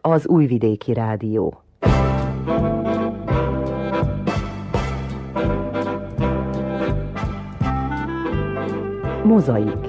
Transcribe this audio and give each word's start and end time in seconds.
Az 0.00 0.26
Újvidéki 0.26 0.92
Rádió. 0.92 1.60
Mozaik 9.24 9.85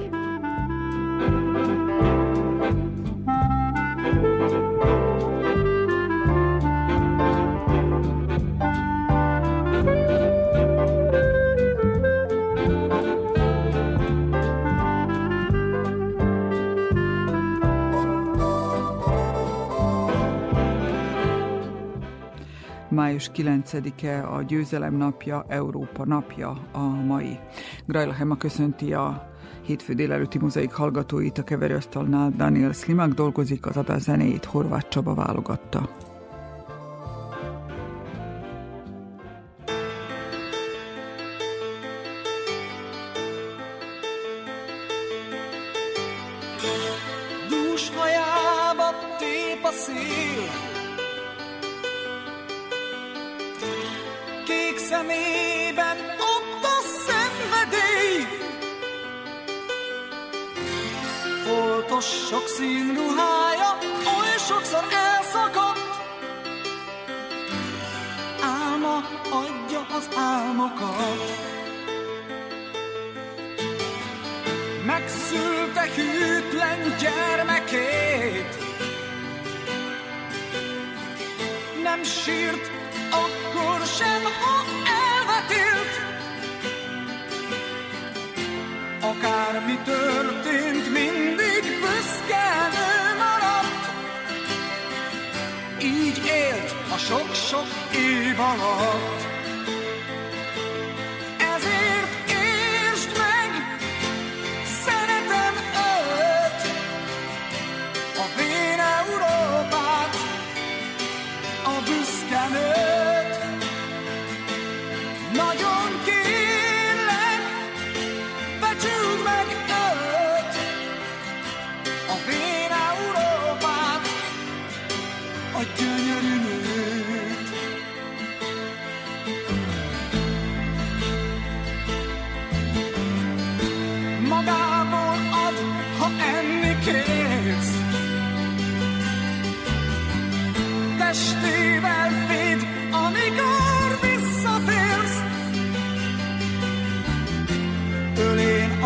május 23.08 23.30
9-e 23.34 24.28
a 24.28 24.42
győzelem 24.42 24.94
napja, 24.94 25.44
Európa 25.48 26.04
napja 26.04 26.68
a 26.72 26.88
mai. 27.06 27.38
Grajla 27.86 28.12
Hema 28.12 28.36
köszönti 28.36 28.92
a 28.92 29.30
hétfő 29.62 29.92
délelőtti 29.92 30.38
mozaik 30.38 30.72
hallgatóit 30.72 31.38
a 31.38 31.44
keverőasztalnál. 31.44 32.32
Daniel 32.36 32.72
Slimak 32.72 33.12
dolgozik, 33.12 33.66
az 33.66 33.76
adás 33.76 34.02
zenéjét 34.02 34.44
Horváth 34.44 34.88
Csaba 34.88 35.14
válogatta. 35.14 36.07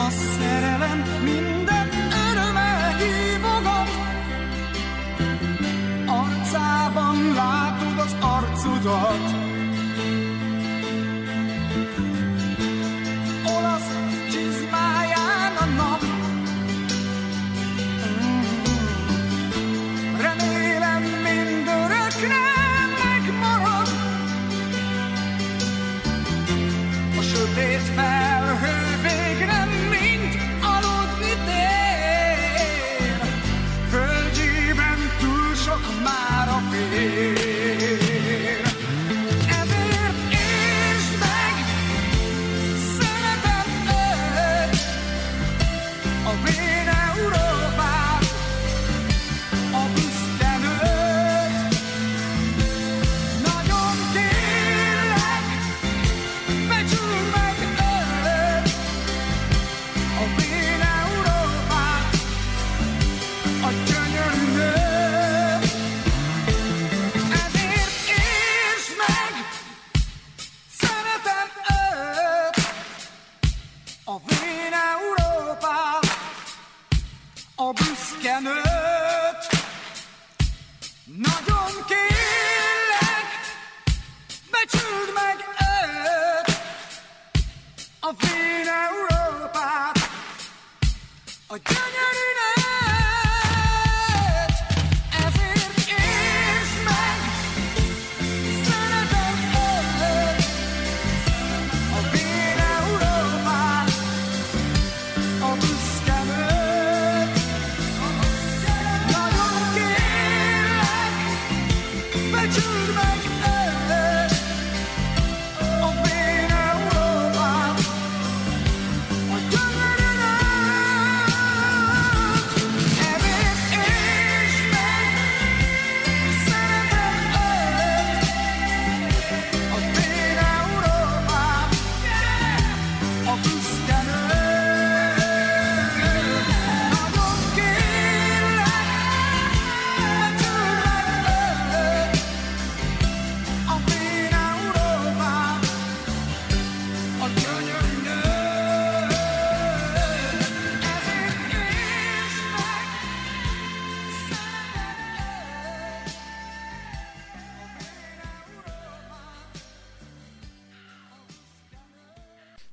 a 0.06 0.10
szerelem, 0.10 0.98
minden 1.24 1.88
öröme 2.30 2.96
hívogat. 2.98 3.90
Arcában 6.06 7.32
látod 7.34 7.98
az 7.98 8.16
arcudat, 8.20 9.41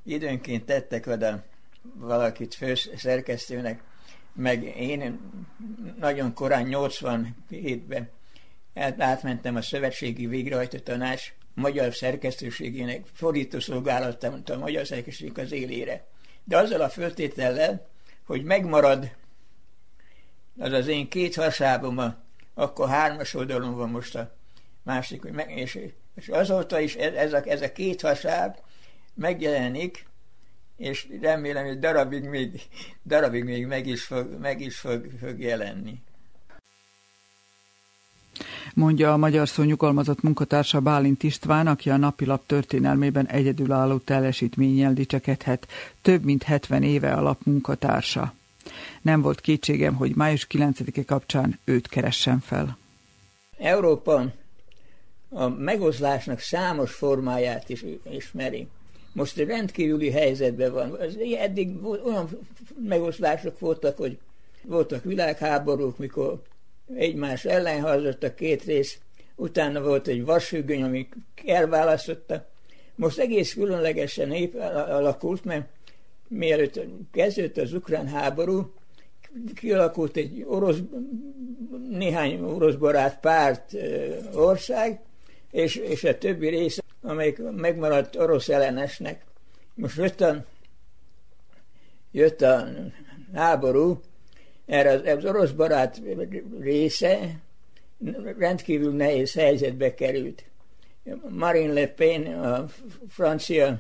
időnként 0.10 0.66
tettek 0.66 1.08
oda 1.08 1.44
valakit 1.94 2.54
főszerkesztőnek, 2.54 3.84
meg 4.34 4.64
én 4.64 5.20
nagyon 6.00 6.34
korán 6.34 6.68
87-ben 6.70 8.10
átmentem 8.98 9.56
a 9.56 9.62
Szövetségi 9.62 10.28
Végrehajtó 10.28 10.78
Tanács 10.78 11.34
magyar 11.54 11.94
szerkesztőségének 11.94 13.06
fordítószolgálatot 13.14 14.50
a 14.50 14.58
magyar 14.58 14.86
szerkesztőség 14.86 15.40
az 15.40 15.52
élére. 15.52 16.08
De 16.44 16.58
azzal 16.58 16.82
a 16.82 16.90
föltétellel, 16.90 17.88
hogy 18.26 18.44
megmarad 18.44 19.12
az 20.58 20.72
az 20.72 20.88
én 20.88 21.10
két 21.10 21.36
hasábom, 21.36 22.16
akkor 22.54 22.90
hármas 22.90 23.34
oldalon 23.34 23.76
van 23.76 23.90
most 23.90 24.16
a 24.16 24.36
másik, 24.84 25.24
és, 25.48 25.80
és 26.16 26.28
azóta 26.28 26.80
is 26.80 26.96
ez, 26.96 27.14
ez, 27.14 27.34
a, 27.34 27.42
ez 27.46 27.62
a 27.62 27.72
két 27.72 28.02
hasáb 28.02 28.58
megjelenik, 29.20 30.06
és 30.78 31.08
remélem, 31.22 31.66
hogy 31.66 31.80
darabig 31.80 32.24
még, 32.24 32.62
darabig 33.04 33.44
még 33.44 33.66
meg 33.66 33.88
is 33.88 34.04
fog, 34.04 34.38
meg 34.40 34.62
is 34.62 34.78
fog, 34.78 35.06
fog 35.20 35.40
jelenni 35.40 36.02
mondja 38.80 39.14
a 39.14 39.18
magyar 39.18 39.48
szó 39.48 39.64
nyugalmazott 39.64 40.22
munkatársa 40.22 40.80
Bálint 40.80 41.24
István, 41.24 41.68
aki 41.68 41.90
a 41.90 41.98
napilap 41.98 42.46
történelmében 42.46 43.28
egyedülálló 43.28 43.98
teljesítménnyel 43.98 44.94
dicsekedhet, 44.94 45.68
több 46.02 46.24
mint 46.24 46.44
70 46.44 46.84
éve 46.84 47.14
alap 47.14 47.40
munkatársa. 47.44 48.34
Nem 49.02 49.22
volt 49.22 49.42
kétségem, 49.42 49.96
hogy 49.96 50.16
május 50.16 50.48
9-e 50.50 51.06
kapcsán 51.06 51.60
őt 51.64 51.88
keressem 51.88 52.40
fel. 52.40 52.78
Európa 53.58 54.34
a 55.30 55.48
megoszlásnak 55.48 56.40
számos 56.40 56.92
formáját 56.92 57.70
is 57.70 57.86
ismeri. 58.12 58.68
Most 59.20 59.38
egy 59.38 59.48
rendkívüli 59.48 60.12
helyzetben 60.12 60.74
van. 60.74 60.98
Eddig 61.40 61.86
olyan 61.86 62.30
megoszlások 62.88 63.60
voltak, 63.60 63.98
hogy 63.98 64.18
voltak 64.64 65.04
világháborúk, 65.04 65.98
mikor 65.98 66.42
egymás 66.96 67.46
ellen 67.46 67.82
hazott 67.82 68.24
a 68.24 68.34
két 68.34 68.64
rész, 68.64 69.00
utána 69.36 69.82
volt 69.82 70.08
egy 70.08 70.26
vasfüggöny, 70.26 70.84
ami 70.84 71.08
elválasztotta. 71.46 72.50
Most 72.96 73.20
egész 73.20 73.54
különlegesen 73.54 74.28
nép 74.28 74.56
alakult, 74.88 75.46
mert 75.46 75.68
mielőtt 76.28 76.80
kezdődött 77.12 77.58
az 77.58 77.74
ukrán 77.74 78.08
háború, 78.08 78.74
kialakult 79.56 80.18
egy 80.18 80.46
orosz, 80.48 80.78
néhány 81.90 82.42
orosz 82.42 82.76
barát 82.76 83.20
párt 83.20 83.76
ország, 84.34 85.00
és, 85.52 85.76
és 85.76 86.04
a 86.04 86.18
többi 86.18 86.48
rész, 86.48 86.80
amelyik 87.02 87.38
megmaradt 87.52 88.16
orosz 88.16 88.50
ellenesnek. 88.50 89.24
Most 89.74 89.98
jött 89.98 90.22
a, 90.22 90.46
jött 92.12 92.42
a 92.42 92.68
háború, 93.34 94.00
erre 94.66 94.92
az, 94.92 95.18
az 95.18 95.26
orosz 95.26 95.52
barát 95.52 96.02
része 96.60 97.40
rendkívül 98.38 98.94
nehéz 98.94 99.34
helyzetbe 99.34 99.94
került. 99.94 100.44
Marine 101.30 101.74
Le 101.74 101.88
Pen, 101.88 102.26
a 102.26 102.68
francia 103.10 103.80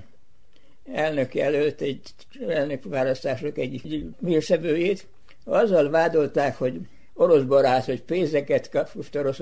elnök 0.93 1.35
jelölt 1.35 1.81
egy 1.81 2.01
elnökválasztások 2.47 3.57
egy 3.57 3.81
hírszevőjét, 4.25 5.07
azzal 5.43 5.89
vádolták, 5.89 6.57
hogy 6.57 6.79
orosz 7.13 7.43
barát, 7.43 7.85
hogy 7.85 8.01
pénzeket 8.01 8.69
kap 8.69 8.93
most 8.93 9.15
orosz, 9.15 9.39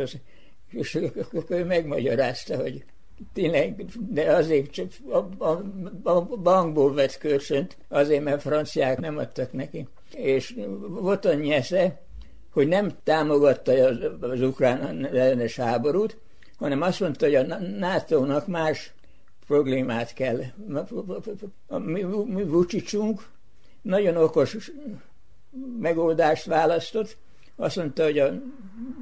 és 0.69 0.95
ő 1.49 1.65
megmagyarázta, 1.65 2.55
hogy 2.55 2.83
tényleg, 3.33 3.85
de 4.09 4.31
azért 4.35 4.71
csak 4.71 4.87
a, 5.09 5.45
a, 5.45 5.63
a 6.03 6.21
bankból 6.21 6.93
vett 6.93 7.17
kölcsönt, 7.17 7.77
azért, 7.89 8.23
mert 8.23 8.41
franciák 8.41 8.99
nem 8.99 9.17
adtak 9.17 9.51
neki 9.51 9.87
és 10.17 10.55
volt 10.87 11.25
annyi 11.25 11.51
esze, 11.51 12.01
hogy 12.51 12.67
nem 12.67 12.91
támogatta 13.03 13.71
az, 13.71 13.97
az 14.19 14.41
ukrán 14.41 15.05
ellenes 15.05 15.55
háborút, 15.55 16.17
hanem 16.57 16.81
azt 16.81 16.99
mondta, 16.99 17.25
hogy 17.25 17.35
a 17.35 17.43
NATO-nak 17.79 18.47
más 18.47 18.93
problémát 19.47 20.13
kell. 20.13 20.39
Mi, 21.67 22.01
mi 22.25 22.43
Vucicunk 22.43 23.27
nagyon 23.81 24.17
okos 24.17 24.71
megoldást 25.79 26.45
választott, 26.45 27.17
azt 27.55 27.75
mondta, 27.75 28.03
hogy 28.03 28.19
az 28.19 28.33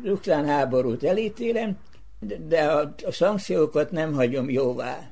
ukrán 0.03 0.45
háborút 0.45 1.03
elítélem, 1.03 1.77
de 2.19 2.63
a, 2.63 2.95
a 3.05 3.11
szankciókat 3.11 3.91
nem 3.91 4.13
hagyom 4.13 4.49
jóvá. 4.49 5.11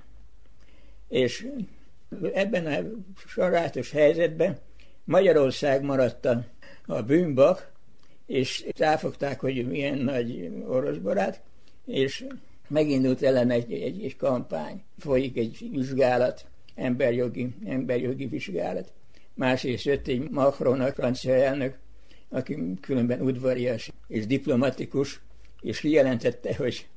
És 1.08 1.48
ebben 2.34 2.66
a 2.66 3.02
sarátos 3.28 3.92
helyzetben 3.92 4.58
Magyarország 5.04 5.84
maradt 5.84 6.26
a, 6.26 6.46
a 6.86 7.02
bűnbak, 7.02 7.72
és 8.26 8.66
ráfogták, 8.78 9.40
hogy 9.40 9.68
milyen 9.68 9.98
nagy 9.98 10.52
orosz 10.68 10.98
barát, 10.98 11.42
és 11.86 12.26
megindult 12.68 13.22
ellen 13.22 13.50
egy, 13.50 13.74
egy, 13.74 14.04
egy 14.04 14.16
kampány. 14.16 14.84
Folyik 14.98 15.38
egy 15.38 15.68
vizsgálat, 15.72 16.46
emberjogi, 16.76 17.56
emberjogi 17.66 18.26
vizsgálat. 18.26 18.94
Másrészt 19.34 19.86
jött 19.86 20.08
egy 20.08 20.30
Macron, 20.30 20.82
a 20.82 20.92
francia 20.92 21.34
elnök, 21.34 21.78
aki 22.30 22.74
különben 22.82 23.22
udvarias 23.22 23.92
és 24.08 24.28
diplomatikus, 24.28 25.22
és 25.62 25.80
kijelentette, 25.80 26.56
hogy 26.56 26.88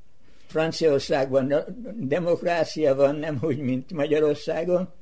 Franciaországban 0.47 1.55
demokrácia 1.99 2.95
van, 2.95 3.17
nem 3.17 3.39
úgy, 3.43 3.59
mint 3.59 3.93
Magyarországon, 3.93 4.93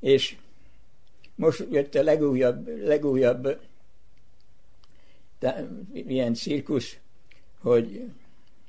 és 0.00 0.36
most 1.34 1.66
jött 1.70 1.94
a 1.94 2.02
legújabb, 2.02 2.86
legújabb 2.86 3.58
ilyen 5.92 6.34
cirkusz, 6.34 6.96
hogy 7.60 8.10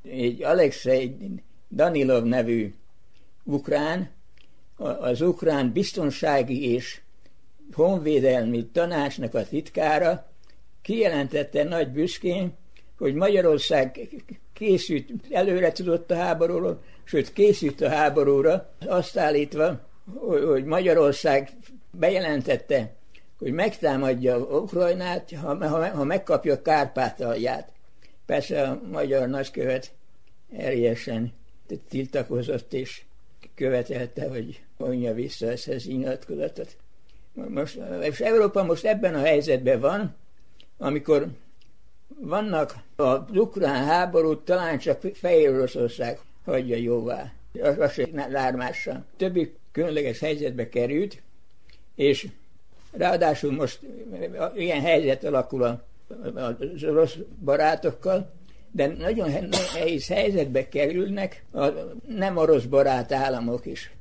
egy 0.03 0.43
Alexei 0.43 1.15
Danilov 1.69 2.23
nevű 2.23 2.73
ukrán, 3.43 4.09
az 4.77 5.21
ukrán 5.21 5.71
biztonsági 5.71 6.71
és 6.73 7.01
honvédelmi 7.71 8.65
tanácsnak 8.65 9.33
a 9.33 9.47
titkára 9.47 10.27
kijelentette 10.81 11.63
nagy 11.63 11.89
büszkén, 11.89 12.53
hogy 12.97 13.13
Magyarország 13.13 13.99
készült, 14.55 15.09
előre 15.29 15.71
tudott 15.71 16.11
a 16.11 16.15
háborúról, 16.15 16.81
sőt 17.03 17.33
készült 17.33 17.81
a 17.81 17.89
háborúra, 17.89 18.73
azt 18.87 19.17
állítva, 19.17 19.79
hogy 20.45 20.63
Magyarország 20.63 21.49
bejelentette, 21.91 22.93
hogy 23.37 23.51
megtámadja 23.51 24.37
Ukrajnát, 24.37 25.31
ha, 25.41 25.67
ha, 25.67 25.89
ha 25.89 26.03
megkapja 26.03 26.61
Kárpátalját. 26.61 27.71
Persze 28.25 28.61
a 28.61 28.81
magyar 28.91 29.27
nagykövet 29.27 29.91
erjesen 30.57 31.33
tiltakozott 31.89 32.73
és 32.73 33.03
követelte, 33.55 34.27
hogy 34.27 34.61
vonja 34.77 35.13
vissza 35.13 35.47
ezt 35.47 35.67
az 35.67 35.85
nyilatkozatot. 35.85 36.77
Most, 37.33 37.79
és 38.01 38.19
Európa 38.19 38.63
most 38.63 38.85
ebben 38.85 39.15
a 39.15 39.23
helyzetben 39.23 39.79
van, 39.79 40.15
amikor 40.77 41.27
vannak 42.07 42.75
az 42.95 43.19
ukrán 43.33 43.83
háborút, 43.83 44.45
talán 44.45 44.77
csak 44.77 45.01
Fehér 45.13 45.49
Oroszország 45.49 46.19
hagyja 46.45 46.75
jóvá. 46.75 47.31
Az 47.61 48.01
lármással. 48.29 49.05
Többi 49.17 49.55
különleges 49.71 50.19
helyzetbe 50.19 50.69
került, 50.69 51.21
és 51.95 52.27
ráadásul 52.91 53.51
most 53.51 53.79
ilyen 54.55 54.81
helyzet 54.81 55.23
alakul 55.23 55.83
az 56.33 56.83
orosz 56.83 57.17
barátokkal, 57.43 58.31
de 58.71 58.87
nagyon 58.87 59.29
nehéz 59.73 60.07
helyzetbe 60.07 60.67
kerülnek 60.67 61.43
a 61.53 61.67
nem 62.07 62.37
orosz 62.37 62.63
barát 62.63 63.11
államok 63.11 63.65
is. 63.65 63.91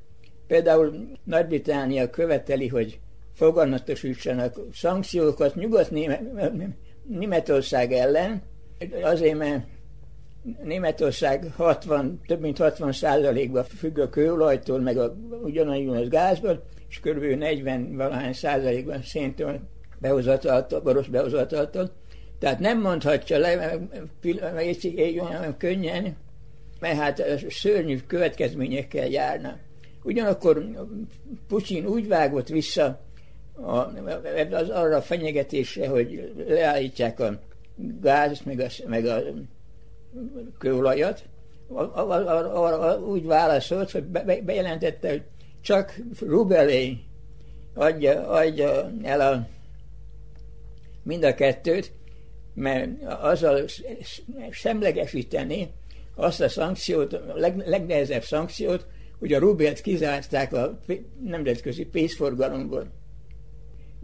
Például 0.47 1.09
Nagy-Británia 1.25 2.11
követeli, 2.11 2.69
hogy 2.69 2.99
foganatosítsanak 3.35 4.57
szankciókat 4.73 5.55
Nyugat-Németország 5.55 6.77
ellen, 7.93 8.43
azért, 9.03 9.39
mert 9.39 9.65
Németország 10.63 11.53
60, 11.57 12.21
több 12.27 12.41
mint 12.41 12.59
60 12.59 12.93
százalékban 12.93 13.65
függ 13.65 13.99
a 13.99 14.09
kőolajtól, 14.09 14.81
meg 14.81 14.99
a, 14.99 15.17
ugyanannyi 15.43 15.89
az 15.89 16.09
gázból, 16.09 16.65
és 16.89 17.01
kb. 17.01 17.25
40 17.25 17.97
valahány 17.97 18.33
százalékban 18.33 19.03
széntől 19.03 19.61
behozataltól, 19.99 20.81
boros 20.81 21.09
behozataltól. 21.09 21.91
Tehát 22.39 22.59
nem 22.59 22.81
mondhatja 22.81 23.39
le 23.39 23.79
olyan 25.21 25.57
könnyen, 25.59 26.17
mert 26.81 26.99
hát 26.99 27.23
szörnyű 27.49 27.99
következményekkel 28.07 29.07
járna. 29.07 29.59
Ugyanakkor 30.03 30.65
Putin 31.49 31.87
úgy 31.87 32.09
vágott 32.09 32.49
vissza 32.49 33.01
a, 33.55 33.77
az 34.51 34.69
arra 34.69 34.97
a 34.97 35.03
fenyegetésre, 35.03 35.89
hogy 35.89 36.33
leállítják 36.49 37.21
a 37.21 37.41
gáz, 38.03 38.41
meg 38.45 38.61
a, 38.61 38.67
meg 38.87 39.07
a 39.07 39.23
kőolajat, 40.59 41.25
arra 41.69 42.99
úgy 42.99 43.25
válaszolt, 43.25 43.91
hogy 43.91 44.05
bejelentette, 44.45 45.09
hogy 45.09 45.23
csak 45.61 46.01
rubelé 46.21 46.99
adja, 47.75 48.29
adja 48.29 48.91
el 49.03 49.21
a, 49.21 49.49
mind 51.03 51.25
a 51.25 51.35
kettőt, 51.35 51.93
mert 52.55 53.03
azzal 53.03 53.65
semlegesíteni 54.51 55.71
azt 56.15 56.41
a 56.41 56.49
szankciót, 56.49 57.13
a 57.13 57.35
leg, 57.35 57.63
legnehezebb 57.67 58.23
szankciót, 58.23 58.87
hogy 59.19 59.33
a 59.33 59.39
rubelt 59.39 59.81
kizárták 59.81 60.53
a 60.53 60.79
nemzetközi 61.25 61.85
pénzforgalomból. 61.85 62.87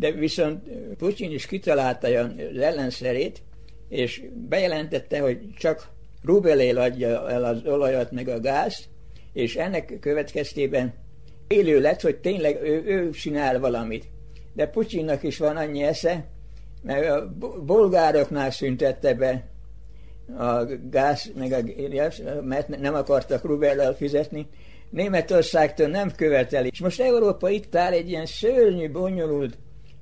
De 0.01 0.13
viszont 0.13 0.69
Putyin 0.99 1.31
is 1.31 1.47
kitalálta 1.47 2.09
az 2.09 2.59
ellenszerét, 2.59 3.43
és 3.89 4.23
bejelentette, 4.49 5.21
hogy 5.21 5.39
csak 5.59 5.89
rubelél 6.23 6.79
adja 6.79 7.31
el 7.31 7.45
az 7.45 7.65
olajat 7.65 8.11
meg 8.11 8.29
a 8.29 8.41
gázt, 8.41 8.89
és 9.33 9.57
ennek 9.57 9.97
következtében 10.01 10.95
élő 11.49 11.81
lett, 11.81 12.01
hogy 12.01 12.17
tényleg 12.17 12.63
ő, 12.63 12.83
ő 12.85 13.11
csinál 13.11 13.59
valamit. 13.59 14.05
De 14.53 14.67
Putyinnak 14.67 15.23
is 15.23 15.39
van 15.39 15.57
annyi 15.57 15.83
esze, 15.83 16.25
mert 16.83 17.11
a 17.11 17.35
bolgároknál 17.65 18.51
szüntette 18.51 19.15
be 19.15 19.49
a 20.39 20.65
gáz, 20.91 21.33
meg 21.35 21.53
a, 21.53 21.63
mert 22.43 22.69
nem 22.69 22.95
akartak 22.95 23.45
rubellel 23.45 23.95
fizetni, 23.95 24.47
Németországtól 24.91 25.87
nem 25.87 26.11
követeli. 26.17 26.69
És 26.73 26.81
most 26.81 27.01
Európa 27.01 27.49
itt 27.49 27.75
áll 27.75 27.93
egy 27.93 28.09
ilyen 28.09 28.27
szörnyű, 28.27 28.91
bonyolult 28.91 29.59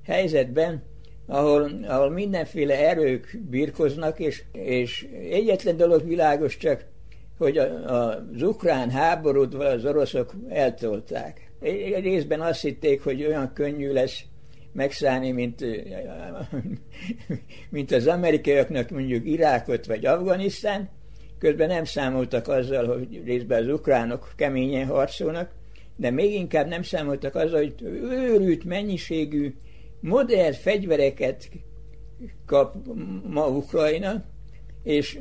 helyzetben, 0.08 0.82
ahol, 1.26 1.70
ahol 1.86 2.10
mindenféle 2.10 2.88
erők 2.88 3.38
birkoznak, 3.50 4.18
és, 4.18 4.42
és 4.52 5.08
egyetlen 5.30 5.76
dolog 5.76 6.06
világos 6.06 6.56
csak, 6.56 6.84
hogy 7.38 7.58
a, 7.58 7.64
a, 7.64 8.24
az 8.34 8.42
ukrán 8.42 8.90
háborút 8.90 9.54
az 9.54 9.84
oroszok 9.84 10.34
eltolták. 10.48 11.50
Egy 11.60 12.02
részben 12.02 12.40
azt 12.40 12.60
hitték, 12.60 13.02
hogy 13.02 13.24
olyan 13.24 13.52
könnyű 13.52 13.92
lesz 13.92 14.24
megszállni, 14.72 15.30
mint, 15.30 15.64
mint 17.70 17.92
az 17.92 18.06
amerikaiaknak 18.06 18.90
mondjuk 18.90 19.26
Irákot 19.26 19.86
vagy 19.86 20.06
Afganisztán, 20.06 20.88
közben 21.38 21.68
nem 21.68 21.84
számoltak 21.84 22.48
azzal, 22.48 22.86
hogy 22.86 23.22
részben 23.24 23.62
az 23.62 23.68
ukránok 23.68 24.32
keményen 24.36 24.86
harcolnak, 24.86 25.50
de 25.96 26.10
még 26.10 26.34
inkább 26.34 26.68
nem 26.68 26.82
számoltak 26.82 27.34
azzal, 27.34 27.58
hogy 27.58 27.74
őrült 28.10 28.64
mennyiségű 28.64 29.54
modern 30.00 30.52
fegyvereket 30.52 31.48
kap 32.46 32.76
ma 33.28 33.48
Ukrajna, 33.48 34.24
és 34.82 35.18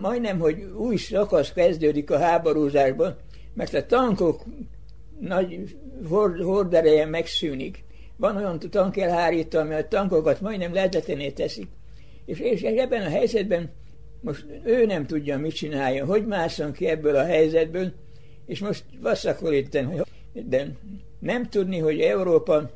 majdnem, 0.00 0.38
hogy 0.38 0.62
új 0.76 0.96
szakasz 0.96 1.52
kezdődik 1.52 2.10
a 2.10 2.18
háborúzásban, 2.18 3.16
mert 3.54 3.74
a 3.74 3.86
tankok 3.86 4.44
nagy 5.20 5.76
hordereje 6.42 7.06
megszűnik. 7.06 7.84
Van 8.16 8.36
olyan 8.36 8.58
tankelhárító, 8.58 9.58
ami 9.58 9.74
a 9.74 9.88
tankokat 9.88 10.40
majdnem 10.40 10.72
lehetetlené 10.72 11.30
teszik. 11.30 11.68
És, 12.24 12.38
és 12.38 12.62
ebben 12.62 13.02
a 13.02 13.08
helyzetben 13.08 13.70
most 14.20 14.46
ő 14.64 14.86
nem 14.86 15.06
tudja, 15.06 15.38
mit 15.38 15.54
csinálja, 15.54 16.04
hogy 16.04 16.26
mászon 16.26 16.72
ki 16.72 16.86
ebből 16.86 17.16
a 17.16 17.24
helyzetből, 17.24 17.92
és 18.46 18.60
most 18.60 18.84
vasszakolítem, 19.00 20.02
de 20.32 20.68
nem 21.18 21.48
tudni, 21.48 21.78
hogy 21.78 22.00
Európa 22.00 22.70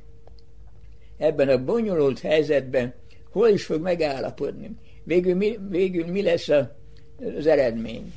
ebben 1.18 1.48
a 1.48 1.64
bonyolult 1.64 2.20
helyzetben 2.20 2.94
hol 3.30 3.48
is 3.48 3.64
fog 3.64 3.80
megállapodni. 3.80 4.70
Végül 5.04 5.34
mi, 5.34 5.58
végül 5.68 6.06
mi 6.06 6.22
lesz 6.22 6.48
a, 6.48 6.76
az 7.36 7.46
eredmény? 7.46 8.12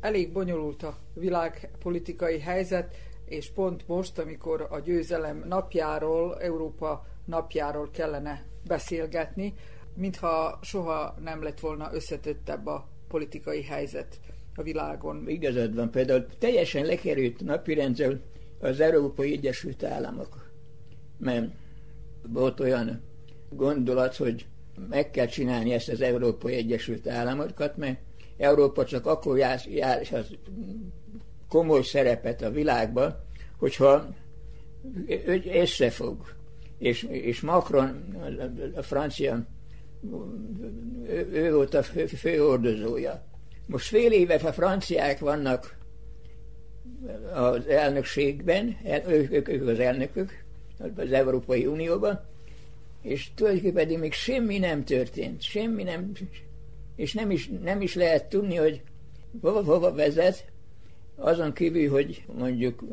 Elég 0.00 0.32
bonyolult 0.32 0.82
a 0.82 0.98
világpolitikai 1.14 2.38
helyzet, 2.38 2.94
és 3.24 3.50
pont 3.50 3.88
most, 3.88 4.18
amikor 4.18 4.66
a 4.70 4.80
győzelem 4.80 5.44
napjáról, 5.48 6.40
Európa 6.40 7.06
napjáról 7.24 7.90
kellene 7.90 8.44
beszélgetni, 8.66 9.54
mintha 9.94 10.58
soha 10.62 11.14
nem 11.22 11.42
lett 11.42 11.60
volna 11.60 11.90
összetettebb 11.92 12.66
a 12.66 12.88
politikai 13.08 13.62
helyzet 13.62 14.20
a 14.54 14.62
világon. 14.62 15.28
Igazad 15.28 15.74
van, 15.74 15.90
például 15.90 16.26
teljesen 16.38 16.84
lekerült 16.84 17.40
napirendről 17.40 18.20
az 18.60 18.80
Európai 18.80 19.32
Egyesült 19.32 19.84
Államok. 19.84 20.50
Mert 21.18 21.52
volt 22.32 22.60
olyan 22.60 23.02
gondolat, 23.50 24.16
hogy 24.16 24.46
meg 24.88 25.10
kell 25.10 25.26
csinálni 25.26 25.72
ezt 25.72 25.88
az 25.88 26.00
Európai 26.00 26.54
Egyesült 26.54 27.08
Államokat, 27.08 27.76
mert 27.76 27.98
Európa 28.36 28.84
csak 28.84 29.06
akkor 29.06 29.38
jár, 29.38 29.60
jár 29.68 30.06
az 30.12 30.36
komoly 31.48 31.82
szerepet 31.82 32.42
a 32.42 32.50
világban, 32.50 33.16
hogyha 33.58 34.08
összefog. 35.52 36.36
És, 36.78 37.02
és 37.02 37.40
Macron, 37.40 38.16
a 38.74 38.82
francia 38.82 39.46
ő, 41.08 41.28
ő 41.32 41.54
volt 41.54 41.74
a 41.74 41.82
fő, 41.82 42.06
főordozója. 42.06 43.24
Most 43.66 43.86
fél 43.86 44.12
éve 44.12 44.34
a 44.34 44.52
franciák 44.52 45.18
vannak 45.18 45.76
az 47.34 47.66
elnökségben, 47.66 48.76
ők, 49.08 49.32
ők, 49.32 49.48
ők 49.48 49.68
az 49.68 49.78
elnökök 49.78 50.46
az 50.96 51.12
Európai 51.12 51.66
Unióban, 51.66 52.20
és 53.02 53.30
tulajdonképpen 53.34 53.82
pedig 53.82 53.98
még 53.98 54.12
semmi 54.12 54.58
nem 54.58 54.84
történt, 54.84 55.42
semmi 55.42 55.82
nem, 55.82 56.12
és 56.96 57.12
nem 57.12 57.30
is, 57.30 57.50
nem 57.62 57.80
is 57.80 57.94
lehet 57.94 58.28
tudni, 58.28 58.56
hogy 58.56 58.82
hova, 59.40 59.62
hova 59.62 59.94
vezet, 59.94 60.44
azon 61.16 61.52
kívül, 61.52 61.90
hogy 61.90 62.24
mondjuk 62.38 62.84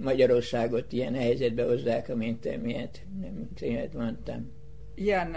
Magyarországot 0.00 0.92
ilyen 0.92 1.14
helyzetbe 1.14 1.64
hozzák, 1.64 2.08
amint 2.08 2.62
miért 2.62 3.02
nem 3.20 3.48
tényleg 3.54 3.94
mondtam 3.94 4.54
ilyen 4.96 5.36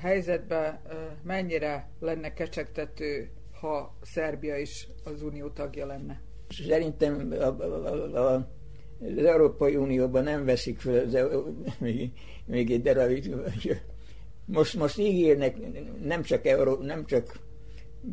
helyzetben 0.00 0.80
mennyire 1.22 1.88
lenne 2.00 2.32
kecsegtető, 2.32 3.30
ha 3.60 3.96
Szerbia 4.02 4.56
is 4.56 4.88
az 5.04 5.22
unió 5.22 5.48
tagja 5.48 5.86
lenne? 5.86 6.20
Szerintem 6.48 7.32
a, 7.32 7.44
a, 7.44 8.34
a, 8.34 8.48
az 9.00 9.24
Európai 9.24 9.76
Unióban 9.76 10.24
nem 10.24 10.44
veszik 10.44 10.78
fel 10.78 11.04
az, 11.04 11.16
még, 11.78 12.10
még 12.44 12.70
egy 12.70 12.82
darabig. 12.82 13.34
Most, 14.44 14.74
most 14.74 14.98
ígérnek 14.98 15.56
nem 16.04 16.22
csak, 16.22 16.46
Euró, 16.46 16.76
nem 16.82 17.06
csak 17.06 17.38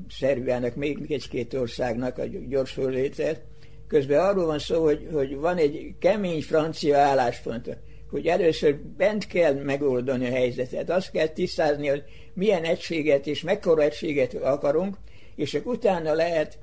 Szerbiának, 0.09 0.75
még 0.75 1.11
egy-két 1.11 1.53
országnak 1.53 2.17
a 2.17 2.25
gyors 2.25 2.71
föllétet. 2.71 3.43
Közben 3.87 4.19
arról 4.19 4.45
van 4.45 4.59
szó, 4.59 4.83
hogy, 4.83 5.07
hogy 5.11 5.35
van 5.35 5.57
egy 5.57 5.95
kemény 5.99 6.41
francia 6.41 6.97
álláspont 6.97 7.77
hogy 8.09 8.27
először 8.27 8.75
bent 8.97 9.27
kell 9.27 9.53
megoldani 9.53 10.27
a 10.27 10.31
helyzetet. 10.31 10.89
Azt 10.89 11.11
kell 11.11 11.27
tisztázni, 11.27 11.87
hogy 11.87 12.03
milyen 12.33 12.63
egységet 12.63 13.27
és 13.27 13.41
mekkora 13.41 13.81
egységet 13.81 14.33
akarunk, 14.33 14.97
és 15.35 15.49
csak 15.49 15.65
utána 15.65 16.13
lehet 16.13 16.57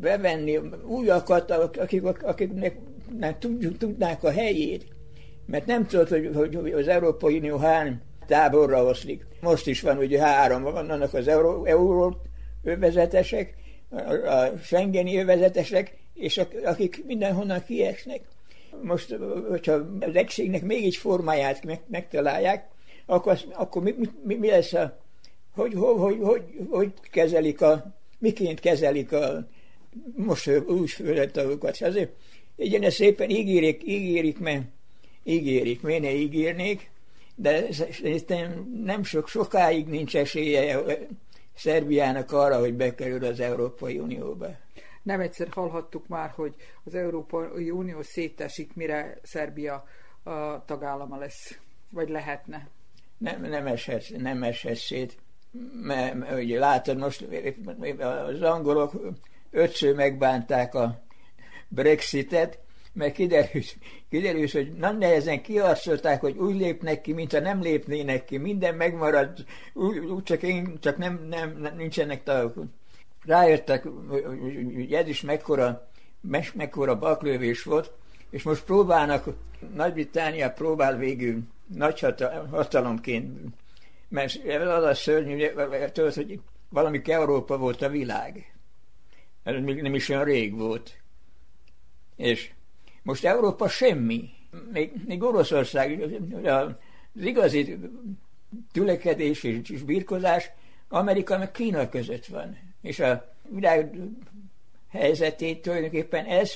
bevenni 0.00 0.60
újakat, 0.86 1.50
akik, 1.50 2.04
akiknek 2.04 2.78
nem 3.18 3.38
tudjuk, 3.38 3.78
tudnák 3.78 4.24
a 4.24 4.30
helyét. 4.30 4.86
Mert 5.46 5.66
nem 5.66 5.86
tudod, 5.86 6.08
hogy, 6.08 6.30
hogy 6.34 6.72
az 6.72 6.88
Európai 6.88 7.36
Unió 7.36 7.56
hány 7.56 8.00
táborra 8.26 8.84
oszlik. 8.84 9.26
Most 9.40 9.66
is 9.66 9.80
van 9.80 9.98
ugye 9.98 10.20
három, 10.20 10.62
vannak 10.62 11.14
az 11.14 11.28
euró, 11.28 11.64
euró 11.64 12.16
övezetesek, 12.62 13.54
a 14.26 14.56
Schengeni 14.62 15.18
övezetesek, 15.18 15.96
és 16.14 16.40
akik 16.64 17.04
mindenhonnan 17.06 17.64
kiesnek 17.64 18.20
most, 18.82 19.16
hogyha 19.48 19.72
az 20.00 20.14
egységnek 20.14 20.62
még 20.62 20.84
egy 20.84 20.96
formáját 20.96 21.64
meg, 21.64 21.80
megtalálják, 21.86 22.68
akkor, 23.06 23.38
akkor 23.52 23.82
mi, 23.82 23.94
mi, 24.24 24.34
mi 24.34 24.48
lesz 24.48 24.72
a, 24.72 24.98
hogy, 25.54 25.74
hogy, 25.74 25.96
hogy, 25.98 26.18
hogy, 26.20 26.42
hogy 26.70 26.92
kezelik 27.10 27.60
a, 27.60 27.94
miként 28.18 28.60
kezelik 28.60 29.12
a 29.12 29.46
most 30.16 30.50
új 30.66 30.86
fölöttagokat. 30.86 31.80
Azért 31.80 32.10
egyenes 32.58 32.94
szépen 32.94 33.30
ígérik, 33.30 33.82
ígérik, 33.86 34.38
mert 34.38 34.62
ígérik, 35.22 35.82
miért 35.82 36.02
ne 36.02 36.12
ígérnék, 36.12 36.90
de 37.34 37.72
szerintem 37.72 38.80
nem 38.84 39.02
sok, 39.02 39.28
sokáig 39.28 39.86
nincs 39.86 40.16
esélye 40.16 40.82
Szerbiának 41.54 42.32
arra, 42.32 42.58
hogy 42.58 42.74
bekerül 42.74 43.24
az 43.24 43.40
Európai 43.40 43.98
Unióba. 43.98 44.46
Nem 45.02 45.20
egyszer 45.20 45.48
hallhattuk 45.50 46.08
már, 46.08 46.30
hogy 46.30 46.54
az 46.84 46.94
Európai 46.94 47.70
Unió 47.70 48.02
szétesik, 48.02 48.74
mire 48.74 49.18
Szerbia 49.22 49.84
a 50.22 50.64
tagállama 50.64 51.16
lesz, 51.16 51.58
vagy 51.92 52.08
lehetne. 52.08 52.68
Nem, 53.18 53.40
nem 53.40 53.66
eshet, 53.66 54.04
nem 54.16 54.42
eshet 54.42 54.76
szét. 54.76 55.16
Mert, 55.82 56.14
mert 56.14 56.42
ugye 56.42 56.58
látod, 56.58 56.96
most 56.96 57.26
az 57.98 58.42
angolok 58.42 58.92
ötször 59.50 59.94
megbánták 59.94 60.74
a 60.74 61.02
Brexitet, 61.68 62.58
mert 62.92 63.14
kiderült, 63.14 63.76
kiderült 64.10 64.50
hogy 64.50 64.72
nem 64.72 64.98
nehezen 64.98 65.42
kiharcolták, 65.42 66.20
hogy 66.20 66.36
úgy 66.36 66.56
lépnek 66.56 67.00
ki, 67.00 67.12
mintha 67.12 67.40
nem 67.40 67.60
lépnének 67.60 68.24
ki. 68.24 68.36
Minden 68.36 68.74
megmarad, 68.74 69.44
úgy, 69.74 70.22
csak 70.22 70.42
én, 70.42 70.78
csak 70.80 70.96
nem, 70.96 71.26
nem, 71.28 71.58
nem 71.60 71.76
nincsenek 71.76 72.22
tagok 72.22 72.64
rájöttek, 73.24 73.86
hogy 74.08 74.92
ez 74.92 75.08
is 75.08 75.20
mekkora, 75.20 75.88
mekkora 76.54 76.98
baklövés 76.98 77.62
volt, 77.62 77.92
És 78.30 78.42
most 78.42 78.64
próbálnak, 78.64 79.26
Nagy-Britannia 79.74 80.50
próbál 80.50 80.96
végül 80.96 81.40
nagy 81.66 82.06
hatalomként, 82.50 83.54
mert 84.08 84.38
az 84.46 84.84
a 84.84 84.94
szörnyű, 84.94 85.46
hogy 85.94 86.40
valami 86.68 87.00
Európa 87.04 87.58
volt 87.58 87.82
a 87.82 87.88
világ. 87.88 88.54
Ez 89.42 89.62
még 89.62 89.82
nem 89.82 89.94
is 89.94 90.08
olyan 90.08 90.24
rég 90.24 90.58
volt. 90.58 90.97
És 92.18 92.50
most 93.02 93.24
Európa 93.24 93.68
semmi. 93.68 94.30
Még, 94.72 94.92
még 95.06 95.22
Oroszország, 95.22 96.02
az 96.44 97.22
igazi 97.22 97.78
tülekedés 98.72 99.42
és 99.44 99.82
birkozás 99.82 100.50
Amerika 100.88 101.38
meg 101.38 101.50
Kína 101.50 101.88
között 101.88 102.26
van. 102.26 102.58
És 102.82 103.00
a 103.00 103.34
világ 103.48 103.96
helyzetét 104.88 105.62
tulajdonképpen 105.62 106.24
ez 106.24 106.52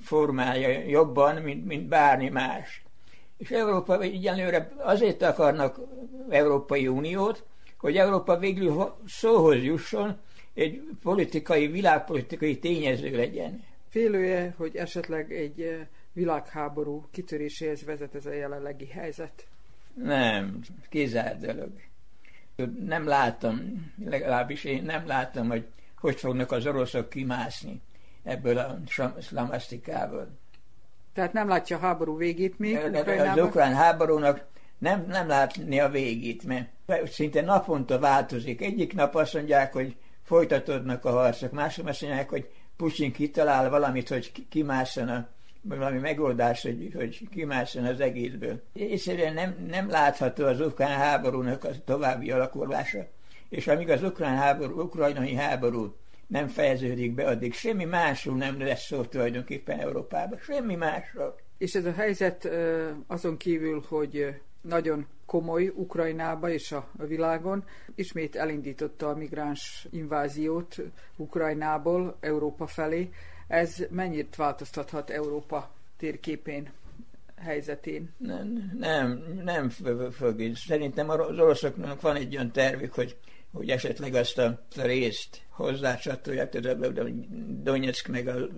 formálja 0.00 0.68
jobban, 0.68 1.42
mint, 1.42 1.66
mint 1.66 1.88
bármi 1.88 2.28
más. 2.28 2.82
És 3.36 3.50
Európa 3.50 4.00
egyenlőre 4.00 4.72
azért 4.78 5.22
akarnak 5.22 5.80
Európai 6.28 6.88
Uniót, 6.88 7.44
hogy 7.78 7.96
Európa 7.96 8.38
végül 8.38 8.94
szóhoz 9.06 9.62
jusson, 9.62 10.20
egy 10.54 10.82
politikai, 11.02 11.66
világpolitikai 11.66 12.58
tényező 12.58 13.16
legyen. 13.16 13.64
Félője, 13.94 14.54
hogy 14.56 14.76
esetleg 14.76 15.32
egy 15.32 15.60
eh, 15.60 15.86
világháború 16.12 17.08
kitöréséhez 17.10 17.84
vezet 17.84 18.14
ez 18.14 18.26
a 18.26 18.32
jelenlegi 18.32 18.86
helyzet? 18.86 19.46
Nem, 19.94 20.60
kizárt 20.88 21.40
dolog. 21.40 21.70
Nem 22.86 23.06
látom, 23.06 23.86
legalábbis 24.04 24.64
én 24.64 24.82
nem 24.82 25.06
látom, 25.06 25.48
hogy 25.48 25.66
hogy 25.98 26.16
fognak 26.16 26.52
az 26.52 26.66
oroszok 26.66 27.08
kimászni 27.08 27.80
ebből 28.22 28.58
a 28.58 28.78
szlamasztikából. 29.18 30.28
Tehát 31.12 31.32
nem 31.32 31.48
látja 31.48 31.76
a 31.76 31.80
háború 31.80 32.16
végét 32.16 32.58
még 32.58 32.76
Az 32.76 33.38
ukrán 33.38 33.74
háborúnak 33.74 34.46
nem, 34.78 35.04
nem 35.06 35.28
látni 35.28 35.80
a 35.80 35.88
végét, 35.88 36.44
mert 36.44 36.68
szinte 37.12 37.42
naponta 37.42 37.98
változik. 37.98 38.62
Egyik 38.62 38.94
nap 38.94 39.14
azt 39.14 39.34
mondják, 39.34 39.72
hogy 39.72 39.96
folytatódnak 40.22 41.04
a 41.04 41.10
harcok, 41.10 41.52
mások 41.52 41.86
azt 41.86 42.02
mondják, 42.02 42.30
hogy 42.30 42.48
Putin 42.76 43.12
kitalál 43.12 43.70
valamit, 43.70 44.08
hogy 44.08 44.32
kimásszon 44.48 45.08
a 45.08 45.28
valami 45.62 45.98
megoldás, 45.98 46.62
hogy, 46.62 46.90
hogy 46.94 47.28
kimásszon 47.28 47.84
az 47.84 48.00
egészből. 48.00 48.62
Egyszerűen 48.72 49.34
nem, 49.34 49.66
nem 49.68 49.90
látható 49.90 50.44
az 50.44 50.60
ukrán 50.60 50.98
háborúnak 50.98 51.64
a 51.64 51.70
további 51.84 52.30
alakulása. 52.30 53.06
És 53.48 53.66
amíg 53.66 53.90
az 53.90 54.02
ukrán 54.02 54.36
háború, 54.36 54.80
ukrajnai 54.80 55.34
háború 55.34 55.96
nem 56.26 56.48
fejeződik 56.48 57.14
be, 57.14 57.26
addig 57.26 57.54
semmi 57.54 57.84
másról 57.84 58.36
nem 58.36 58.60
lesz 58.60 58.86
szó 58.86 59.02
tulajdonképpen 59.02 59.80
Európában. 59.80 60.38
Semmi 60.42 60.74
másról. 60.74 61.34
És 61.58 61.74
ez 61.74 61.84
a 61.84 61.92
helyzet 61.92 62.48
azon 63.06 63.36
kívül, 63.36 63.84
hogy 63.88 64.40
nagyon 64.60 65.06
komoly 65.26 65.68
Ukrajnába 65.68 66.50
és 66.50 66.72
a 66.72 66.88
világon. 66.96 67.64
Ismét 67.94 68.36
elindította 68.36 69.08
a 69.08 69.16
migráns 69.16 69.86
inváziót 69.90 70.76
Ukrajnából 71.16 72.16
Európa 72.20 72.66
felé. 72.66 73.10
Ez 73.48 73.86
mennyit 73.90 74.36
változtathat 74.36 75.10
Európa 75.10 75.70
térképén? 75.96 76.72
helyzetén? 77.44 78.14
Nem, 78.16 78.72
nem, 78.78 79.24
nem 79.44 79.70
fog. 80.10 80.42
Szerintem 80.54 81.08
az 81.10 81.38
oroszoknak 81.38 82.00
van 82.00 82.16
egy 82.16 82.36
olyan 82.36 82.52
tervük, 82.52 82.92
hogy, 82.92 83.16
hogy 83.52 83.70
esetleg 83.70 84.14
azt 84.14 84.38
a, 84.38 84.64
a 84.76 84.82
részt 84.82 85.42
hozzácsatolják, 85.48 86.58
Donetsk 87.62 88.08
meg 88.08 88.28
a 88.28 88.48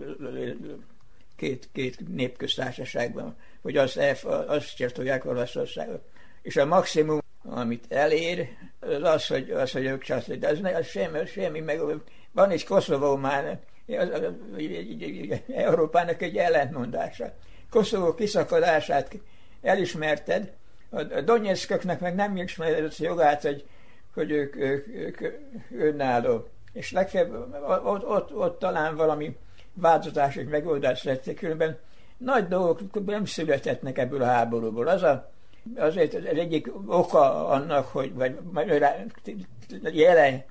két, 1.36 1.68
két 1.72 2.08
népköztársaságban, 2.08 3.36
hogy 3.62 3.76
azt, 3.76 4.00
azt 4.46 4.76
csatolják 4.76 5.24
Olaszországot. 5.24 6.02
És 6.46 6.56
a 6.56 6.66
maximum, 6.66 7.18
amit 7.44 7.84
elér, 7.88 8.48
az 8.80 9.02
az, 9.02 9.26
hogy, 9.26 9.50
az, 9.50 9.72
hogy 9.72 9.84
ők 9.84 10.02
csatolják. 10.02 10.40
De 10.40 10.48
az, 10.48 10.74
az 10.74 10.86
semmi, 10.86 11.26
semmi, 11.26 11.60
meg 11.60 11.80
van 12.32 12.52
is 12.52 12.64
Koszovó 12.64 13.16
már, 13.16 13.58
az, 13.86 14.08
az, 14.10 14.22
Európának 15.54 16.22
egy 16.22 16.36
ellentmondása. 16.36 17.32
Koszovó 17.70 18.14
kiszakadását 18.14 19.18
elismerted, 19.62 20.52
a 20.90 21.20
Donetszköknek 21.20 22.00
meg 22.00 22.14
nem 22.14 22.36
ismered 22.36 22.84
a 22.84 22.88
jogát, 22.98 23.42
hogy, 23.42 23.64
hogy 24.14 24.30
ők, 24.30 24.56
ők, 24.56 24.86
ők 24.86 25.20
önálló. 25.70 26.48
És 26.72 26.92
legfeljebb 26.92 27.32
ott, 27.84 28.04
ott, 28.04 28.34
ott 28.34 28.58
talán 28.58 28.96
valami 28.96 29.36
változás 29.74 30.36
és 30.36 30.46
megoldás 30.48 31.02
lett, 31.02 31.34
különben 31.34 31.78
nagy 32.16 32.48
dolgok 32.48 33.04
nem 33.04 33.24
születetnek 33.24 33.98
ebből 33.98 34.22
a 34.22 34.26
háborúból. 34.26 34.86
Az 34.86 35.02
a, 35.02 35.34
azért 35.76 36.14
az 36.14 36.24
egyik 36.24 36.72
oka 36.86 37.48
annak, 37.48 37.86
hogy, 37.86 38.14
vagy 38.14 38.38
jele 39.92 40.44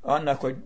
annak, 0.00 0.40
hogy 0.40 0.56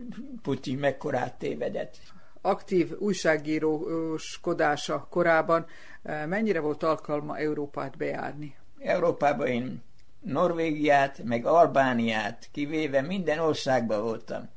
Putin 0.42 0.78
mekkorát 0.78 1.34
tévedett. 1.34 1.96
Aktív 2.40 2.92
újságíróskodása 2.98 5.06
korában 5.10 5.66
eh, 6.02 6.26
mennyire 6.26 6.60
volt 6.60 6.82
alkalma 6.82 7.38
Európát 7.38 7.96
bejárni? 7.96 8.56
Európában 8.78 9.46
én 9.46 9.82
Norvégiát, 10.20 11.22
meg 11.24 11.46
Albániát 11.46 12.48
kivéve 12.52 13.00
minden 13.00 13.38
országban 13.38 14.02
voltam. 14.02 14.48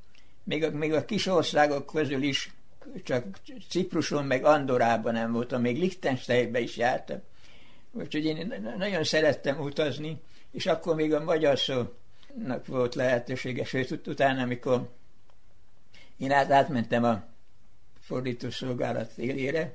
Még 0.43 0.63
a, 0.63 0.71
még 0.71 0.93
a 0.93 1.05
kis 1.05 1.25
országok 1.25 1.85
közül 1.85 2.21
is 2.21 2.53
csak 3.03 3.23
Cipruson 3.69 4.25
meg 4.25 4.45
Andorában 4.45 5.13
nem 5.13 5.31
voltam, 5.31 5.62
még 5.62 5.77
Liechtensteinbe 5.77 6.59
is 6.59 6.77
jártam. 6.77 7.21
Úgyhogy 7.91 8.25
én 8.25 8.73
nagyon 8.78 9.04
szerettem 9.04 9.60
utazni, 9.60 10.21
és 10.52 10.65
akkor 10.65 10.95
még 10.95 11.13
a 11.13 11.23
magyar 11.23 11.60
szónak 11.60 12.65
volt 12.65 12.95
lehetősége, 12.95 13.65
sőt 13.65 14.08
utána, 14.08 14.41
amikor 14.41 14.89
én 16.17 16.32
át, 16.32 16.52
átmentem 16.52 17.04
a 17.04 17.23
fordítószolgálat 17.99 19.17
élére, 19.17 19.73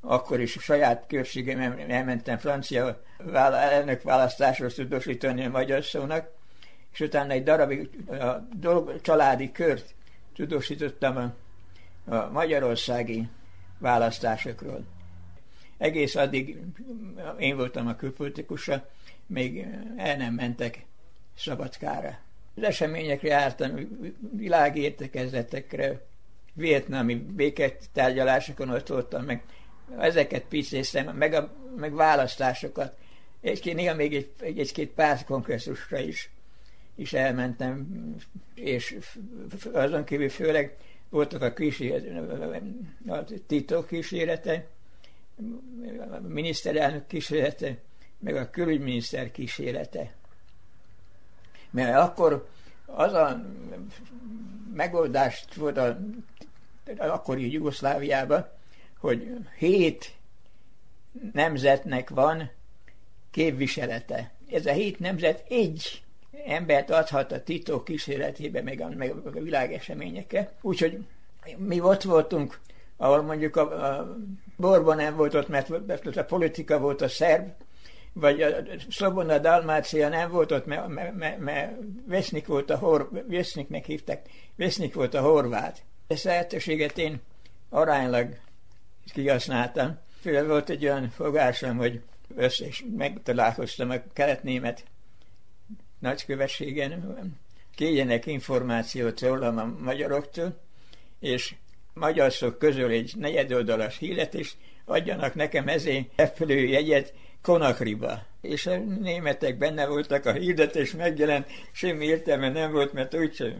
akkor 0.00 0.40
is 0.40 0.56
a 0.56 0.60
saját 0.60 1.04
körségem 1.06 1.78
elmentem 1.88 2.38
francia 2.38 3.02
elnök 3.34 4.02
választásról 4.02 4.70
tudósítani 4.70 5.44
a 5.44 5.50
magyar 5.50 5.84
szónak, 5.84 6.28
és 6.92 7.00
utána 7.00 7.32
egy 7.32 7.42
darabig 7.42 8.10
a 8.10 8.48
dolg, 8.54 9.00
családi 9.00 9.52
kört 9.52 9.94
tudósítottam 10.34 11.16
a 11.16 11.34
a 12.06 12.30
magyarországi 12.32 13.28
választásokról. 13.78 14.84
Egész 15.78 16.14
addig 16.14 16.58
én 17.38 17.56
voltam 17.56 17.86
a 17.86 17.96
külpolitikusa, 17.96 18.88
még 19.26 19.66
el 19.96 20.16
nem 20.16 20.34
mentek 20.34 20.84
Szabadkára. 21.36 22.18
Az 22.56 22.62
eseményekre 22.62 23.28
jártam, 23.28 23.98
világértekezletekre, 24.36 26.04
vietnami 26.52 27.14
béketárgyalásokon 27.14 28.70
ott 28.70 28.88
voltam, 28.88 29.24
meg 29.24 29.42
ezeket 29.98 30.44
piszésztem, 30.44 31.16
meg, 31.16 31.32
a, 31.32 31.54
meg 31.76 31.94
választásokat. 31.94 32.96
És 33.40 33.60
néha 33.60 33.94
még 33.94 34.14
egy, 34.14 34.30
egy, 34.40 34.58
egy-két 34.58 34.90
pártkongresszusra 34.90 35.98
is, 35.98 36.30
is 36.94 37.12
elmentem, 37.12 37.88
és 38.54 38.96
azon 39.72 40.04
kívül 40.04 40.28
főleg 40.28 40.76
voltak 41.08 41.42
a, 41.42 41.52
kísérlet, 41.52 42.04
a 43.06 43.24
titok 43.46 43.86
kísérete, 43.86 44.66
a 46.10 46.18
miniszterelnök 46.28 47.06
kísérlete, 47.06 47.76
meg 48.18 48.36
a 48.36 48.50
külügyminiszter 48.50 49.30
kísérlete. 49.30 50.14
Mert 51.70 51.96
akkor 51.96 52.48
az 52.86 53.12
a 53.12 53.44
megoldást 54.74 55.54
volt 55.54 55.76
a, 55.76 55.98
akkori 56.96 57.52
Jugoszláviában, 57.52 58.48
hogy 58.98 59.36
hét 59.58 60.14
nemzetnek 61.32 62.10
van 62.10 62.50
képviselete. 63.30 64.30
Ez 64.50 64.66
a 64.66 64.72
hét 64.72 64.98
nemzet 64.98 65.44
egy 65.48 66.02
embert 66.46 66.90
adhat 66.90 67.32
a 67.32 67.42
titok 67.42 67.84
kísérletébe, 67.84 68.62
meg 68.62 68.80
a, 68.80 68.88
meg 68.88 69.12
a 69.24 69.30
világeseményekre. 69.30 70.52
Úgyhogy 70.60 71.04
mi 71.56 71.80
ott 71.80 72.02
voltunk, 72.02 72.60
ahol 72.96 73.22
mondjuk 73.22 73.56
a, 73.56 73.96
a 73.96 74.16
Borban 74.56 74.96
nem 74.96 75.16
volt 75.16 75.34
ott, 75.34 75.48
mert, 75.48 76.16
a 76.16 76.24
politika 76.24 76.78
volt 76.78 77.00
a 77.02 77.08
szerb, 77.08 77.52
vagy 78.12 78.42
a 78.42 78.54
Szlobona 78.90 79.38
Dalmácia 79.38 80.08
nem 80.08 80.30
volt 80.30 80.52
ott, 80.52 80.66
mert, 80.66 80.88
mert, 81.14 81.38
mert, 81.38 81.72
Vesznik 82.06 82.46
volt 82.46 82.70
a 82.70 82.76
hor, 82.76 83.10
Veszniknek 83.28 83.84
hívták, 83.84 84.28
Vesznik 84.56 84.94
volt 84.94 85.14
a 85.14 85.20
horvát. 85.20 85.82
Ezt 86.06 86.24
lehetőséget 86.24 86.98
én 86.98 87.20
aránylag 87.68 88.38
kihasználtam. 89.12 89.98
Főleg 90.20 90.46
volt 90.46 90.70
egy 90.70 90.84
olyan 90.84 91.08
fogásom, 91.08 91.76
hogy 91.76 92.02
össze 92.36 92.66
is 92.66 92.84
megtalálkoztam 92.96 93.90
a 93.90 93.96
keletnémet 94.12 94.84
nagykövetségen 95.98 97.38
kérjenek 97.74 98.26
információt 98.26 99.20
rólam 99.20 99.58
a 99.58 99.64
magyaroktól, 99.64 100.60
és 101.20 101.54
magyar 101.96 102.32
szok 102.32 102.58
közül 102.58 102.90
egy 102.90 103.12
negyedoldalas 103.18 103.98
híret, 103.98 104.34
és 104.34 104.52
adjanak 104.84 105.34
nekem 105.34 105.68
ezért 105.68 106.08
repülőjegyet 106.16 107.14
Konakriba. 107.42 108.22
És 108.40 108.66
a 108.66 108.76
németek 108.78 109.58
benne 109.58 109.86
voltak, 109.86 110.26
a 110.26 110.32
hirdetés 110.32 110.92
megjelent, 110.92 111.46
semmi 111.72 112.04
értelme 112.04 112.50
nem 112.50 112.72
volt, 112.72 112.92
mert 112.92 113.14
úgy, 113.14 113.54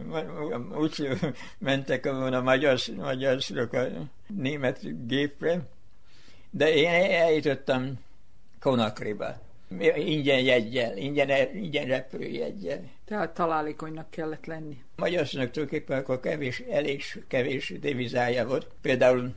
úgy 0.79 1.09
mentek 1.57 2.05
volna 2.05 2.41
magyar, 2.41 2.79
magyar 2.95 3.37
a 3.71 3.87
német 4.27 5.07
gépre. 5.07 5.67
De 6.49 6.73
én 6.73 6.89
eljutottam 7.11 7.99
Konakriba. 8.59 9.39
Ingyen 9.95 10.39
jegyel, 10.39 10.97
ingyen, 10.97 11.55
ingyen 11.55 11.85
repülőjegyel. 11.85 12.96
Tehát 13.07 13.33
találékonynak 13.33 14.09
kellett 14.09 14.45
lenni. 14.45 14.83
Magyarországnak 14.95 15.51
tulajdonképpen 15.51 15.99
akkor 15.99 16.19
kevés, 16.19 16.59
elég 16.59 17.03
kevés 17.27 17.73
devizája 17.79 18.47
volt. 18.47 18.67
Például 18.81 19.33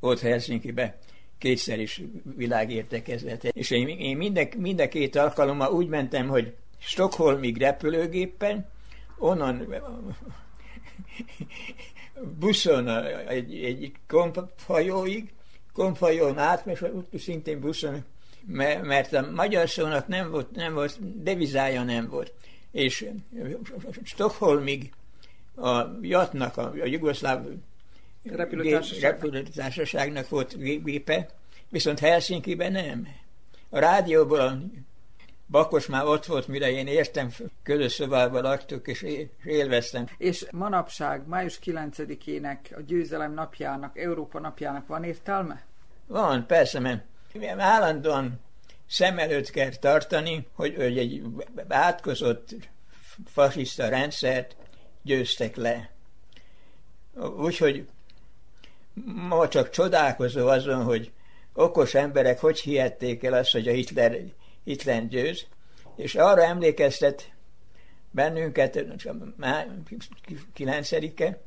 volt 0.00 0.20
Helsinki-be 0.20 0.98
kétszer 1.38 1.80
is 1.80 2.02
világértekezlete. 2.36 3.48
És 3.48 3.70
én, 3.70 3.88
én 3.88 4.16
minden, 4.16 4.48
minden 4.56 4.88
két 4.88 5.16
alkalommal 5.16 5.72
úgy 5.72 5.88
mentem, 5.88 6.28
hogy 6.28 6.54
Stockholmig 6.78 7.58
repülőgéppen, 7.58 8.68
onnan 9.18 9.74
buszon 12.38 12.88
egy, 13.28 13.64
egy 13.64 13.92
komphajóig, 14.08 15.32
komphajón 15.72 16.38
át, 16.38 16.66
és 16.66 16.84
szintén 17.22 17.60
buszon, 17.60 18.04
mert 18.82 19.12
a 19.12 19.30
magyar 19.30 19.68
szónak 19.68 20.06
nem 20.06 20.30
volt, 20.30 20.50
nem 20.50 20.74
volt, 20.74 21.22
devizája 21.22 21.82
nem 21.82 22.08
volt. 22.08 22.32
És 22.70 23.08
Stockholmig 24.02 24.92
a 25.56 25.84
jatnak, 26.00 26.56
a, 26.56 26.70
a 26.70 26.84
jugoszláv 26.84 27.46
repülőtársaságnak 29.00 30.28
volt 30.28 30.56
gépe, 30.84 31.28
viszont 31.68 31.98
Helsinki-ben 31.98 32.72
nem. 32.72 33.08
A 33.68 33.78
rádióból 33.78 34.40
a 34.40 34.58
Bakos 35.50 35.86
már 35.86 36.04
ott 36.04 36.26
volt, 36.26 36.48
mire 36.48 36.70
én 36.70 36.86
értem, 36.86 37.30
közös 37.62 37.92
szobában 37.92 38.42
laktuk, 38.42 38.86
és 38.86 39.06
élveztem. 39.44 40.06
És 40.18 40.46
manapság, 40.50 41.26
május 41.26 41.58
9-ének, 41.64 42.56
a 42.76 42.80
győzelem 42.80 43.34
napjának, 43.34 43.98
Európa 43.98 44.40
napjának 44.40 44.86
van 44.86 45.04
értelme? 45.04 45.64
Van, 46.06 46.46
persze, 46.46 46.80
mert 46.80 47.04
állandóan 47.58 48.40
szem 48.90 49.18
előtt 49.18 49.50
kell 49.50 49.70
tartani, 49.70 50.46
hogy, 50.54 50.74
egy 50.98 51.22
átkozott 51.68 52.54
fasiszta 53.26 53.88
rendszert 53.88 54.56
győztek 55.02 55.56
le. 55.56 55.90
Úgyhogy 57.38 57.86
ma 59.04 59.48
csak 59.48 59.70
csodálkozó 59.70 60.48
azon, 60.48 60.84
hogy 60.84 61.12
okos 61.52 61.94
emberek 61.94 62.38
hogy 62.40 62.60
hihették 62.60 63.24
el 63.24 63.32
azt, 63.32 63.52
hogy 63.52 63.68
a 63.68 63.72
Hitler, 63.72 64.18
Hitler 64.64 65.08
győz, 65.08 65.46
és 65.96 66.14
arra 66.14 66.42
emlékeztet 66.42 67.32
bennünket, 68.10 68.84
már 69.36 69.68
kilencedike, 70.52 71.40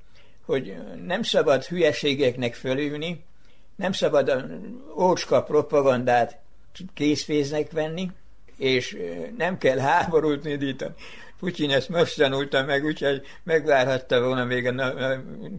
hogy 0.46 0.78
nem 1.06 1.24
szabad 1.24 1.64
hülyeségeknek 1.64 2.54
fölülni, 2.54 3.26
nem 3.76 3.92
szabad 3.92 4.46
ócska 4.98 5.44
propagandát 5.44 6.43
készpénznek 6.94 7.72
venni, 7.72 8.12
és 8.58 8.98
nem 9.38 9.58
kell 9.58 9.78
háborút 9.78 10.46
indítani. 10.46 10.94
Putyin 11.40 11.70
ezt 11.70 11.90
most 11.90 12.18
tanulta 12.18 12.66
meg, 12.66 12.84
úgyhogy 12.84 13.22
megvárhatta 13.44 14.22
volna 14.22 14.46
még 14.46 14.66
a, 14.68 14.94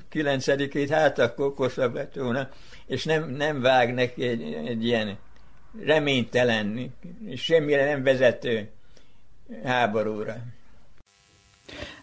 kilencedikét, 0.08 0.90
hát 0.90 1.18
akkor 1.18 1.46
okosabb 1.46 1.94
lett 1.94 2.14
volna, 2.14 2.48
és 2.86 3.04
nem, 3.04 3.30
nem 3.30 3.60
vág 3.60 3.94
neki 3.94 4.22
egy, 4.22 4.52
egy 4.66 4.84
ilyen 4.84 5.16
reménytelen, 5.82 6.94
semmire 7.36 7.84
nem 7.84 8.02
vezető 8.02 8.70
háborúra. 9.64 10.36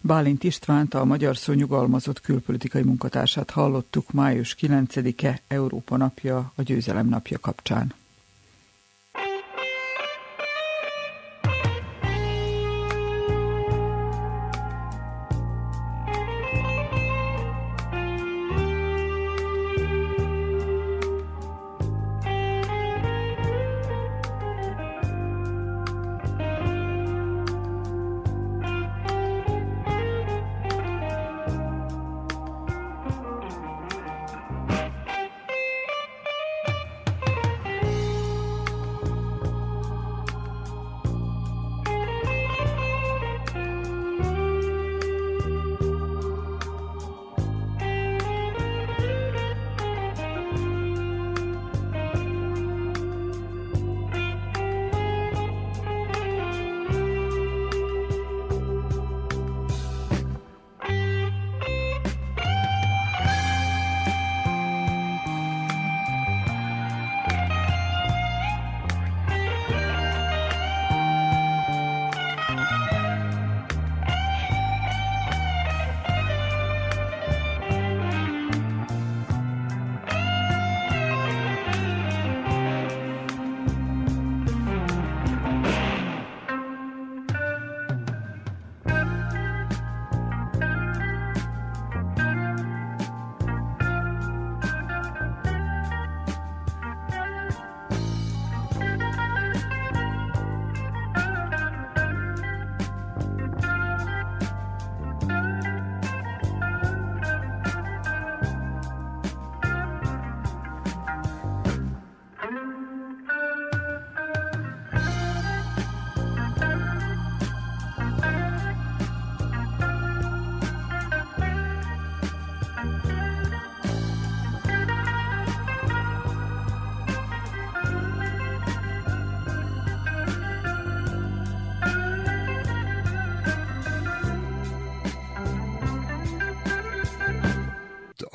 Bálint 0.02 0.44
Istvánt, 0.44 0.94
a 0.94 1.06
Magyar 1.06 1.38
Szó 1.38 1.54
nyugalmazott 1.54 2.22
külpolitikai 2.22 2.84
munkatársát 2.84 3.50
hallottuk 3.50 4.12
május 4.12 4.56
9-e 4.60 5.40
Európa 5.48 5.98
napja, 5.98 6.52
a 6.56 6.62
győzelem 6.62 7.08
napja 7.08 7.40
kapcsán. 7.40 7.94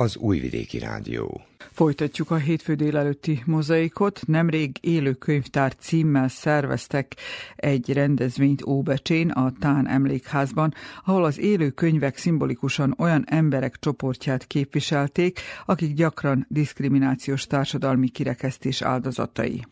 Az 0.07 0.17
Újvidéki 0.17 0.79
Rádió. 0.79 1.41
Folytatjuk 1.73 2.31
a 2.31 2.37
hétfő 2.37 2.75
délelőtti 2.75 3.43
mozaikot. 3.47 4.21
Nemrég 4.27 4.77
élő 4.81 5.13
könyvtár 5.13 5.75
címmel 5.75 6.29
szerveztek 6.29 7.17
egy 7.57 7.93
rendezvényt 7.93 8.67
Óbecsén, 8.67 9.31
a 9.31 9.53
Tán 9.61 9.89
emlékházban, 9.89 10.75
ahol 11.05 11.25
az 11.25 11.39
élő 11.39 11.71
könyvek 11.71 12.17
szimbolikusan 12.17 12.95
olyan 12.99 13.25
emberek 13.29 13.77
csoportját 13.79 14.47
képviselték, 14.47 15.41
akik 15.65 15.95
gyakran 15.95 16.47
diszkriminációs 16.49 17.47
társadalmi 17.47 18.09
kirekesztés 18.09 18.83
áldozatai. 18.83 19.65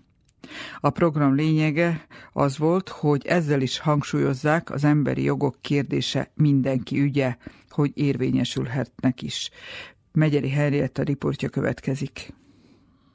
A 0.81 0.91
program 0.91 1.35
lényege 1.35 2.07
az 2.33 2.59
volt, 2.59 2.89
hogy 2.89 3.27
ezzel 3.27 3.61
is 3.61 3.79
hangsúlyozzák 3.79 4.71
az 4.71 4.85
emberi 4.85 5.23
jogok 5.23 5.57
kérdése 5.61 6.31
mindenki 6.35 7.01
ügye, 7.01 7.37
hogy 7.75 7.91
érvényesülhetnek 7.95 9.23
is. 9.23 9.51
Megyeri 10.15 10.51
Henrietta 10.51 11.03
riportja 11.03 11.49
következik. 11.49 12.33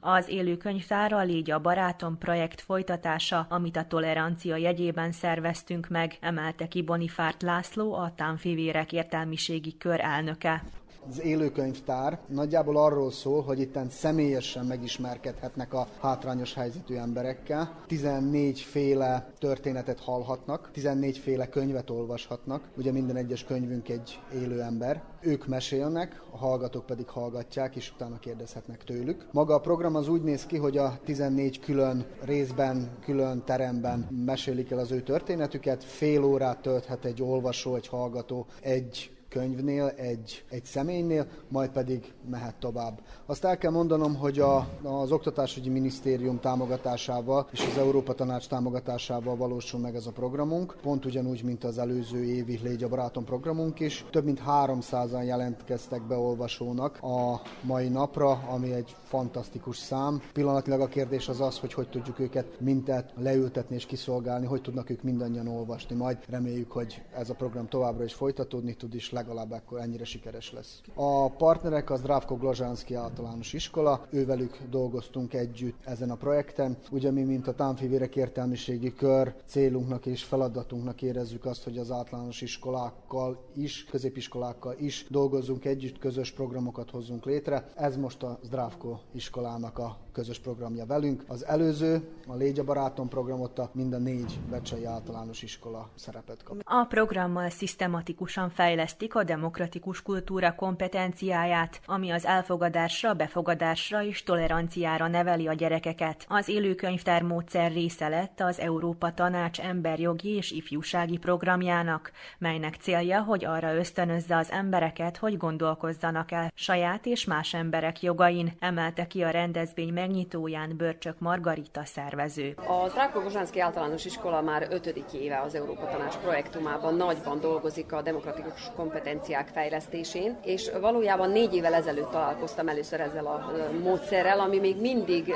Az 0.00 0.28
élő 0.28 0.56
könyvtár 0.56 1.12
a 1.12 1.22
Légy 1.22 1.50
a 1.50 1.60
Barátom 1.60 2.18
projekt 2.18 2.60
folytatása, 2.60 3.46
amit 3.48 3.76
a 3.76 3.86
tolerancia 3.86 4.56
jegyében 4.56 5.12
szerveztünk 5.12 5.88
meg, 5.88 6.16
emelte 6.20 6.68
ki 6.68 6.82
Bonifárt 6.82 7.42
László, 7.42 7.94
a 7.94 8.12
Tánfivérek 8.16 8.92
értelmiségi 8.92 9.76
kör 9.76 10.00
elnöke. 10.00 10.62
Az 11.08 11.22
élőkönyvtár 11.22 12.18
nagyjából 12.28 12.76
arról 12.76 13.10
szól, 13.10 13.42
hogy 13.42 13.60
itten 13.60 13.88
személyesen 13.88 14.66
megismerkedhetnek 14.66 15.74
a 15.74 15.86
hátrányos 16.00 16.54
helyzetű 16.54 16.94
emberekkel. 16.94 17.84
14 17.86 18.60
féle 18.60 19.32
történetet 19.38 20.00
hallhatnak, 20.00 20.70
14 20.72 21.18
féle 21.18 21.48
könyvet 21.48 21.90
olvashatnak. 21.90 22.68
Ugye 22.76 22.92
minden 22.92 23.16
egyes 23.16 23.44
könyvünk 23.44 23.88
egy 23.88 24.20
élő 24.34 24.60
ember. 24.60 25.02
Ők 25.20 25.46
mesélnek, 25.46 26.22
a 26.30 26.36
hallgatók 26.36 26.86
pedig 26.86 27.08
hallgatják, 27.08 27.76
és 27.76 27.92
utána 27.94 28.18
kérdezhetnek 28.18 28.84
tőlük. 28.84 29.26
Maga 29.32 29.54
a 29.54 29.60
program 29.60 29.94
az 29.94 30.08
úgy 30.08 30.22
néz 30.22 30.46
ki, 30.46 30.56
hogy 30.56 30.76
a 30.76 30.98
14 31.04 31.60
külön 31.60 32.06
részben, 32.20 32.90
külön 33.04 33.42
teremben 33.44 34.08
mesélik 34.24 34.70
el 34.70 34.78
az 34.78 34.90
ő 34.90 35.00
történetüket. 35.00 35.84
Fél 35.84 36.24
órát 36.24 36.62
tölthet 36.62 37.04
egy 37.04 37.22
olvasó, 37.22 37.74
egy 37.74 37.86
hallgató 37.86 38.46
egy 38.60 39.10
könyvnél, 39.30 39.86
egy, 39.86 40.44
egy 40.50 40.64
személynél, 40.64 41.26
majd 41.48 41.70
pedig 41.70 42.12
mehet 42.30 42.54
tovább. 42.54 43.00
Azt 43.26 43.44
el 43.44 43.58
kell 43.58 43.70
mondanom, 43.70 44.16
hogy 44.16 44.38
a, 44.38 44.68
az 44.82 45.12
Oktatásügyi 45.12 45.68
Minisztérium 45.68 46.40
támogatásával 46.40 47.48
és 47.52 47.66
az 47.70 47.78
Európa 47.78 48.14
Tanács 48.14 48.48
támogatásával 48.48 49.36
valósul 49.36 49.80
meg 49.80 49.94
ez 49.94 50.06
a 50.06 50.10
programunk, 50.10 50.76
pont 50.82 51.04
ugyanúgy, 51.04 51.42
mint 51.42 51.64
az 51.64 51.78
előző 51.78 52.24
évi 52.24 52.58
Légy 52.62 52.82
a 52.82 52.88
Barátom 52.88 53.24
programunk 53.24 53.80
is. 53.80 54.04
Több 54.10 54.24
mint 54.24 54.42
300-an 54.46 55.24
jelentkeztek 55.24 56.02
be 56.02 56.16
olvasónak 56.16 57.02
a 57.02 57.40
mai 57.62 57.88
napra, 57.88 58.30
ami 58.30 58.72
egy 58.72 58.96
fantasztikus 59.04 59.76
szám. 59.76 60.22
Pillanatilag 60.32 60.80
a 60.80 60.86
kérdés 60.86 61.28
az 61.28 61.40
az, 61.40 61.58
hogy 61.58 61.72
hogy 61.72 61.88
tudjuk 61.88 62.18
őket 62.18 62.60
mintet 62.60 63.12
leültetni 63.16 63.74
és 63.74 63.86
kiszolgálni, 63.86 64.46
hogy 64.46 64.60
tudnak 64.60 64.90
ők 64.90 65.02
mindannyian 65.02 65.48
olvasni. 65.48 65.96
Majd 65.96 66.18
reméljük, 66.28 66.72
hogy 66.72 67.02
ez 67.18 67.30
a 67.30 67.34
program 67.34 67.68
továbbra 67.68 68.04
is 68.04 68.14
folytatódni 68.14 68.74
tud, 68.74 68.94
és 68.94 69.10
legalább 69.20 69.50
akkor 69.50 69.80
ennyire 69.80 70.04
sikeres 70.04 70.52
lesz. 70.52 70.80
A 70.94 71.30
partnerek 71.30 71.90
az 71.90 71.98
Zdravko 71.98 72.36
Glazsánszki 72.36 72.94
általános 72.94 73.52
iskola, 73.52 74.06
ővelük 74.10 74.58
dolgoztunk 74.70 75.34
együtt 75.34 75.84
ezen 75.84 76.10
a 76.10 76.14
projekten. 76.14 76.76
Ugye 76.90 77.10
mi, 77.10 77.22
mint 77.22 77.46
a 77.46 77.54
Támfivérek 77.54 78.16
értelmiségi 78.16 78.94
kör 78.94 79.34
célunknak 79.46 80.06
és 80.06 80.24
feladatunknak 80.24 81.02
érezzük 81.02 81.44
azt, 81.44 81.64
hogy 81.64 81.78
az 81.78 81.90
általános 81.90 82.40
iskolákkal 82.40 83.44
is, 83.54 83.84
középiskolákkal 83.84 84.74
is 84.78 85.06
dolgozunk 85.08 85.64
együtt, 85.64 85.98
közös 85.98 86.32
programokat 86.32 86.90
hozzunk 86.90 87.24
létre. 87.24 87.72
Ez 87.74 87.96
most 87.96 88.22
a 88.22 88.38
Zdravko 88.42 88.98
iskolának 89.12 89.78
a 89.78 89.96
közös 90.12 90.38
programja 90.38 90.86
velünk. 90.86 91.24
Az 91.28 91.46
előző, 91.46 92.08
a 92.26 92.34
Légy 92.34 92.58
a 92.58 92.64
Barátom 92.64 93.08
programot 93.08 93.58
a 93.58 93.70
mind 93.72 93.92
a 93.92 93.98
négy 93.98 94.38
Becsei 94.50 94.84
általános 94.84 95.42
iskola 95.42 95.88
szerepet 95.94 96.42
kap. 96.42 96.60
A 96.64 96.84
programmal 96.84 97.50
szisztematikusan 97.50 98.50
fejlesztik 98.50 99.14
a 99.14 99.24
demokratikus 99.24 100.02
kultúra 100.02 100.54
kompetenciáját, 100.54 101.80
ami 101.86 102.10
az 102.10 102.26
elfogadásra, 102.26 103.14
befogadásra 103.14 104.02
és 104.04 104.22
toleranciára 104.22 105.08
neveli 105.08 105.46
a 105.46 105.52
gyerekeket. 105.52 106.24
Az 106.28 106.48
élőkönyvtár 106.48 107.22
módszer 107.22 107.72
része 107.72 108.08
lett 108.08 108.40
az 108.40 108.60
Európa 108.60 109.14
Tanács 109.14 109.60
emberjogi 109.60 110.28
és 110.28 110.50
ifjúsági 110.50 111.16
programjának, 111.18 112.12
melynek 112.38 112.74
célja, 112.74 113.22
hogy 113.22 113.44
arra 113.44 113.74
ösztönözze 113.74 114.36
az 114.36 114.50
embereket, 114.50 115.16
hogy 115.16 115.36
gondolkozzanak 115.36 116.30
el 116.30 116.52
saját 116.54 117.06
és 117.06 117.24
más 117.24 117.54
emberek 117.54 118.02
jogain, 118.02 118.52
emelte 118.58 119.06
ki 119.06 119.22
a 119.22 119.30
rendezvény 119.30 119.92
megnyitóján 120.00 120.76
Börcsök 120.76 121.14
Margarita 121.18 121.84
szervező. 121.84 122.54
A 122.56 122.88
Zdrákó 122.88 123.20
Bozsánszki 123.20 123.60
általános 123.60 124.04
iskola 124.04 124.40
már 124.40 124.66
ötödik 124.70 125.12
éve 125.12 125.40
az 125.40 125.54
Európa 125.54 125.86
Tanács 125.86 126.16
projektumában 126.16 126.94
nagyban 126.94 127.40
dolgozik 127.40 127.92
a 127.92 128.02
demokratikus 128.02 128.70
kompetenciák 128.76 129.48
fejlesztésén, 129.48 130.36
és 130.44 130.70
valójában 130.80 131.30
négy 131.30 131.54
évvel 131.54 131.74
ezelőtt 131.74 132.10
találkoztam 132.10 132.68
először 132.68 133.00
ezzel 133.00 133.26
a 133.26 133.52
módszerrel, 133.82 134.40
ami 134.40 134.58
még 134.58 134.80
mindig 134.80 135.34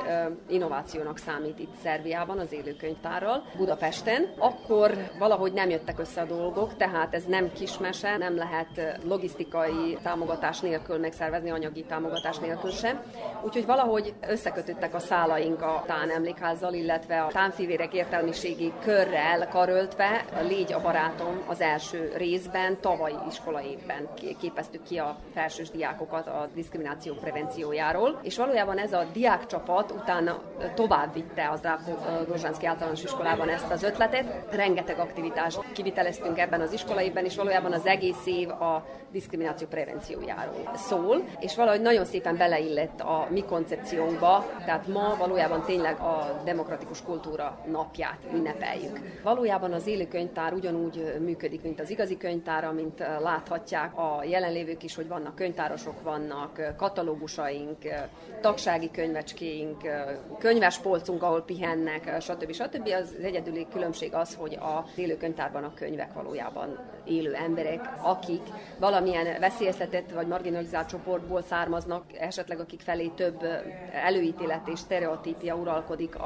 innovációnak 0.48 1.18
számít 1.18 1.59
itt 1.59 1.74
Szerbiában, 1.83 2.38
az 2.38 2.53
élőkönyvtárral, 2.53 3.42
Budapesten. 3.57 4.35
Akkor 4.38 5.11
valahogy 5.18 5.53
nem 5.53 5.70
jöttek 5.70 5.98
össze 5.98 6.20
a 6.20 6.24
dolgok, 6.24 6.77
tehát 6.77 7.14
ez 7.14 7.24
nem 7.24 7.53
kismese, 7.53 8.16
nem 8.16 8.37
lehet 8.37 8.98
logisztikai 9.03 9.98
támogatás 10.03 10.61
nélkül 10.61 10.98
megszervezni, 10.98 11.50
anyagi 11.50 11.85
támogatás 11.85 12.38
nélkül 12.38 12.70
sem. 12.70 13.03
Úgyhogy 13.44 13.66
valahogy 13.66 14.14
összekötöttek 14.57 14.95
a 14.95 14.99
szálaink 14.99 15.62
a 15.62 15.85
Tán 15.87 16.27
illetve 16.73 17.23
a 17.23 17.29
Tánfivérek 17.33 17.95
értelmiségi 17.95 18.73
körrel 18.83 19.49
karöltve, 19.49 20.25
Légy 20.49 20.73
a 20.73 20.81
barátom 20.81 21.43
az 21.47 21.61
első 21.61 22.12
részben, 22.17 22.81
tavalyi 22.81 23.17
iskola 23.29 23.62
évben 23.62 24.09
képeztük 24.40 24.83
ki 24.83 24.99
a 24.99 25.17
felsős 25.35 25.71
diákokat 25.71 26.27
a 26.27 26.49
diszkrimináció 26.55 27.14
prevenciójáról, 27.14 28.21
és 28.23 28.37
valójában 28.37 28.79
ez 28.79 28.93
a 28.93 29.07
diákcsapat 29.12 29.90
utána 29.90 30.43
tovább 30.75 31.12
vitte 31.12 31.51
az 31.51 31.61
Grozsánszki 32.27 32.67
általános 32.67 33.03
iskolában 33.03 33.49
ezt 33.49 33.71
az 33.71 33.83
ötletet. 33.83 34.55
Rengeteg 34.55 34.99
aktivitást 34.99 35.73
kiviteleztünk 35.73 36.38
ebben 36.38 36.61
az 36.61 36.73
iskolaében, 36.73 37.25
és 37.25 37.37
valójában 37.37 37.73
az 37.73 37.87
egész 37.87 38.27
év 38.27 38.49
a 38.51 38.87
diszkrimináció 39.12 39.67
prevenciójáról 39.67 40.71
szól, 40.75 41.25
és 41.40 41.57
valahogy 41.57 41.81
nagyon 41.81 42.05
szépen 42.05 42.37
beleillett 42.37 43.01
a 43.01 43.27
mi 43.31 43.45
koncepciónkba, 43.45 44.43
tehát 44.64 44.87
ma 44.87 45.16
valójában 45.18 45.62
tényleg 45.64 46.00
a 46.00 46.40
demokratikus 46.44 47.02
kultúra 47.02 47.59
napját 47.70 48.18
ünnepeljük. 48.35 49.00
Valójában 49.22 49.72
az 49.72 49.87
élő 49.87 50.09
könyvtár 50.09 50.52
ugyanúgy 50.52 51.14
működik, 51.20 51.62
mint 51.62 51.80
az 51.80 51.90
igazi 51.90 52.16
könyvtár, 52.16 52.72
mint 52.72 52.98
láthatják 52.98 53.98
a 53.98 54.24
jelenlévők 54.24 54.83
is, 54.83 54.94
hogy 54.94 55.09
vannak 55.09 55.35
könyvtárosok, 55.35 56.02
vannak 56.02 56.74
katalógusaink, 56.76 57.78
tagsági 58.40 58.90
könyvecskéink, 58.90 59.83
könyvespolcunk, 60.38 61.22
ahol 61.22 61.42
pihennek, 61.42 62.20
stb. 62.20 62.52
stb. 62.52 62.88
Az 63.02 63.14
egyedüli 63.22 63.66
különbség 63.72 64.14
az, 64.14 64.35
hogy 64.35 64.59
az 64.61 64.98
élő 64.98 65.16
könyvtárban 65.16 65.64
a 65.64 65.74
könyvek 65.74 66.12
valójában 66.12 66.78
élő 67.04 67.35
emberek, 67.35 67.80
akik 68.02 68.42
valamilyen 68.78 69.40
veszélyeztetett 69.40 70.11
vagy 70.11 70.26
marginalizált 70.26 70.88
csoportból 70.88 71.42
származnak, 71.42 72.04
esetleg 72.18 72.61
akik 72.61 72.80
felé 72.80 73.07
több 73.07 73.42
előítélet 73.92 74.34
és 74.66 74.79
sztereotípia 74.79 75.55
uralkodik 75.55 76.16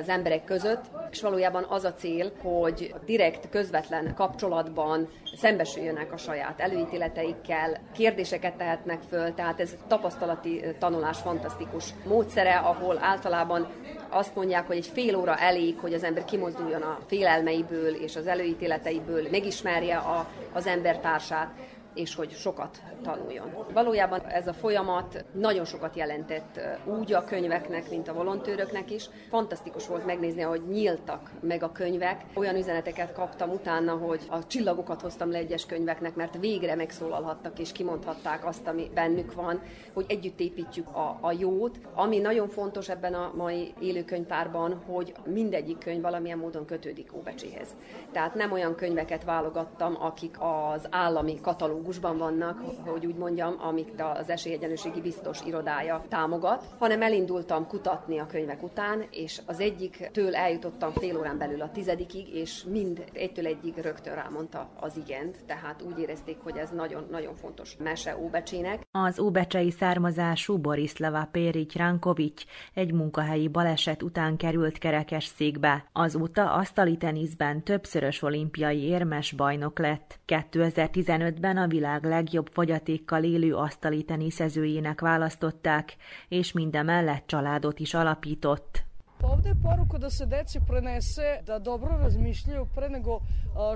az 0.00 0.08
emberek 0.08 0.44
között, 0.44 0.84
és 1.10 1.22
valójában 1.22 1.66
az 1.68 1.84
a 1.84 1.92
cél, 1.92 2.32
hogy 2.42 2.94
direkt, 3.04 3.48
közvetlen 3.48 4.14
kapcsolatban 4.14 5.08
szembesüljönek 5.36 6.12
a 6.12 6.16
saját 6.16 6.60
előítéleteikkel, 6.60 7.80
kérdéseket 7.92 8.54
tehetnek 8.54 9.00
föl, 9.08 9.34
tehát 9.34 9.60
ez 9.60 9.76
tapasztalati 9.88 10.64
tanulás 10.78 11.18
fantasztikus 11.18 11.94
módszere, 12.04 12.56
ahol 12.56 12.98
általában 13.00 13.66
azt 14.08 14.34
mondják, 14.34 14.66
hogy 14.66 14.76
egy 14.76 14.86
fél 14.86 15.16
óra 15.16 15.36
elég, 15.36 15.78
hogy 15.78 15.94
az 15.94 16.04
ember 16.04 16.24
kimozduljon 16.24 16.82
a 16.82 16.98
félelmeiből 17.06 17.94
és 17.94 18.16
az 18.16 18.26
előítéleteiből, 18.26 19.28
megismerje 19.30 19.96
a, 19.96 20.28
az 20.52 20.66
embertársát, 20.66 21.50
és 21.94 22.14
hogy 22.14 22.30
sokat 22.30 22.82
tanuljon. 23.02 23.54
Valójában 23.72 24.20
ez 24.20 24.46
a 24.46 24.52
folyamat 24.52 25.24
nagyon 25.32 25.64
sokat 25.64 25.96
jelentett 25.96 26.60
úgy 26.84 27.12
a 27.12 27.24
könyveknek, 27.24 27.90
mint 27.90 28.08
a 28.08 28.12
volontőröknek 28.12 28.90
is. 28.90 29.08
Fantasztikus 29.28 29.86
volt 29.86 30.06
megnézni, 30.06 30.42
hogy 30.42 30.62
nyíltak 30.68 31.30
meg 31.40 31.62
a 31.62 31.72
könyvek. 31.72 32.24
Olyan 32.34 32.56
üzeneteket 32.56 33.12
kaptam 33.12 33.50
utána, 33.50 33.92
hogy 33.92 34.20
a 34.28 34.46
csillagokat 34.46 35.00
hoztam 35.00 35.30
le 35.30 35.38
egyes 35.38 35.66
könyveknek, 35.66 36.14
mert 36.14 36.38
végre 36.38 36.74
megszólalhattak 36.74 37.58
és 37.58 37.72
kimondhatták 37.72 38.46
azt, 38.46 38.66
ami 38.66 38.90
bennük 38.94 39.34
van, 39.34 39.62
hogy 39.92 40.04
együtt 40.08 40.40
építjük 40.40 40.88
a, 40.88 41.18
a 41.20 41.32
jót. 41.32 41.78
Ami 41.94 42.18
nagyon 42.18 42.48
fontos 42.48 42.88
ebben 42.88 43.14
a 43.14 43.32
mai 43.36 43.74
élőkönyvtárban, 43.80 44.82
hogy 44.86 45.14
mindegyik 45.24 45.78
könyv 45.78 46.02
valamilyen 46.02 46.38
módon 46.38 46.64
kötődik 46.64 47.16
Óbecséhez. 47.16 47.68
Tehát 48.12 48.34
nem 48.34 48.52
olyan 48.52 48.74
könyveket 48.74 49.24
válogattam, 49.24 49.96
akik 50.00 50.36
az 50.40 50.86
állami 50.90 51.40
katalógusban 51.78 52.18
vannak, 52.18 52.60
hogy 52.86 53.06
úgy 53.06 53.14
mondjam, 53.14 53.54
amit 53.58 54.02
az 54.18 54.30
esélyegyenlőségi 54.30 55.00
biztos 55.00 55.40
irodája 55.46 56.04
támogat, 56.08 56.64
hanem 56.78 57.02
elindultam 57.02 57.66
kutatni 57.66 58.18
a 58.18 58.26
könyvek 58.26 58.62
után, 58.62 59.04
és 59.10 59.40
az 59.46 59.60
egyik 59.60 60.10
től 60.12 60.34
eljutottam 60.34 60.92
fél 60.92 61.18
órán 61.18 61.38
belül 61.38 61.62
a 61.62 61.70
tizedikig, 61.70 62.34
és 62.34 62.64
mind 62.64 63.04
egytől 63.12 63.46
egyig 63.46 63.76
rögtön 63.76 64.14
rámondta 64.14 64.70
az 64.80 64.96
igent, 64.96 65.36
tehát 65.46 65.82
úgy 65.82 65.98
érezték, 65.98 66.38
hogy 66.42 66.56
ez 66.56 66.70
nagyon-nagyon 66.70 67.34
fontos 67.34 67.76
mese 67.76 68.16
Óbecsének. 68.18 68.82
Az 68.90 69.20
óbecsei 69.20 69.70
származású 69.70 70.58
Borislava 70.58 71.28
Pérics 71.32 71.74
Rankovics 71.74 72.44
egy 72.74 72.92
munkahelyi 72.92 73.48
baleset 73.48 74.02
után 74.02 74.36
került 74.36 74.78
kerekes 74.78 75.24
székbe. 75.24 75.84
Azóta 75.92 76.52
asztali 76.52 76.96
teniszben 76.96 77.62
többszörös 77.64 78.22
olimpiai 78.22 78.82
érmes 78.82 79.32
bajnok 79.32 79.78
lett. 79.78 80.18
2015-ben 80.26 81.56
a 81.56 81.66
világ 81.68 82.04
legjobb 82.04 82.48
fogyatékkal 82.52 83.24
élő 83.24 83.54
asztali 83.54 84.02
teniszezőjének 84.04 85.00
választották, 85.00 85.96
és 86.28 86.52
mindemellett 86.52 87.26
családot 87.26 87.78
is 87.78 87.94
alapított. 87.94 88.86
Ovde 89.22 89.48
je 89.48 89.54
poruka 89.62 89.98
da 89.98 90.10
se 90.10 90.24
deci 90.24 90.58
prenese 90.66 91.42
da 91.44 91.58
dobro 91.58 91.96
razmišljaju 91.96 92.66
pre 92.74 92.88
nego 92.88 93.20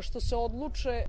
što 0.00 0.20
se 0.20 0.36
odluče. 0.36 1.06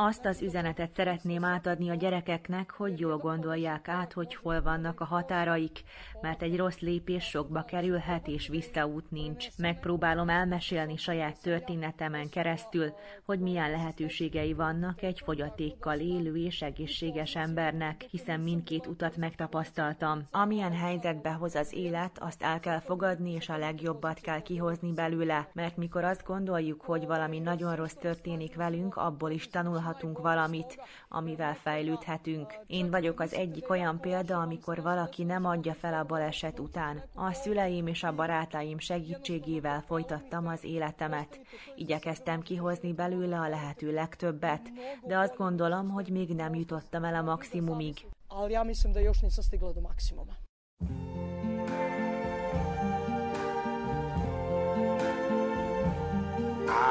Azt 0.00 0.24
az 0.24 0.42
üzenetet 0.42 0.94
szeretném 0.94 1.44
átadni 1.44 1.90
a 1.90 1.94
gyerekeknek, 1.94 2.70
hogy 2.70 3.00
jól 3.00 3.16
gondolják 3.16 3.88
át, 3.88 4.12
hogy 4.12 4.34
hol 4.34 4.62
vannak 4.62 5.00
a 5.00 5.04
határaik, 5.04 5.82
mert 6.20 6.42
egy 6.42 6.56
rossz 6.56 6.78
lépés 6.78 7.24
sokba 7.24 7.62
kerülhet, 7.62 8.26
és 8.28 8.48
visszaút 8.48 9.10
nincs. 9.10 9.46
Megpróbálom 9.56 10.28
elmesélni 10.28 10.96
saját 10.96 11.42
történetemen 11.42 12.28
keresztül, 12.28 12.92
hogy 13.24 13.40
milyen 13.40 13.70
lehetőségei 13.70 14.52
vannak 14.52 15.02
egy 15.02 15.20
fogyatékkal 15.24 15.98
élő 15.98 16.36
és 16.36 16.62
egészséges 16.62 17.36
embernek, 17.36 18.02
hiszen 18.10 18.40
mindkét 18.40 18.86
utat 18.86 19.16
megtapasztaltam. 19.16 20.26
Amilyen 20.30 20.72
helyzetbe 20.72 21.30
hoz 21.30 21.54
az 21.54 21.72
élet, 21.72 22.18
azt 22.18 22.42
el 22.42 22.60
kell 22.60 22.80
fogadni, 22.80 23.32
és 23.32 23.48
a 23.48 23.56
legjobbat 23.56 24.20
kell 24.20 24.42
kihozni 24.42 24.92
belőle, 24.92 25.48
mert 25.52 25.76
mikor 25.76 26.04
azt 26.04 26.24
gondoljuk, 26.24 26.80
hogy 26.80 27.06
valami 27.06 27.38
nagyon 27.38 27.76
rossz 27.76 27.96
történik 28.00 28.54
velünk, 28.54 28.96
abból 28.96 29.30
is 29.30 29.48
tanulhatunk 29.48 29.86
tanulhatunk 29.88 30.18
valamit, 30.18 30.80
amivel 31.08 31.54
fejlődhetünk. 31.54 32.54
Én 32.66 32.90
vagyok 32.90 33.20
az 33.20 33.34
egyik 33.34 33.70
olyan 33.70 34.00
példa, 34.00 34.40
amikor 34.40 34.82
valaki 34.82 35.24
nem 35.24 35.44
adja 35.44 35.74
fel 35.74 35.94
a 35.94 36.04
baleset 36.04 36.58
után. 36.58 37.02
A 37.14 37.32
szüleim 37.32 37.86
és 37.86 38.02
a 38.02 38.14
barátaim 38.14 38.78
segítségével 38.78 39.82
folytattam 39.86 40.46
az 40.46 40.64
életemet. 40.64 41.40
Igyekeztem 41.76 42.42
kihozni 42.42 42.92
belőle 42.92 43.38
a 43.38 43.48
lehető 43.48 43.92
legtöbbet, 43.92 44.70
de 45.02 45.18
azt 45.18 45.36
gondolom, 45.36 45.88
hogy 45.88 46.08
még 46.08 46.28
nem 46.28 46.54
jutottam 46.54 47.04
el 47.04 47.14
a 47.14 47.22
maximumig. 47.22 48.06
Ali 48.30 48.52
ja 48.52 48.62
mislim 48.62 48.92
da 48.92 49.00
još 49.00 49.20
nisam 49.20 49.44
stigla 49.44 49.72
do 49.72 49.80
maksimuma. 49.80 50.32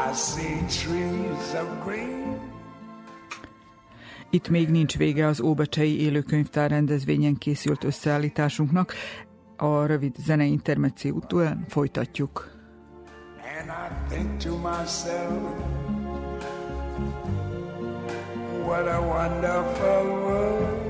I 0.07 0.13
see 0.13 0.59
trees 0.67 1.53
of 1.53 1.67
green 1.85 2.36
itt 4.29 4.49
még 4.49 4.69
nincs 4.69 4.97
vége 4.97 5.27
az 5.27 5.41
Óbecsei 5.41 6.01
élőkönyvtár 6.01 6.69
rendezvényen 6.69 7.35
készült 7.35 7.83
összeállításunknak. 7.83 8.93
A 9.57 9.85
rövid 9.85 10.15
zenei 10.15 10.51
intermecció 10.51 11.15
után 11.15 11.65
folytatjuk. 11.67 12.55
And 13.59 13.69
I 13.69 13.89
think 14.09 14.37
to 14.39 14.57
myself, 14.57 15.31
what 18.65 18.87
a 18.87 19.01
wonderful 19.01 20.05
world. 20.05 20.85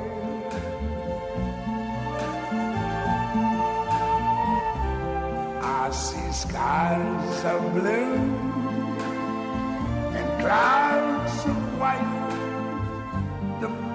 I 5.62 5.92
see 5.92 6.32
skies 6.32 7.44
of 7.46 7.74
blue 7.74 8.16
and 10.14 10.40
clouds 10.40 11.46
of 11.46 11.80
white 11.80 12.17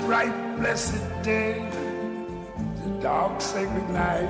bright, 0.05 0.57
blessed 0.57 1.01
day, 1.23 1.55
the 2.83 2.91
dark, 3.01 3.41
sacred 3.41 3.89
night. 3.91 4.29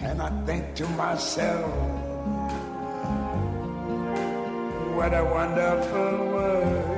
And 0.00 0.20
I 0.20 0.30
think 0.46 0.74
to 0.76 0.86
myself, 0.88 1.70
what 4.96 5.14
a 5.14 5.24
wonderful 5.24 6.12
world. 6.34 6.96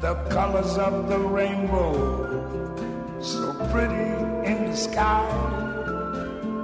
The 0.00 0.14
colors 0.30 0.78
of 0.78 1.08
the 1.08 1.18
rainbow, 1.18 1.94
so 3.20 3.52
pretty 3.70 4.10
in 4.50 4.70
the 4.70 4.76
sky, 4.76 5.28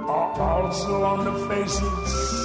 are 0.07 0.41
also 0.41 1.03
on 1.03 1.23
the 1.23 1.35
faces 1.47 2.44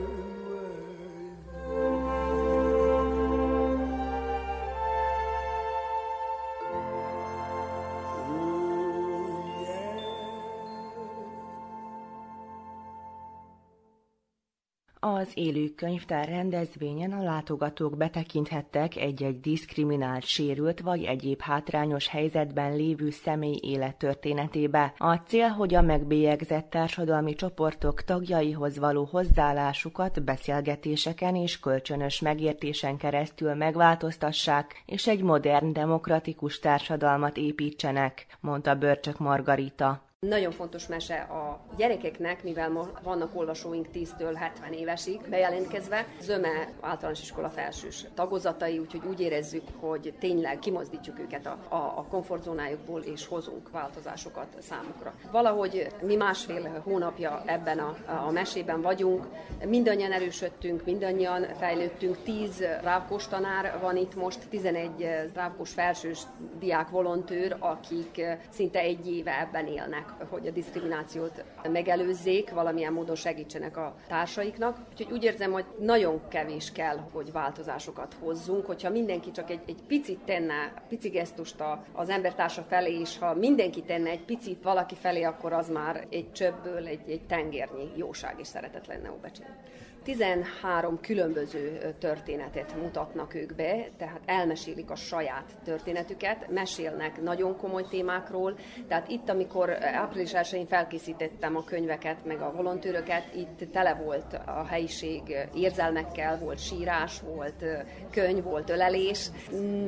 Az 15.21 15.31
élő 15.33 15.69
könyvtár 15.75 16.27
rendezvényen 16.27 17.11
a 17.11 17.23
látogatók 17.23 17.97
betekinthettek 17.97 18.95
egy-egy 18.95 19.39
diszkriminált, 19.39 20.23
sérült 20.23 20.79
vagy 20.79 21.03
egyéb 21.03 21.41
hátrányos 21.41 22.07
helyzetben 22.07 22.75
lévő 22.75 23.09
személy 23.09 23.59
élettörténetébe. 23.61 24.93
A 24.97 25.15
cél, 25.15 25.47
hogy 25.47 25.75
a 25.75 25.81
megbélyegzett 25.81 26.69
társadalmi 26.69 27.33
csoportok 27.33 28.03
tagjaihoz 28.03 28.77
való 28.77 29.07
hozzáállásukat 29.11 30.23
beszélgetéseken 30.23 31.35
és 31.35 31.59
kölcsönös 31.59 32.19
megértésen 32.19 32.97
keresztül 32.97 33.53
megváltoztassák, 33.53 34.83
és 34.85 35.07
egy 35.07 35.21
modern, 35.21 35.73
demokratikus 35.73 36.59
társadalmat 36.59 37.37
építsenek, 37.37 38.25
mondta 38.39 38.75
Börcsök 38.75 39.19
Margarita. 39.19 40.10
Nagyon 40.27 40.51
fontos 40.51 40.87
mese 40.87 41.15
a 41.15 41.59
gyerekeknek, 41.77 42.43
mivel 42.43 42.89
vannak 43.03 43.35
olvasóink 43.35 43.87
10-től 43.93 44.33
70 44.35 44.73
évesig 44.73 45.21
bejelentkezve. 45.29 46.05
Zöme 46.19 46.69
általános 46.81 47.21
iskola 47.21 47.49
felsős 47.49 48.05
tagozatai, 48.13 48.79
úgyhogy 48.79 49.01
úgy 49.09 49.19
érezzük, 49.19 49.63
hogy 49.79 50.13
tényleg 50.19 50.59
kimozdítjuk 50.59 51.19
őket 51.19 51.45
a, 51.45 51.57
a, 51.69 51.75
a 51.75 52.05
komfortzónájukból, 52.09 53.01
és 53.01 53.27
hozunk 53.27 53.69
változásokat 53.71 54.47
számukra. 54.59 55.13
Valahogy 55.31 55.87
mi 56.01 56.15
másfél 56.15 56.81
hónapja 56.83 57.43
ebben 57.45 57.79
a, 57.79 57.95
a 58.27 58.31
mesében 58.31 58.81
vagyunk, 58.81 59.25
mindannyian 59.65 60.11
erősödtünk, 60.11 60.85
mindannyian 60.85 61.45
fejlődtünk, 61.57 62.23
10 62.23 62.63
rávkos 62.81 63.27
tanár 63.27 63.79
van 63.79 63.97
itt 63.97 64.15
most, 64.15 64.47
11 64.49 64.91
rávkos 65.33 65.69
felsős 65.71 66.19
diák 66.59 66.89
volontőr, 66.89 67.55
akik 67.59 68.21
szinte 68.49 68.79
egy 68.79 69.15
éve 69.15 69.39
ebben 69.39 69.67
élnek 69.67 70.09
hogy 70.29 70.47
a 70.47 70.51
diszkriminációt 70.51 71.43
megelőzzék, 71.71 72.51
valamilyen 72.51 72.93
módon 72.93 73.15
segítsenek 73.15 73.77
a 73.77 73.95
társaiknak. 74.07 74.77
Úgyhogy 74.91 75.11
úgy 75.11 75.23
érzem, 75.23 75.51
hogy 75.51 75.65
nagyon 75.79 76.21
kevés 76.27 76.71
kell, 76.71 76.97
hogy 77.11 77.31
változásokat 77.31 78.15
hozzunk, 78.19 78.65
hogyha 78.65 78.89
mindenki 78.89 79.31
csak 79.31 79.49
egy, 79.49 79.61
egy 79.65 79.81
picit 79.87 80.19
tenne, 80.19 80.73
pici 80.87 81.09
gesztust 81.09 81.63
az 81.91 82.09
embertársa 82.09 82.61
felé, 82.61 82.99
és 82.99 83.17
ha 83.17 83.33
mindenki 83.33 83.81
tenne 83.81 84.09
egy 84.09 84.25
picit 84.25 84.63
valaki 84.63 84.95
felé, 84.95 85.23
akkor 85.23 85.53
az 85.53 85.69
már 85.69 86.07
egy 86.09 86.31
csöbből 86.31 86.87
egy, 86.87 87.09
egy 87.09 87.25
tengernyi 87.27 87.91
jóság 87.95 88.35
és 88.39 88.47
szeretet 88.47 88.87
lenne 88.87 89.11
Óbecsén. 89.11 89.55
13 90.03 90.99
különböző 91.01 91.95
történetet 91.99 92.75
mutatnak 92.81 93.35
ők 93.35 93.55
be, 93.55 93.87
tehát 93.97 94.19
elmesélik 94.25 94.89
a 94.89 94.95
saját 94.95 95.45
történetüket, 95.63 96.49
mesélnek 96.49 97.21
nagyon 97.21 97.57
komoly 97.57 97.85
témákról, 97.89 98.55
tehát 98.87 99.09
itt, 99.09 99.29
amikor 99.29 99.83
április 99.83 100.31
1-én 100.33 100.67
felkészítettem 100.67 101.55
a 101.55 101.63
könyveket, 101.63 102.25
meg 102.25 102.41
a 102.41 102.51
volontőröket, 102.55 103.35
itt 103.35 103.71
tele 103.71 103.93
volt 103.93 104.33
a 104.45 104.65
helyiség 104.65 105.21
érzelmekkel, 105.53 106.39
volt 106.39 106.59
sírás, 106.59 107.21
volt 107.21 107.65
könyv, 108.11 108.43
volt 108.43 108.69
ölelés. 108.69 109.29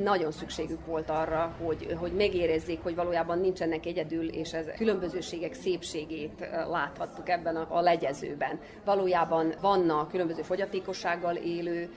Nagyon 0.02 0.32
szükségük 0.32 0.86
volt 0.86 1.10
arra, 1.10 1.56
hogy, 1.64 1.94
hogy 1.98 2.12
megérezzék, 2.12 2.82
hogy 2.82 2.94
valójában 2.94 3.38
nincsenek 3.38 3.86
egyedül, 3.86 4.28
és 4.28 4.52
ez 4.52 4.66
különbözőségek 4.76 5.54
szépségét 5.54 6.48
láthattuk 6.68 7.28
ebben 7.28 7.56
a, 7.56 7.66
a 7.68 7.80
legyezőben. 7.80 8.60
Valójában 8.84 9.54
vannak 9.60 10.03
különböző 10.06 10.42
fogyatékossággal 10.42 11.34
élő 11.36 11.88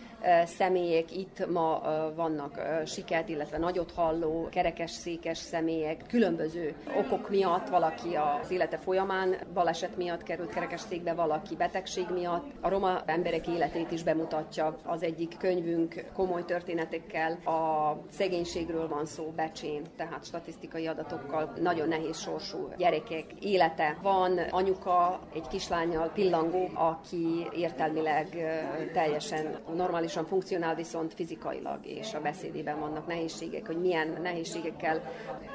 személyek, 0.45 1.15
itt 1.15 1.51
ma 1.51 1.81
vannak 2.15 2.61
siket, 2.85 3.29
illetve 3.29 3.57
nagyot 3.57 3.91
halló, 3.91 4.47
kerekes 4.51 4.91
székes 4.91 5.37
személyek, 5.37 6.03
különböző 6.07 6.75
okok 6.97 7.29
miatt, 7.29 7.69
valaki 7.69 8.15
az 8.15 8.51
élete 8.51 8.77
folyamán 8.77 9.35
baleset 9.53 9.97
miatt 9.97 10.23
került 10.23 10.53
kerekes 10.53 10.81
székbe, 10.81 11.13
valaki 11.13 11.55
betegség 11.55 12.05
miatt. 12.13 12.45
A 12.61 12.69
roma 12.69 13.01
emberek 13.05 13.47
életét 13.47 13.91
is 13.91 14.03
bemutatja 14.03 14.77
az 14.83 15.03
egyik 15.03 15.37
könyvünk 15.37 16.05
komoly 16.13 16.45
történetekkel. 16.45 17.31
A 17.31 17.91
szegénységről 18.09 18.87
van 18.87 19.05
szó 19.05 19.33
Becsén, 19.35 19.81
tehát 19.97 20.25
statisztikai 20.25 20.87
adatokkal 20.87 21.53
nagyon 21.61 21.87
nehéz 21.87 22.19
sorsú 22.19 22.69
gyerekek 22.77 23.25
élete. 23.39 23.97
Van 24.01 24.37
anyuka, 24.37 25.19
egy 25.33 25.47
kislányjal 25.47 26.11
pillangó, 26.13 26.69
aki 26.73 27.47
értelmileg 27.55 28.27
teljesen 28.93 29.57
normális 29.75 30.16
normálisan 30.17 30.25
funkcionál, 30.25 30.75
viszont 30.75 31.13
fizikailag 31.13 31.85
és 31.85 32.13
a 32.13 32.21
beszédében 32.21 32.79
vannak 32.79 33.07
nehézségek, 33.07 33.65
hogy 33.65 33.79
milyen 33.81 34.17
nehézségekkel 34.21 35.01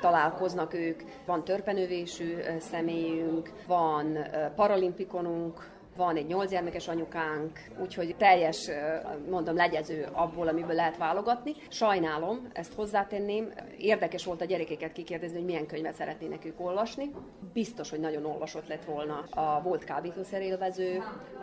találkoznak 0.01 0.75
ők. 0.75 1.03
Van 1.27 1.45
törpenövésű 1.45 2.37
személyünk, 2.61 3.53
van 3.67 4.19
paralimpikonunk, 4.55 5.71
van 5.97 6.17
egy 6.17 6.27
nyolc 6.27 6.51
gyermekes 6.51 6.89
anyukánk, 6.89 7.61
úgyhogy 7.81 8.15
teljes, 8.19 8.71
mondom, 9.31 9.57
legyező 9.57 10.09
abból, 10.13 10.49
amiből 10.49 10.75
lehet 10.75 10.97
válogatni. 10.97 11.55
Sajnálom, 11.69 12.49
ezt 12.53 12.75
hozzátenném, 12.75 13.53
érdekes 13.79 14.25
volt 14.25 14.41
a 14.41 14.45
gyerekeket 14.45 14.93
kikérdezni, 14.93 15.37
hogy 15.37 15.47
milyen 15.47 15.67
könyvet 15.67 15.95
szeretnének 15.95 16.45
ők 16.45 16.61
olvasni. 16.61 17.11
Biztos, 17.53 17.91
hogy 17.91 18.01
nagyon 18.01 18.25
olvasott 18.25 18.69
lett 18.69 18.85
volna 18.85 19.25
a 19.31 19.63
volt 19.63 19.85
kábítószerélvező, 19.85 21.03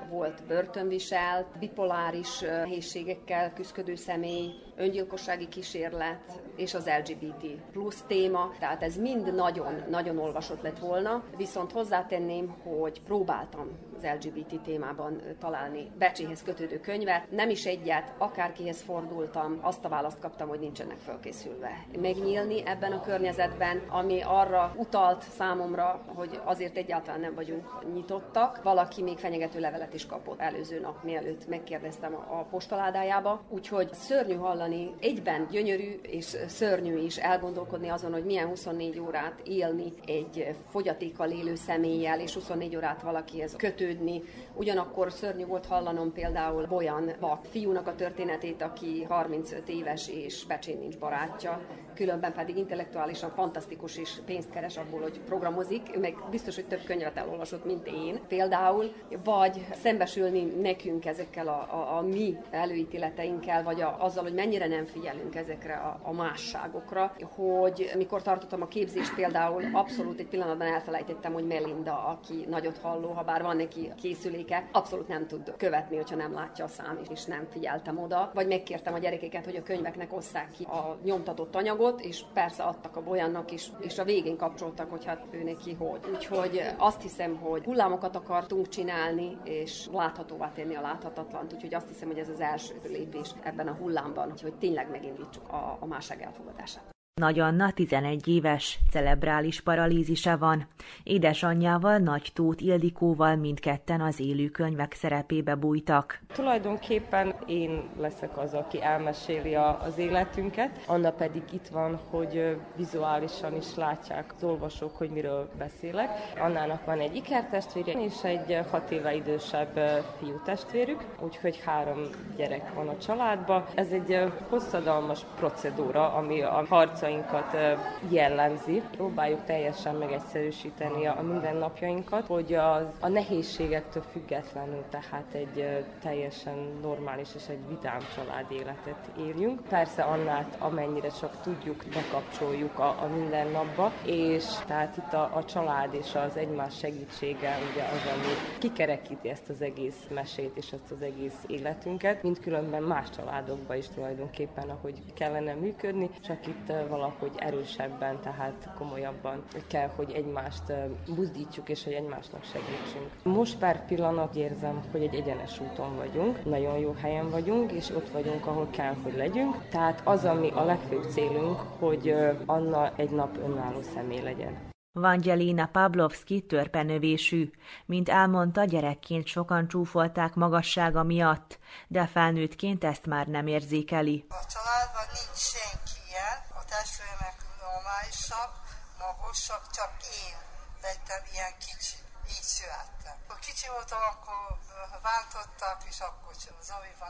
volt 0.09 0.43
börtönviselt, 0.47 1.59
bipoláris 1.59 2.39
nehézségekkel 2.39 3.53
küzdő 3.53 3.95
személy, 3.95 4.51
öngyilkossági 4.79 5.47
kísérlet 5.47 6.41
és 6.55 6.73
az 6.73 6.89
LGBT 6.97 7.45
plusz 7.71 8.03
téma, 8.07 8.53
tehát 8.59 8.83
ez 8.83 8.97
mind 8.97 9.35
nagyon-nagyon 9.35 10.17
olvasott 10.17 10.61
lett 10.61 10.79
volna, 10.79 11.23
viszont 11.37 11.71
hozzátenném, 11.71 12.55
hogy 12.63 13.01
próbáltam 13.01 13.67
az 13.97 14.05
LGBT 14.05 14.61
témában 14.61 15.21
találni 15.39 15.91
Becséhez 15.97 16.43
kötődő 16.43 16.79
könyvet. 16.79 17.31
Nem 17.31 17.49
is 17.49 17.65
egyet, 17.65 18.13
akárkihez 18.17 18.81
fordultam, 18.81 19.59
azt 19.61 19.85
a 19.85 19.89
választ 19.89 20.19
kaptam, 20.19 20.47
hogy 20.47 20.59
nincsenek 20.59 20.97
fölkészülve. 20.97 21.85
Megnyílni 22.01 22.65
ebben 22.65 22.91
a 22.91 23.01
környezetben, 23.01 23.81
ami 23.89 24.21
arra 24.21 24.73
utalt 24.77 25.21
számomra, 25.21 26.01
hogy 26.15 26.39
azért 26.43 26.77
egyáltalán 26.77 27.19
nem 27.19 27.35
vagyunk 27.35 27.93
nyitottak. 27.93 28.63
Valaki 28.63 29.01
még 29.01 29.17
fenyegető 29.17 29.59
levelet 29.59 29.93
is 29.93 30.05
kapott 30.05 30.39
előző 30.39 30.79
nap, 30.79 31.03
mielőtt 31.03 31.47
megkérdeztem 31.47 32.15
a 32.15 32.43
postaládájába. 32.49 33.41
Úgyhogy 33.49 33.93
szörnyű 33.93 34.35
hallani, 34.35 34.68
egyben 34.99 35.47
gyönyörű 35.51 35.99
és 36.01 36.37
szörnyű 36.47 36.97
is 36.97 37.17
elgondolkodni 37.17 37.89
azon, 37.89 38.11
hogy 38.11 38.25
milyen 38.25 38.47
24 38.47 38.99
órát 38.99 39.41
élni 39.43 39.93
egy 40.05 40.55
fogyatékkal 40.69 41.29
élő 41.29 41.55
személlyel, 41.55 42.19
és 42.19 42.33
24 42.33 42.75
órát 42.75 43.01
valakihez 43.01 43.55
kötő 43.55 43.89
kötődni. 43.89 44.21
Ugyanakkor 44.53 45.11
szörnyű 45.11 45.45
volt 45.45 45.65
hallanom 45.65 46.13
például 46.13 46.65
Bojan 46.65 47.11
Bak 47.19 47.45
fiúnak 47.45 47.87
a 47.87 47.95
történetét, 47.95 48.61
aki 48.61 49.03
35 49.03 49.69
éves 49.69 50.07
és 50.07 50.45
becsén 50.45 50.77
nincs 50.77 50.97
barátja, 50.97 51.61
különben 51.95 52.33
pedig 52.33 52.57
intellektuálisan 52.57 53.29
fantasztikus 53.29 53.97
és 53.97 54.11
pénzt 54.25 54.49
keres 54.49 54.77
abból, 54.77 55.01
hogy 55.01 55.19
programozik, 55.25 55.99
meg 55.99 56.15
biztos, 56.31 56.55
hogy 56.55 56.65
több 56.65 56.83
könyvet 56.83 57.17
elolvasott, 57.17 57.65
mint 57.65 57.87
én 57.87 58.19
például, 58.27 58.91
vagy 59.23 59.65
szembesülni 59.81 60.43
nekünk 60.43 61.05
ezekkel 61.05 61.47
a, 61.47 61.67
a, 61.71 61.97
a 61.97 62.01
mi 62.01 62.37
előítéleteinkkel, 62.49 63.63
vagy 63.63 63.81
a, 63.81 63.95
azzal, 63.99 64.23
hogy 64.23 64.33
mennyire 64.33 64.58
nem 64.67 64.85
figyelünk 64.85 65.35
ezekre 65.35 65.73
a, 65.73 65.99
a 66.03 66.13
másságokra, 66.13 67.13
hogy 67.35 67.91
mikor 67.95 68.21
tartottam 68.21 68.61
a 68.61 68.67
képzést 68.67 69.15
például, 69.15 69.63
abszolút 69.73 70.19
egy 70.19 70.27
pillanatban 70.27 70.67
elfelejtettem, 70.67 71.33
hogy 71.33 71.47
Melinda, 71.47 72.05
aki 72.05 72.45
nagyot 72.49 72.77
halló, 72.77 73.11
ha 73.11 73.23
bár 73.23 73.41
van 73.41 73.55
neki 73.55 73.91
készüléke, 74.01 74.69
abszolút 74.71 75.07
nem 75.07 75.27
tud 75.27 75.53
követni, 75.57 75.95
hogyha 75.95 76.15
nem 76.15 76.33
látja 76.33 76.65
a 76.65 76.67
szám, 76.67 76.99
és 77.11 77.25
nem 77.25 77.47
figyeltem 77.51 77.97
oda. 77.97 78.31
Vagy 78.33 78.47
megkértem 78.47 78.93
a 78.93 78.97
gyerekeket, 78.97 79.45
hogy 79.45 79.55
a 79.55 79.63
könyveknek 79.63 80.15
osszák 80.15 80.51
ki 80.51 80.63
a 80.63 80.97
nyomtatott 81.03 81.55
anyagot, 81.55 82.01
és 82.01 82.21
persze 82.33 82.63
adtak 82.63 82.95
a 82.95 83.03
bolyannak 83.03 83.51
is, 83.51 83.71
és 83.79 83.97
a 83.99 84.03
végén 84.03 84.37
kapcsoltak, 84.37 84.89
hogy 84.89 85.05
hát 85.05 85.25
ő 85.31 85.43
neki 85.43 85.73
hogy. 85.73 85.99
Úgyhogy 86.13 86.61
azt 86.77 87.01
hiszem, 87.01 87.35
hogy 87.35 87.63
hullámokat 87.63 88.15
akartunk 88.15 88.67
csinálni, 88.67 89.37
és 89.43 89.87
láthatóvá 89.91 90.51
tenni 90.51 90.75
a 90.75 90.81
láthatatlant, 90.81 91.53
úgyhogy 91.53 91.73
azt 91.73 91.87
hiszem, 91.87 92.07
hogy 92.07 92.17
ez 92.17 92.29
az 92.29 92.39
első 92.39 92.75
lépés 92.87 93.29
ebben 93.43 93.67
a 93.67 93.73
hullámban, 93.73 94.33
hogy 94.41 94.48
tényleg 94.57 94.89
megindítsuk 94.89 95.49
a, 95.49 95.77
a 95.79 95.85
másság 95.85 96.21
elfogadását. 96.21 96.98
Nagy 97.19 97.39
Anna 97.39 97.71
11 97.71 98.27
éves, 98.27 98.79
celebrális 98.91 99.61
paralízise 99.61 100.35
van. 100.35 100.67
Édesanyjával, 101.03 101.97
Nagy 101.97 102.31
Tóth 102.33 102.63
Ildikóval 102.63 103.35
mindketten 103.35 104.01
az 104.01 104.19
élőkönyvek 104.19 104.93
szerepébe 104.93 105.55
bújtak. 105.55 106.19
Tulajdonképpen 106.33 107.33
én 107.47 107.83
leszek 107.97 108.37
az, 108.37 108.53
aki 108.53 108.83
elmeséli 108.83 109.55
az 109.55 109.97
életünket. 109.97 110.83
Anna 110.87 111.11
pedig 111.11 111.41
itt 111.51 111.67
van, 111.67 111.99
hogy 112.09 112.57
vizuálisan 112.75 113.55
is 113.55 113.75
látják 113.75 114.33
az 114.35 114.43
olvasók, 114.43 114.97
hogy 114.97 115.09
miről 115.09 115.49
beszélek. 115.57 116.09
Annának 116.37 116.85
van 116.85 116.99
egy 116.99 117.15
ikertestvére 117.15 117.91
és 117.91 118.23
egy 118.23 118.59
hat 118.71 118.91
éve 118.91 119.15
idősebb 119.15 119.79
fiú 120.19 120.41
testvérük, 120.45 121.05
úgyhogy 121.19 121.61
három 121.65 121.99
gyerek 122.35 122.73
van 122.73 122.87
a 122.87 122.97
családban. 122.97 123.65
Ez 123.75 123.91
egy 123.91 124.31
hosszadalmas 124.49 125.19
procedúra, 125.35 126.13
ami 126.13 126.41
a 126.41 126.65
harca 126.69 127.07
dolgainkat 127.09 127.79
jellemzi. 128.09 128.81
Próbáljuk 128.91 129.45
teljesen 129.45 129.95
megegyszerűsíteni 129.95 131.05
a 131.05 131.21
mindennapjainkat, 131.21 132.27
hogy 132.27 132.53
az, 132.53 132.83
a 132.99 133.07
nehézségektől 133.07 134.03
függetlenül 134.11 134.83
tehát 134.89 135.25
egy 135.31 135.85
teljesen 136.01 136.57
normális 136.81 137.27
és 137.35 137.47
egy 137.49 137.67
vidám 137.67 137.99
család 138.15 138.51
életet 138.51 139.09
érjünk. 139.27 139.61
Persze 139.69 140.01
annát, 140.01 140.55
amennyire 140.59 141.09
csak 141.19 141.41
tudjuk, 141.41 141.83
bekapcsoljuk 141.93 142.79
a, 142.79 142.87
a 142.87 143.07
mindennapba, 143.15 143.91
és 144.05 144.43
tehát 144.67 144.97
itt 144.97 145.13
a, 145.13 145.31
a 145.33 145.45
család 145.45 145.93
és 145.93 146.15
az 146.15 146.37
egymás 146.37 146.77
segítsége 146.77 147.57
ugye 147.71 147.83
az, 147.83 148.11
ami 148.13 148.33
kikerekíti 148.59 149.29
ezt 149.29 149.49
az 149.49 149.61
egész 149.61 150.07
mesét 150.13 150.57
és 150.57 150.71
ezt 150.71 150.91
az 150.91 151.01
egész 151.01 151.43
életünket, 151.47 152.23
mint 152.23 152.39
különben 152.39 152.83
más 152.83 153.09
családokban 153.09 153.77
is 153.77 153.87
tulajdonképpen, 153.87 154.69
ahogy 154.69 155.13
kellene 155.13 155.53
működni, 155.53 156.09
csak 156.21 156.47
itt 156.47 156.69
valahogy 156.99 157.31
erősebben, 157.35 158.21
tehát 158.21 158.69
komolyabban 158.77 159.43
kell, 159.67 159.89
hogy 159.95 160.11
egymást 160.11 160.73
buzdítsuk, 161.15 161.69
és 161.69 161.83
hogy 161.83 161.93
egymásnak 161.93 162.43
segítsünk. 162.43 163.09
Most 163.23 163.57
pár 163.57 163.85
pillanat 163.85 164.35
érzem, 164.35 164.81
hogy 164.91 165.03
egy 165.03 165.15
egyenes 165.15 165.59
úton 165.59 165.95
vagyunk, 165.95 166.45
nagyon 166.45 166.77
jó 166.77 166.95
helyen 167.01 167.29
vagyunk, 167.29 167.71
és 167.71 167.89
ott 167.89 168.09
vagyunk, 168.09 168.45
ahol 168.45 168.67
kell, 168.69 168.95
hogy 169.03 169.15
legyünk. 169.15 169.55
Tehát 169.69 170.01
az, 170.03 170.25
ami 170.25 170.49
a 170.49 170.63
legfőbb 170.63 171.09
célunk, 171.09 171.59
hogy 171.79 172.15
Anna 172.45 172.95
egy 172.95 173.09
nap 173.09 173.37
önálló 173.37 173.81
személy 173.81 174.21
legyen. 174.21 174.67
Vangelina 174.91 175.65
Pavlovski 175.65 176.41
törpenövésű. 176.41 177.49
Mint 177.85 178.09
elmondta, 178.09 178.63
gyerekként 178.63 179.25
sokan 179.27 179.67
csúfolták 179.67 180.35
magassága 180.35 181.03
miatt, 181.03 181.59
de 181.87 182.05
felnőttként 182.05 182.83
ezt 182.83 183.05
már 183.05 183.27
nem 183.27 183.47
érzékeli. 183.47 184.25
A 184.29 184.45
családban 184.53 185.08
senki 185.39 186.07
ilyen, 186.07 186.43
testvéremek 186.69 187.37
normálisak, 187.59 188.51
magasak, 188.97 189.71
csak 189.71 189.91
én 190.03 190.37
lettem 190.81 191.23
ilyen 191.31 191.57
kicsi. 191.57 191.97
Így 192.27 192.41
születtem. 192.41 193.17
Akkor 193.23 193.39
kicsi 193.39 193.67
voltam, 193.67 194.01
akkor 194.01 194.59
bántottak, 195.01 195.83
és 195.83 195.99
akkor 195.99 196.35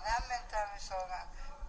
nem 0.03 0.23
mentem, 0.27 0.67
és 0.77 0.89
akkor 0.89 1.25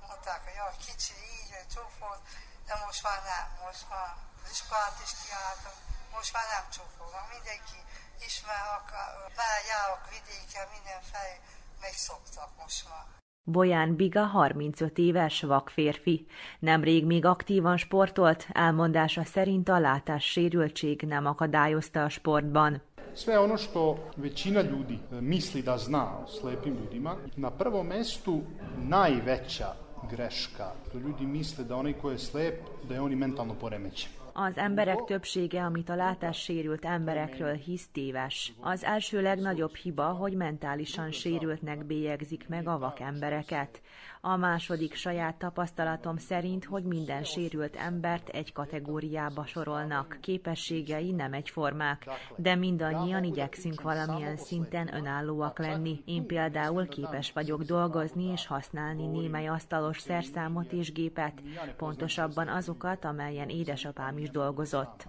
mondták, 0.07 0.45
hogy 0.45 0.55
jaj, 0.55 0.77
kicsi, 0.77 1.15
így, 1.39 1.67
csúfolt, 1.75 2.23
de 2.67 2.75
most 2.85 3.03
már 3.03 3.23
nem, 3.23 3.59
most 3.65 3.89
már 3.89 4.15
az 4.45 4.51
iskolát 4.51 5.01
is 5.03 5.13
kiálltam, 5.23 5.73
most 6.13 6.33
már 6.33 6.47
nem 6.55 6.71
csúfolom, 6.71 7.27
mindenki 7.29 7.85
ismer, 8.19 8.67
akár, 8.79 9.65
járok 9.67 10.09
vidéken, 10.09 10.69
minden 10.69 11.03
fej, 11.03 11.41
megszoktak 11.81 12.57
most 12.57 12.89
már. 12.89 13.20
Bolyán 13.45 13.97
Biga 13.97 14.25
35 14.25 14.99
éves 14.99 15.43
vakférfi. 15.43 16.27
Nemrég 16.59 17.07
még 17.07 17.25
aktívan 17.25 17.77
sportolt, 17.77 18.47
elmondása 18.53 19.25
szerint 19.25 19.69
a 19.69 19.79
látássérültség 19.79 21.03
nem 21.03 21.27
akadályozta 21.27 22.05
a 22.05 22.09
sportban. 22.09 22.83
Sve 23.13 23.39
ono 23.39 23.57
što 23.57 23.97
većina 24.17 24.61
ljudi 24.61 24.99
e, 25.13 25.21
misli 25.21 25.63
da 25.63 25.77
zna 25.77 26.19
o 26.23 26.27
slepim 26.27 26.75
ljudima, 26.75 27.17
na 27.37 27.51
prvom 27.51 27.87
mestu 27.87 28.43
najveća 28.89 29.75
greška. 30.11 30.73
Ljudi 30.95 31.27
misle 31.27 31.65
da 31.65 31.77
onaj 31.77 31.93
ko 31.93 32.11
je 32.11 32.19
slep, 32.19 32.61
da 32.89 32.95
je 32.95 33.01
on 33.01 33.13
mentalno 33.13 33.55
poremećen. 33.55 34.20
Az 34.33 34.57
emberek 34.57 35.05
többsége, 35.05 35.65
amit 35.65 35.89
a 35.89 35.95
látássérült 35.95 36.85
emberekről 36.85 37.55
hisz 37.55 37.89
téves. 37.93 38.53
Az 38.61 38.85
első 38.85 39.23
legnagyobb 39.23 39.75
hiba, 39.75 40.05
hogy 40.05 40.33
mentálisan 40.33 41.11
sérültnek 41.11 41.85
bélyegzik 41.85 42.49
meg 42.49 42.69
a 42.69 42.79
vak 42.79 43.01
embereket. 43.01 43.81
A 44.23 44.37
második 44.37 44.95
saját 44.95 45.37
tapasztalatom 45.37 46.17
szerint, 46.17 46.65
hogy 46.65 46.83
minden 46.83 47.25
sérült 47.25 47.77
embert 47.77 48.29
egy 48.29 48.53
kategóriába 48.53 49.47
sorolnak. 49.47 50.19
Képességei 50.21 51.11
nem 51.11 51.33
egyformák, 51.33 52.07
de 52.37 52.55
mindannyian 52.55 53.25
igyekszünk 53.25 53.83
valamilyen 53.83 54.37
szinten 54.37 54.95
önállóak 54.95 55.59
lenni. 55.59 56.03
Én 56.05 56.27
például 56.27 56.89
képes 56.89 57.33
vagyok 57.33 57.63
dolgozni 57.63 58.25
és 58.25 58.47
használni 58.47 59.07
némely 59.07 59.49
asztalos 59.49 60.01
szerszámot 60.01 60.73
és 60.73 60.93
gépet, 60.93 61.43
pontosabban 61.77 62.49
azokat, 62.49 63.05
amelyen 63.05 63.49
édesapám 63.49 64.19
is 64.19 64.31
dolgozott. 64.31 65.09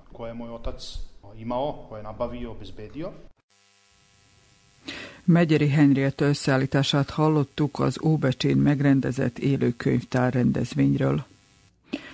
Megyeri 5.23 5.67
Henrietta 5.67 6.25
összeállítását 6.25 7.09
hallottuk 7.09 7.79
az 7.79 8.03
Óbecsén 8.03 8.57
megrendezett 8.57 9.39
élőkönyvtár 9.39 10.33
rendezvényről. 10.33 11.25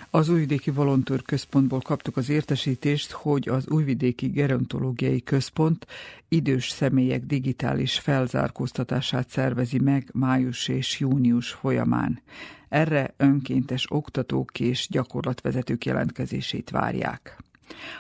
Az 0.09 0.29
Újvidéki 0.29 0.71
Volontőr 0.71 1.21
Központból 1.21 1.79
kaptuk 1.81 2.17
az 2.17 2.29
értesítést, 2.29 3.11
hogy 3.11 3.49
az 3.49 3.67
Újvidéki 3.67 4.27
Gerontológiai 4.27 5.21
Központ 5.23 5.87
idős 6.27 6.69
személyek 6.69 7.25
digitális 7.25 7.99
felzárkóztatását 7.99 9.29
szervezi 9.29 9.79
meg 9.79 10.09
május 10.13 10.67
és 10.67 10.99
június 10.99 11.49
folyamán. 11.49 12.21
Erre 12.69 13.13
önkéntes 13.17 13.85
oktatók 13.89 14.59
és 14.59 14.87
gyakorlatvezetők 14.89 15.85
jelentkezését 15.85 16.69
várják. 16.69 17.37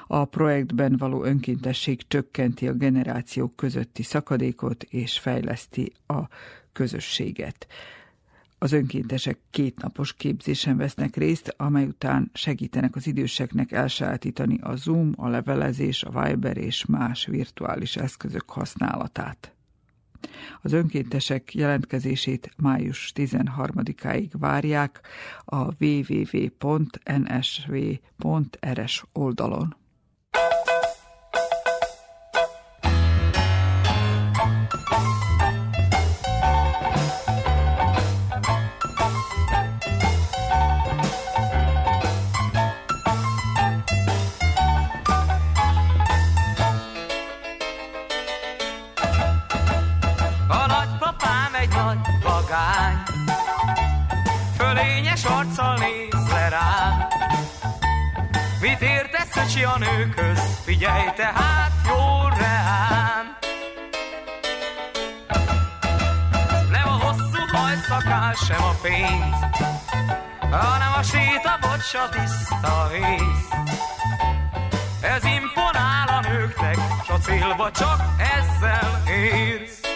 A 0.07 0.25
projektben 0.25 0.95
való 0.97 1.23
önkéntesség 1.23 2.07
csökkenti 2.07 2.67
a 2.67 2.73
generációk 2.73 3.55
közötti 3.55 4.03
szakadékot 4.03 4.83
és 4.83 5.19
fejleszti 5.19 5.91
a 6.07 6.21
közösséget. 6.71 7.67
Az 8.59 8.71
önkéntesek 8.71 9.37
kétnapos 9.49 10.13
képzésen 10.13 10.77
vesznek 10.77 11.15
részt, 11.15 11.53
amely 11.57 11.85
után 11.85 12.31
segítenek 12.33 12.95
az 12.95 13.07
időseknek 13.07 13.71
elsajátítani 13.71 14.59
a 14.61 14.75
Zoom, 14.75 15.13
a 15.15 15.27
levelezés, 15.27 16.03
a 16.03 16.23
Viber 16.23 16.57
és 16.57 16.85
más 16.85 17.25
virtuális 17.25 17.95
eszközök 17.95 18.49
használatát. 18.49 19.56
Az 20.61 20.73
önkéntesek 20.73 21.53
jelentkezését 21.53 22.53
május 22.57 23.11
13-áig 23.15 24.31
várják 24.31 25.01
a 25.45 25.83
www.nsv.rs 25.83 27.03
oldalon. 29.13 29.75
Öcsi 59.57 59.63
a 59.63 59.77
nőköz, 59.77 60.39
figyelj 60.63 61.09
tehát 61.15 61.71
jól 61.87 62.33
rám. 62.39 63.37
Nem 66.71 66.87
a 66.87 67.05
hosszú 67.05 67.39
hajszakás, 67.51 68.37
sem 68.45 68.63
a 68.63 68.73
pénz, 68.81 69.35
hanem 70.39 70.93
a 70.97 71.03
séta, 71.03 71.57
bocs, 71.61 71.93
a 71.93 72.09
tiszta 72.09 72.89
víz. 72.91 73.47
Ez 75.01 75.23
imponál 75.23 76.07
a 76.07 76.19
nőknek, 76.29 76.77
s 77.05 77.09
a 77.09 77.17
célba 77.17 77.71
csak 77.71 78.01
ezzel 78.17 79.03
érsz. 79.07 79.86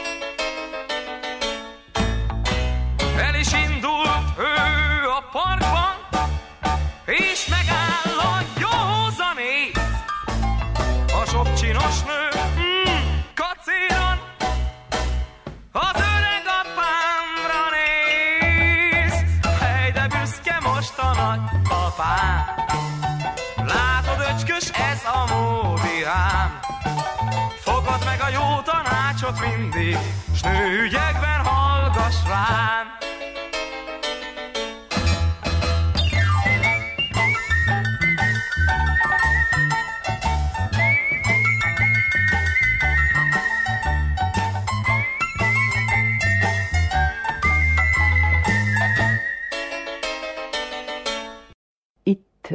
Tanácsot 29.31 29.57
mindig, 29.57 29.97
s 30.33 30.41
nőügyekben 30.41 31.39
hallgass 31.43 32.15
rám. 32.27 32.89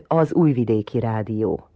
az 0.09 0.33
Újvidéki 0.33 1.01
Rádió. 1.01 1.69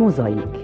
Mozaik 0.00 0.59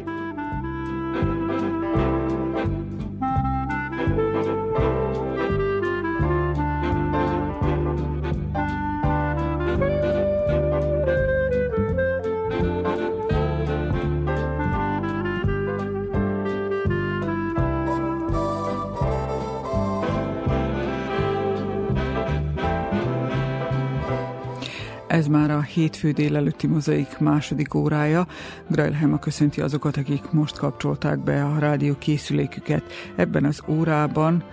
hétfő 25.76 26.10
délelőtti 26.10 26.66
mozaik 26.66 27.18
második 27.18 27.74
órája. 27.74 28.26
Grailhema 28.68 29.18
köszönti 29.18 29.60
azokat, 29.60 29.96
akik 29.96 30.30
most 30.30 30.58
kapcsolták 30.58 31.18
be 31.18 31.44
a 31.44 31.58
rádió 31.58 31.94
készüléküket. 31.98 32.82
Ebben 33.16 33.44
az 33.44 33.62
órában 33.68 34.44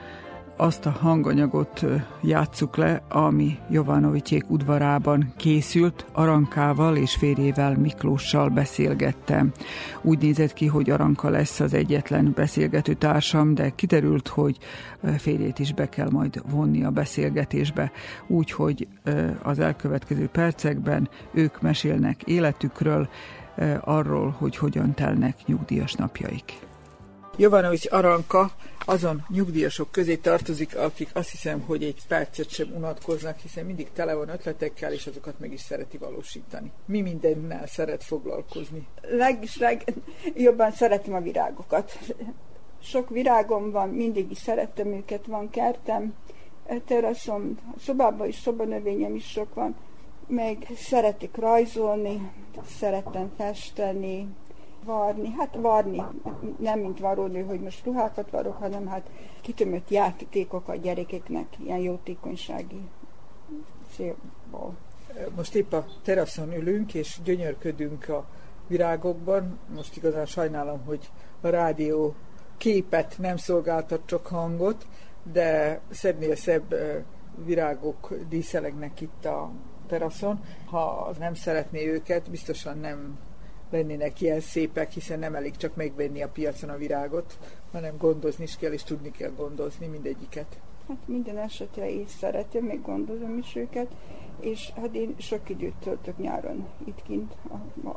azt 0.58 0.86
a 0.86 0.90
hanganyagot 0.90 1.86
játsszuk 2.22 2.76
le, 2.76 3.02
ami 3.10 3.58
Jovanovityék 3.70 4.50
udvarában 4.50 5.34
készült, 5.38 6.06
Arankával 6.12 6.96
és 6.96 7.16
férjével 7.16 7.78
Miklóssal 7.78 8.50
beszélgettem. 8.50 9.52
Úgy 10.02 10.20
nézett 10.20 10.54
ki, 10.54 10.68
hogy 10.68 10.90
Aranka 10.90 11.30
lesz 11.30 11.60
az 11.60 11.74
egyetlen 11.74 12.32
beszélgető 12.36 12.94
társam, 12.94 13.54
de 13.54 13.70
kiderült, 13.70 14.28
hogy 14.28 14.58
férjét 15.18 15.60
is 15.60 15.74
be 15.74 15.90
kell 15.90 16.10
majd 16.10 16.42
vonni 16.50 16.84
a 16.84 16.90
beszélgetésbe, 16.90 17.92
úgyhogy 18.28 18.88
az 19.44 19.60
elkövetkező 19.60 20.28
percekben 20.28 21.10
ők 21.34 21.62
mesélnek 21.62 22.24
életükről, 22.24 23.10
arról, 23.82 24.36
hogy 24.38 24.58
hogyan 24.58 24.94
telnek 24.94 25.36
nyugdíjas 25.46 25.94
napjaik. 25.94 26.72
Jovanovics 27.38 27.92
Aranka 27.92 28.52
azon 28.86 29.26
nyugdíjasok 29.30 29.92
közé 29.92 30.16
tartozik, 30.16 30.78
akik 30.78 31.10
azt 31.14 31.30
hiszem, 31.30 31.62
hogy 31.62 31.84
egy 31.84 32.02
percet 32.08 32.50
sem 32.50 32.72
unatkoznak, 32.76 33.40
hiszen 33.40 33.66
mindig 33.66 33.92
tele 33.92 34.14
van 34.14 34.30
ötletekkel, 34.30 34.94
és 34.94 35.08
azokat 35.08 35.40
meg 35.40 35.54
is 35.54 35.62
szereti 35.62 35.98
valósítani. 35.98 36.72
Mi 36.86 37.02
mindennel 37.02 37.68
szeret 37.68 38.04
foglalkozni? 38.04 38.88
Legis 39.02 39.58
legjobban 39.58 40.72
szeretem 40.72 41.14
a 41.14 41.20
virágokat. 41.20 42.00
Sok 42.84 43.10
virágom 43.10 43.72
van, 43.72 43.90
mindig 43.90 44.32
is 44.32 44.38
szerettem 44.38 44.88
őket, 44.88 45.26
van 45.26 45.50
kertem, 45.50 46.14
teraszom, 46.86 47.60
szobában 47.80 48.28
is 48.28 48.36
szobanövényem 48.36 49.16
is 49.16 49.30
sok 49.30 49.54
van, 49.54 49.76
meg 50.28 50.68
szeretik 50.76 51.36
rajzolni, 51.36 52.32
szeretem 52.80 53.32
festeni, 53.38 54.28
varni, 54.86 55.30
hát 55.38 55.56
varni, 55.56 56.04
nem 56.60 56.80
mint 56.80 57.00
varónő, 57.00 57.44
hogy 57.44 57.60
most 57.60 57.86
ruhákat 57.86 58.30
varok, 58.30 58.58
hanem 58.58 58.88
hát 58.88 59.10
kitömött 59.42 59.90
játékok 59.90 60.68
a 60.68 60.76
gyerekeknek, 60.76 61.48
ilyen 61.64 61.80
jótékonysági 61.80 62.82
célból. 63.96 64.74
Most 65.36 65.56
épp 65.56 65.74
a 65.74 65.86
teraszon 66.02 66.54
ülünk, 66.54 66.94
és 66.94 67.20
gyönyörködünk 67.24 68.10
a 68.10 68.26
virágokban. 68.68 69.60
Most 69.76 69.98
igazán 69.98 70.26
sajnálom, 70.26 70.82
hogy 70.86 71.12
a 71.42 71.48
rádió 71.48 72.16
képet 72.58 73.16
nem 73.18 73.38
szolgáltat, 73.38 74.02
csak 74.06 74.28
hangot, 74.28 74.88
de 75.32 75.80
szebbnél 75.90 76.36
szebb 76.36 76.76
virágok 77.46 78.14
díszelegnek 78.30 79.02
itt 79.02 79.26
a 79.26 79.52
teraszon. 79.88 80.44
Ha 80.66 81.14
nem 81.20 81.34
szeretné 81.34 81.88
őket, 81.88 82.30
biztosan 82.30 82.78
nem 82.78 83.18
lennének 83.74 84.22
ilyen 84.22 84.40
szépek, 84.40 84.92
hiszen 84.92 85.20
nem 85.20 85.36
elég 85.36 85.56
csak 85.58 85.76
megvenni 85.76 86.22
a 86.22 86.28
piacon 86.28 86.70
a 86.70 86.78
virágot, 86.78 87.38
hanem 87.72 87.98
gondozni 87.98 88.44
is 88.44 88.56
kell, 88.56 88.72
és 88.72 88.84
tudni 88.84 89.12
kell 89.12 89.32
gondozni 89.38 89.88
mindegyiket. 89.88 90.58
Hát 90.88 90.98
minden 91.06 91.38
esetre 91.38 91.92
én 91.92 92.08
szeretem, 92.08 92.64
meg 92.64 92.82
gondozom 92.82 93.38
is 93.38 93.56
őket, 93.56 93.88
és 94.40 94.72
hát 94.76 94.96
én 94.96 95.16
sok 95.18 95.50
időt 95.50 95.74
töltök 95.84 96.18
nyáron 96.18 96.68
itt 96.86 97.02
kint 97.04 97.34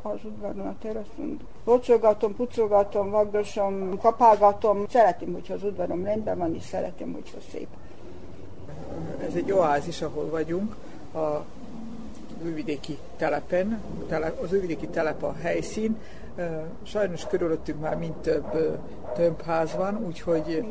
az 0.01 0.19
udvaron, 0.23 0.67
a 0.67 0.75
teraszon. 0.81 1.39
Locsolgatom, 1.63 2.35
pucolgatom, 2.35 3.09
vagdosom, 3.09 3.97
kapálgatom. 3.97 4.85
Szeretem, 4.89 5.33
hogyha 5.33 5.53
az 5.53 5.63
udvarom 5.63 6.03
rendben 6.03 6.37
van, 6.37 6.55
és 6.55 6.63
szeretem, 6.63 7.13
hogyha 7.13 7.37
szép. 7.51 7.67
Ez 9.27 9.35
egy 9.35 9.51
oázis, 9.51 10.01
ahol 10.01 10.29
vagyunk. 10.29 10.75
A 11.13 11.45
újvidéki 12.45 12.97
telepen, 13.17 13.81
az 14.43 14.53
újvidéki 14.53 14.87
telep 14.87 15.23
a 15.23 15.33
helyszín. 15.33 15.97
Sajnos 16.83 17.27
körülöttünk 17.27 17.79
már 17.81 17.97
mind 17.97 18.13
több 18.13 18.79
tömbház 19.15 19.75
van, 19.75 20.05
úgyhogy 20.05 20.65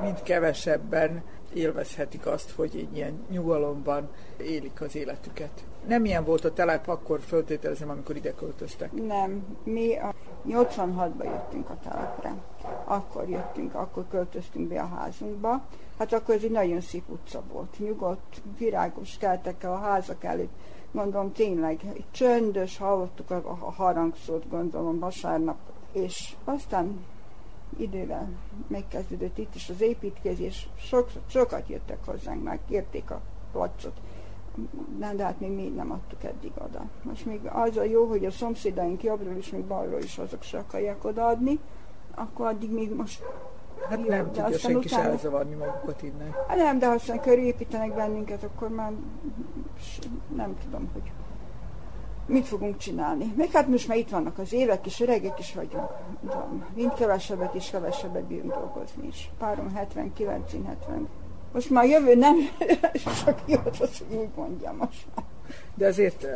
mind 0.00 0.22
kevesebben 0.22 1.22
élvezhetik 1.54 2.26
azt, 2.26 2.50
hogy 2.50 2.70
egy 2.74 2.96
ilyen 2.96 3.24
nyugalomban 3.30 4.08
élik 4.36 4.80
az 4.80 4.96
életüket. 4.96 5.64
Nem 5.86 6.04
ilyen 6.04 6.24
volt 6.24 6.44
a 6.44 6.52
telep, 6.52 6.88
akkor 6.88 7.20
föltételezem, 7.20 7.90
amikor 7.90 8.16
ide 8.16 8.34
költöztek. 8.34 8.92
Nem, 9.06 9.44
mi 9.64 9.96
a 9.96 10.14
86-ban 10.48 11.24
jöttünk 11.24 11.70
a 11.70 11.76
telepre. 11.88 12.34
Akkor 12.84 13.28
jöttünk, 13.28 13.74
akkor 13.74 14.04
költöztünk 14.10 14.68
be 14.68 14.80
a 14.80 14.86
házunkba. 14.86 15.62
Hát 15.98 16.12
akkor 16.12 16.34
ez 16.34 16.42
egy 16.42 16.50
nagyon 16.50 16.80
szép 16.80 17.08
utca 17.08 17.42
volt. 17.52 17.78
Nyugodt, 17.78 18.42
virágos 18.58 19.16
keltek 19.16 19.64
a 19.64 19.78
házak 19.78 20.24
előtt. 20.24 20.52
Mondom 20.90 21.32
tényleg, 21.32 21.80
csöndös, 22.10 22.78
hallottuk 22.78 23.30
a, 23.30 23.42
a 23.46 23.70
harangszót, 23.70 24.48
gondolom 24.48 24.98
vasárnap, 24.98 25.58
és 25.92 26.34
aztán 26.44 27.04
idővel 27.76 28.28
megkezdődött 28.66 29.38
itt 29.38 29.54
is 29.54 29.68
az 29.68 29.80
építkezés, 29.80 30.68
sok, 30.78 31.10
sokat 31.26 31.68
jöttek 31.68 32.04
hozzánk, 32.04 32.42
már 32.42 32.58
kérték 32.68 33.10
a 33.10 33.20
placot, 33.52 34.00
nem, 34.98 35.16
de 35.16 35.24
hát 35.24 35.40
még 35.40 35.74
nem 35.74 35.90
adtuk 35.90 36.24
eddig 36.24 36.52
oda. 36.64 36.88
Most 37.02 37.26
még 37.26 37.40
az 37.46 37.76
a 37.76 37.82
jó, 37.82 38.06
hogy 38.06 38.24
a 38.24 38.30
szomszédaink 38.30 39.02
jobbról 39.02 39.36
is, 39.36 39.50
még 39.50 39.64
balról 39.64 40.00
is 40.00 40.18
azok 40.18 40.42
se 40.42 40.58
akarják 40.58 41.04
odaadni, 41.04 41.58
akkor 42.14 42.46
addig 42.46 42.70
még 42.70 42.94
most 42.94 43.22
Hát 43.88 43.98
jó, 43.98 44.08
nem 44.08 44.32
tudja 44.32 44.58
senki 44.58 44.86
utána... 44.86 45.02
se 45.02 45.08
elzavarni 45.08 45.54
magukat 45.54 46.02
innen. 46.02 46.34
Hát 46.48 46.56
nem, 46.56 46.78
de 46.78 46.86
ha 46.86 46.92
aztán 46.92 47.20
körülépítenek 47.20 47.94
bennünket, 47.94 48.42
akkor 48.42 48.68
már 48.68 48.92
nem 50.36 50.56
tudom, 50.64 50.90
hogy 50.92 51.12
mit 52.26 52.46
fogunk 52.46 52.76
csinálni. 52.76 53.32
Még 53.36 53.50
hát 53.50 53.68
most 53.68 53.88
már 53.88 53.96
itt 53.98 54.10
vannak 54.10 54.38
az 54.38 54.52
évek, 54.52 54.86
és 54.86 55.00
öregek 55.00 55.38
is 55.38 55.54
vagyunk. 55.54 55.90
Mind 56.74 56.94
kevesebbet 56.94 57.54
és 57.54 57.70
kevesebbet 57.70 58.24
bírunk 58.24 58.54
dolgozni 58.54 59.06
is. 59.06 59.30
Párom 59.38 59.74
79, 59.74 60.52
70. 60.66 61.08
Most 61.52 61.70
már 61.70 61.84
jövő 61.84 62.14
nem 62.14 62.36
sok 63.24 63.38
jót, 63.46 63.76
hogy 63.76 64.04
úgy 64.10 64.28
mondjam 64.36 64.76
most 64.76 65.06
már. 65.14 65.24
De 65.74 65.86
azért 65.86 66.26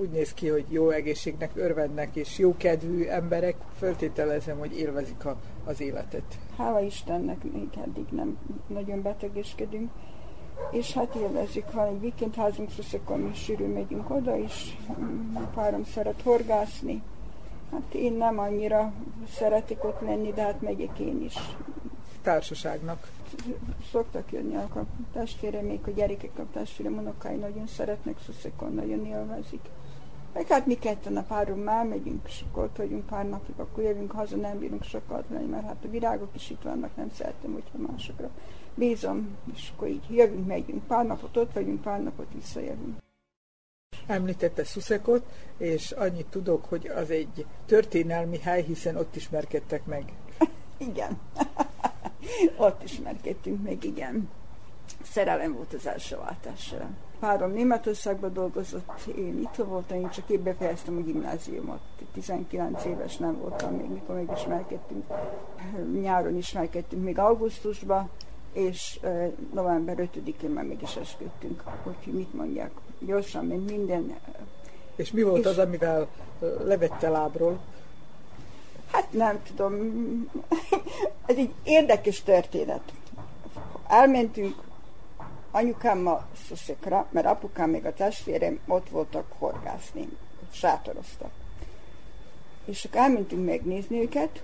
úgy 0.00 0.10
néz 0.10 0.34
ki, 0.34 0.48
hogy 0.48 0.64
jó 0.68 0.90
egészségnek 0.90 1.50
örvendnek, 1.54 2.16
és 2.16 2.38
jó 2.38 2.56
kedvű 2.56 3.04
emberek, 3.04 3.56
föltételezem, 3.78 4.58
hogy 4.58 4.78
élvezik 4.78 5.24
a, 5.24 5.36
az 5.64 5.80
életet. 5.80 6.38
Hála 6.56 6.80
Istennek, 6.80 7.42
még 7.52 7.68
eddig 7.84 8.06
nem 8.10 8.38
nagyon 8.66 9.02
betegeskedünk 9.02 9.90
és 10.70 10.92
hát 10.92 11.14
élvezik, 11.14 11.70
van 11.70 11.86
egy 11.86 12.00
vikendházunk, 12.00 12.70
Szuszokon 12.70 13.20
mi 13.20 13.34
sűrű 13.34 13.66
megyünk 13.66 14.10
oda 14.10 14.36
is, 14.36 14.76
mm, 15.00 15.36
párom 15.54 15.84
szeret 15.84 16.22
horgászni. 16.22 17.02
Hát 17.72 17.94
én 17.94 18.12
nem 18.12 18.38
annyira 18.38 18.92
szeretik 19.34 19.84
ott 19.84 20.00
lenni, 20.00 20.32
de 20.32 20.42
hát 20.42 20.60
megyek 20.60 20.98
én 20.98 21.22
is. 21.24 21.34
Társaságnak. 22.22 23.08
Szoktak 23.90 24.32
jönni 24.32 24.54
a 24.56 24.86
testvére, 25.12 25.62
még 25.62 25.80
a 25.86 25.90
gyerekek, 25.90 26.38
a 26.38 26.46
testvére, 26.52 26.90
unokái 26.90 27.36
nagyon 27.36 27.66
szeretnek, 27.66 28.18
Szuszokon 28.20 28.72
nagyon 28.72 29.06
élvezik. 29.06 29.60
Meg 30.32 30.46
hát 30.46 30.66
mi 30.66 30.74
ketten 30.74 31.16
a 31.16 31.22
párom 31.22 31.58
már 31.58 31.86
megyünk, 31.86 32.26
és 32.26 32.44
akkor 32.48 32.64
ott 32.64 32.76
vagyunk 32.76 33.06
pár 33.06 33.28
napig, 33.28 33.54
akkor 33.56 33.82
jövünk 33.82 34.10
haza, 34.10 34.36
nem 34.36 34.58
bírunk 34.58 34.82
sokat 34.82 35.24
lenni, 35.30 35.46
mert 35.46 35.66
hát 35.66 35.84
a 35.84 35.90
virágok 35.90 36.34
is 36.34 36.50
itt 36.50 36.62
vannak, 36.62 36.96
nem 36.96 37.10
szeretem, 37.10 37.52
hogyha 37.52 37.92
másokra 37.92 38.30
bízom, 38.74 39.36
és 39.54 39.72
akkor 39.74 39.88
így 39.88 40.04
jövünk, 40.10 40.46
megyünk, 40.46 40.86
pár 40.86 41.06
napot 41.06 41.36
ott 41.36 41.52
vagyunk, 41.52 41.82
pár 41.82 42.02
napot 42.02 42.26
visszajövünk. 42.34 42.98
Említette 44.06 44.64
Szuszekot, 44.64 45.24
és 45.56 45.90
annyit 45.90 46.26
tudok, 46.26 46.64
hogy 46.64 46.86
az 46.86 47.10
egy 47.10 47.46
történelmi 47.66 48.38
hely, 48.38 48.62
hiszen 48.62 48.96
ott 48.96 49.16
ismerkedtek 49.16 49.86
meg. 49.86 50.12
Igen. 50.76 51.18
ott 52.56 52.82
ismerkedtünk 52.82 53.62
meg, 53.62 53.84
igen. 53.84 54.28
Szerelem 55.02 55.52
volt 55.52 55.72
az 55.72 55.86
első 55.86 56.16
váltásra. 56.16 56.88
Párom 57.18 57.52
Németországban 57.52 58.32
dolgozott, 58.32 59.00
én 59.16 59.38
itt 59.40 59.64
voltam, 59.64 59.98
én 59.98 60.10
csak 60.10 60.28
én 60.28 60.42
befejeztem 60.42 60.96
a 60.96 61.00
gimnáziumot. 61.00 61.80
19 62.12 62.84
éves 62.84 63.16
nem 63.16 63.38
voltam 63.38 63.74
még, 63.74 63.90
mikor 63.90 64.14
megismerkedtünk. 64.14 65.04
Nyáron 66.00 66.36
ismerkedtünk 66.36 67.04
még 67.04 67.18
augusztusban, 67.18 68.10
és 68.52 69.00
november 69.52 69.96
5-én 69.98 70.50
már 70.50 70.64
meg 70.64 70.82
is 70.82 70.96
esküdtünk, 70.96 71.62
hogy 71.82 72.12
mit 72.12 72.34
mondják. 72.34 72.70
Gyorsan, 72.98 73.46
mint 73.46 73.70
minden. 73.70 74.14
És 74.96 75.10
mi 75.12 75.22
volt 75.22 75.38
és 75.38 75.46
az, 75.46 75.58
amivel 75.58 76.08
levette 76.64 77.08
lábról? 77.08 77.58
Hát 78.92 79.12
nem 79.12 79.42
tudom. 79.42 79.74
Ez 81.26 81.36
egy 81.36 81.54
érdekes 81.62 82.22
történet. 82.22 82.92
Elmentünk 83.88 84.62
anyukámmal 85.50 86.26
Szuszekra, 86.48 87.06
mert 87.10 87.26
apukám 87.26 87.70
még 87.70 87.86
a 87.86 87.92
testvérem 87.92 88.60
ott 88.66 88.88
voltak 88.88 89.32
horgászni, 89.38 90.08
sátoroztak. 90.50 91.30
És 92.64 92.84
akkor 92.84 93.00
elmentünk 93.00 93.46
megnézni 93.46 94.00
őket, 94.00 94.42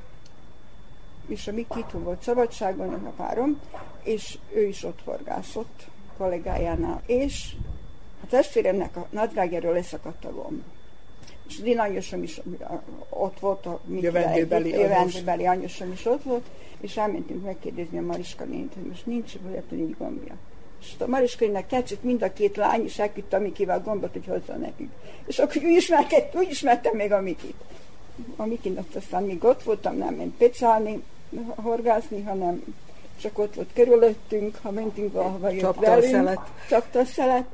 és 1.27 1.49
a 1.49 1.53
Miki 1.53 1.85
volt 1.93 2.23
szabadságon, 2.23 2.95
a 2.95 3.11
párom, 3.11 3.61
és 4.03 4.39
ő 4.55 4.67
is 4.67 4.85
ott 4.85 5.03
horgászott 5.05 5.87
kollégájánál. 6.17 7.03
És 7.07 7.55
a 8.23 8.27
testvéremnek 8.27 8.97
a 8.97 9.07
nadrágjáról 9.11 9.73
leszakadt 9.73 10.25
a 10.25 10.33
gomb. 10.33 10.63
És 11.49 11.59
az 11.59 11.65
én 11.65 11.79
anyósom 11.79 12.23
is 12.23 12.41
ott 13.09 13.39
volt, 13.41 13.67
a 13.67 13.81
jövendőbeli, 14.01 14.69
jövendőbeli 14.69 15.47
anyósom 15.47 15.93
is 15.93 16.07
ott 16.07 16.23
volt, 16.23 16.47
és 16.81 16.97
elmentünk 16.97 17.45
megkérdezni 17.45 17.99
a 17.99 18.03
Mariska 18.03 18.45
nént, 18.45 18.75
hogy 18.75 18.83
most 18.83 19.07
nincs 19.07 19.33
olyan 19.51 19.63
egy 19.71 19.97
gombja. 19.99 20.35
És 20.81 20.95
a 20.99 21.07
Mariska 21.07 21.67
tetszett 21.69 22.03
mind 22.03 22.23
a 22.23 22.33
két 22.33 22.57
lány, 22.57 22.85
és 22.85 22.99
elküldte 22.99 23.37
a 23.37 23.41
Mikivel 23.41 23.81
gombot, 23.81 24.13
hogy 24.13 24.27
hozzá 24.27 24.57
nekünk. 24.57 24.91
És 25.27 25.39
akkor 25.39 25.63
úgy, 25.65 25.71
ismerkedt, 25.71 26.35
úgy 26.35 26.51
ismertem 26.51 26.97
még 26.97 27.13
a 27.13 27.21
Mikit. 27.21 27.55
A 28.37 28.45
Mikinek 28.45 28.85
aztán 28.97 29.23
még 29.23 29.45
ott 29.45 29.63
voltam, 29.63 29.97
nem 29.97 30.15
ment 30.15 30.37
pecálni, 30.37 31.03
horgászni, 31.55 32.23
hanem 32.23 32.63
csak 33.21 33.39
ott 33.39 33.55
volt 33.55 33.69
körülöttünk, 33.73 34.59
ha 34.63 34.71
mentünk 34.71 35.13
valahova, 35.13 35.51
jött 35.51 35.77
velünk, 35.79 36.41
csapta 36.69 36.99
a 36.99 37.05
szelet. 37.05 37.47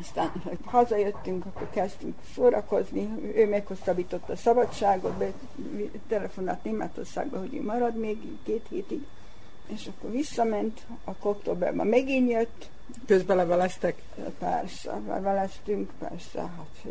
Aztán, 0.00 0.32
hogy 0.44 0.58
hazajöttünk, 0.64 1.46
akkor 1.46 1.70
kezdtünk 1.70 2.14
szórakozni, 2.34 3.08
ő 3.34 3.48
meghosszabbította 3.48 4.32
a 4.32 4.36
szabadságot, 4.36 5.12
be, 5.12 5.32
telefonált 6.08 6.64
Németországba, 6.64 7.38
hogy 7.38 7.54
ő 7.54 7.62
marad 7.62 7.96
még 7.96 8.18
két 8.44 8.66
hétig, 8.68 9.06
és 9.66 9.86
akkor 9.86 10.10
visszament, 10.10 10.86
a 11.04 11.10
októberben 11.22 11.86
megint 11.86 12.30
jött. 12.30 12.70
Közben 13.06 13.36
leveleztek? 13.36 14.02
Persze, 14.38 15.00
leveleztünk, 15.06 15.90
persze, 15.98 16.40
hát 16.40 16.86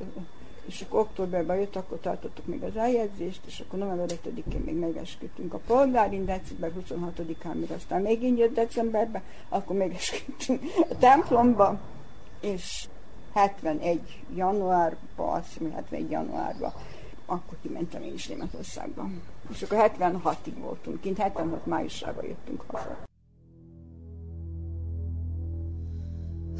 és 0.67 0.81
akkor 0.81 0.99
októberben 0.99 1.57
jött, 1.57 1.75
akkor 1.75 1.99
tartottuk 1.99 2.45
még 2.45 2.63
az 2.63 2.77
eljegyzést, 2.77 3.41
és 3.45 3.59
akkor 3.59 3.79
november 3.79 4.07
5-én 4.07 4.61
még 4.65 4.75
megesküdtünk 4.75 5.53
a 5.53 5.59
polgárin, 5.67 6.25
december 6.25 6.71
26-án, 6.79 7.53
még 7.53 7.71
aztán 7.71 8.01
megint 8.01 8.39
jött 8.39 8.53
decemberben, 8.53 9.21
akkor 9.49 9.75
megesküdtünk 9.75 10.63
a 10.89 10.97
templomba, 10.97 11.79
és 12.39 12.87
71 13.37 14.23
januárban, 14.35 15.35
azt 15.35 15.47
hiszem, 15.53 15.71
71 15.71 16.09
januárban, 16.11 16.73
akkor 17.25 17.57
kimentem 17.61 18.01
én 18.01 18.13
is 18.13 18.27
Németországba. 18.27 19.09
És 19.51 19.61
akkor 19.61 19.91
76-ig 19.97 20.53
voltunk 20.59 21.01
kint, 21.01 21.17
76 21.17 21.65
májusában 21.65 22.25
jöttünk 22.25 22.63
haza. 22.67 22.97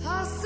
Hast 0.03 0.36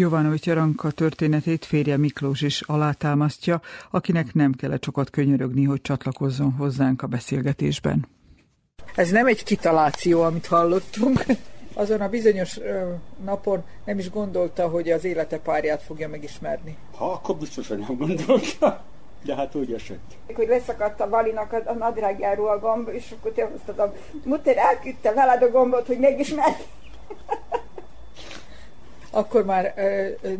Jovanovics 0.00 0.46
Jaranka 0.46 0.90
történetét 0.90 1.64
férje 1.64 1.96
Miklós 1.96 2.40
is 2.42 2.60
alátámasztja, 2.60 3.60
akinek 3.90 4.34
nem 4.34 4.52
kellett 4.52 4.84
sokat 4.84 5.10
könyörögni, 5.10 5.64
hogy 5.64 5.80
csatlakozzon 5.80 6.52
hozzánk 6.52 7.02
a 7.02 7.06
beszélgetésben. 7.06 8.06
Ez 8.94 9.10
nem 9.10 9.26
egy 9.26 9.44
kitaláció, 9.44 10.22
amit 10.22 10.46
hallottunk. 10.46 11.24
Azon 11.74 12.00
a 12.00 12.08
bizonyos 12.08 12.58
ö, 12.58 12.92
napon 13.24 13.64
nem 13.84 13.98
is 13.98 14.10
gondolta, 14.10 14.68
hogy 14.68 14.90
az 14.90 15.04
élete 15.04 15.38
párját 15.38 15.82
fogja 15.82 16.08
megismerni. 16.08 16.76
Ha, 16.96 17.12
akkor 17.12 17.36
biztos, 17.36 17.68
hogy 17.68 17.78
nem 17.78 17.96
gondolta. 17.96 18.84
De 19.24 19.34
hát 19.34 19.54
úgy 19.54 19.72
esett. 19.72 20.16
Hogy 20.34 20.48
leszakadt 20.48 21.00
a 21.00 21.08
Valinak 21.08 21.52
a, 21.52 21.70
a 21.70 21.72
nadrágjáról 21.72 22.48
a 22.48 22.58
gomb, 22.58 22.88
és 22.88 23.14
akkor 23.18 23.32
te 23.32 23.44
hoztad 23.44 23.78
a 23.78 23.94
muter 24.24 24.56
elküldte 24.56 25.12
veled 25.12 25.42
a 25.42 25.50
gombot, 25.50 25.86
hogy 25.86 25.98
megismerj. 25.98 26.62
Akkor 29.10 29.44
már 29.44 29.74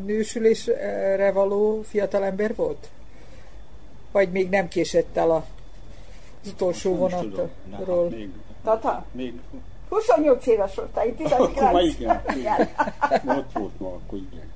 nősülésre 0.05 1.33
való 1.33 1.83
fiatalember 1.83 2.55
volt? 2.55 2.89
Vagy 4.13 4.31
még 4.31 4.49
nem 4.49 4.69
késett 4.69 5.17
el 5.17 5.31
a, 5.31 5.47
az 6.43 6.49
utolsó 6.49 6.95
vonatról? 6.95 7.51
Hát 7.73 8.11
még, 8.11 8.31
Tata? 8.65 9.05
még 9.13 9.35
28 9.89 10.47
éves 10.47 10.75
voltál, 10.75 11.07
itt 11.07 11.17
19. 11.17 11.51
Akkor 11.51 11.73
már 11.73 11.83
igen, 11.83 12.23
igen. 12.39 12.69
Ott 13.39 13.53
volt 13.53 13.81
ma, 13.81 13.89
akkor 13.89 14.19
igen. 14.19 14.49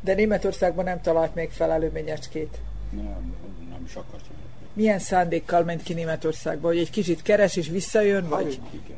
De 0.00 0.14
Németországban 0.14 0.84
nem 0.84 1.00
talált 1.00 1.34
még 1.34 1.50
felelőményecskét. 1.50 2.58
Nem, 2.90 3.34
nem 3.70 3.82
is 3.84 3.94
akart. 3.94 4.24
Milyen 4.72 4.98
szándékkal 4.98 5.62
ment 5.62 5.82
ki 5.82 5.94
Németországba? 5.94 6.66
Hogy 6.66 6.78
egy 6.78 6.90
kicsit 6.90 7.22
keres 7.22 7.56
és 7.56 7.68
visszajön, 7.68 8.28
vagy? 8.28 8.60
Hát, 8.62 8.72
igen. 8.72 8.96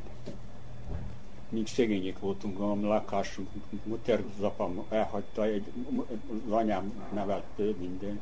Még 1.49 1.67
szegények 1.67 2.19
voltunk, 2.19 2.61
a 2.61 2.75
lakásunk, 2.75 3.49
muter 3.85 4.25
az 4.37 4.43
apám 4.43 4.85
elhagyta, 4.89 5.45
egy, 5.45 5.73
az 6.47 6.53
anyám 6.53 7.09
nevelt 7.13 7.79
minden, 7.79 8.21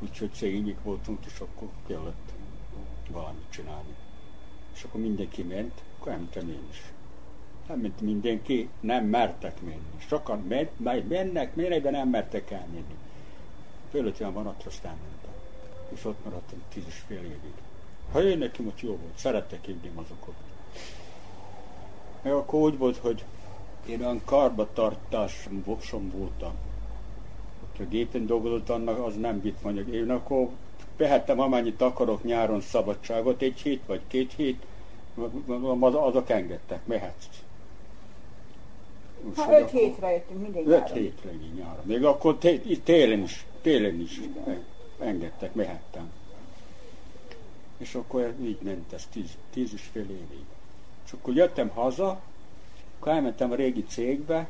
úgyhogy 0.00 0.32
szegények 0.32 0.82
voltunk, 0.82 1.18
és 1.26 1.40
akkor 1.40 1.68
kellett 1.86 2.32
valamit 3.10 3.50
csinálni. 3.50 3.94
És 4.74 4.82
akkor 4.82 5.00
mindenki 5.00 5.42
ment, 5.42 5.82
akkor 5.98 6.12
elmentem 6.12 6.48
én 6.48 6.66
is. 6.70 6.92
Nem 7.68 7.78
ment 7.78 8.00
mindenki, 8.00 8.68
nem 8.80 9.04
mertek 9.04 9.60
menni. 9.62 9.90
Sokan 9.96 10.40
ment, 10.40 10.80
majd 10.80 11.06
mennek, 11.06 11.54
mennek, 11.54 11.82
de 11.82 11.90
nem 11.90 12.08
mertek 12.08 12.50
elmenni. 12.50 12.96
Fölöttem 13.90 14.32
van, 14.32 14.46
ott 14.46 14.62
aztán 14.66 14.96
mentem. 15.02 15.40
És 15.88 16.04
ott 16.04 16.24
maradtam 16.24 16.62
tíz 16.68 16.84
és 16.86 17.02
fél 17.06 17.24
évig. 17.24 17.54
Ha 18.12 18.22
én 18.22 18.38
nekem 18.38 18.66
ott 18.66 18.80
jó 18.80 18.96
volt, 18.96 19.16
szerettek 19.16 19.66
engem 19.66 19.98
azokat. 19.98 20.34
Meg 22.24 22.32
akkor 22.32 22.60
úgy 22.60 22.78
volt, 22.78 22.96
hogy 22.96 23.24
én 23.86 24.00
olyan 24.00 24.20
karbatartásom 24.24 25.62
voltam. 26.12 26.52
Hogyha 27.70 27.90
gépen 27.90 28.26
dolgozott, 28.26 28.68
annak 28.68 29.06
az 29.06 29.16
nem 29.16 29.40
vitt 29.40 29.62
mondjuk. 29.62 29.94
Én 29.94 30.10
akkor 30.10 30.48
behettem 30.96 31.40
amennyit 31.40 31.80
akarok 31.80 32.24
nyáron 32.24 32.60
szabadságot, 32.60 33.42
egy 33.42 33.60
hét 33.60 33.82
vagy 33.86 34.00
két 34.06 34.32
hét, 34.32 34.62
az, 35.80 35.94
azok 35.94 36.30
engedtek, 36.30 36.86
mehetsz. 36.86 37.26
Ha 39.36 39.58
öt 39.60 39.70
hétre 39.70 40.12
jöttünk 40.12 40.40
minden 40.40 40.62
Öt 40.66 40.78
nyáron. 40.78 40.96
hétre 40.98 41.32
így 41.32 41.54
nyáron. 41.54 41.84
Még 41.84 42.04
akkor 42.04 42.38
télen 42.84 43.22
is, 43.22 43.46
télen 43.62 44.00
is 44.00 44.20
engedtek, 44.98 45.54
mehettem. 45.54 46.12
És 47.78 47.94
akkor 47.94 48.34
így 48.42 48.58
ment 48.62 48.92
ez 48.92 49.06
tíz, 49.12 49.36
tíz 49.50 49.72
és 49.72 49.82
fél 49.92 50.10
évig. 50.10 50.44
És 51.04 51.12
akkor 51.12 51.34
jöttem 51.34 51.68
haza, 51.68 52.20
akkor 52.98 53.12
elmentem 53.12 53.50
a 53.50 53.54
régi 53.54 53.84
cégbe, 53.84 54.46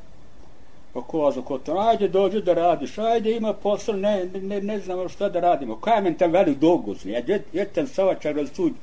akkor 0.93 1.25
azok 1.25 1.51
ott, 1.51 1.69
ajde 1.69 2.09
dođi 2.09 2.41
da 2.41 2.53
radiš, 2.53 2.99
ajde 2.99 3.31
ima 3.31 3.53
posao, 3.53 3.95
ne, 3.95 4.23
ne, 4.43 4.59
ne 4.59 4.79
znamo 4.79 5.09
šta 5.09 5.29
da 5.29 5.41
radimo. 5.41 5.73
Akkor 5.73 5.93
elmentem 5.93 6.31
velük 6.31 6.59
dolgozni. 6.59 7.15
Hát 7.15 7.29
jött, 7.29 7.53
jöttem 7.53 7.87
szabadságra, 7.87 8.41
az 8.41 8.59
úgy 8.59 8.75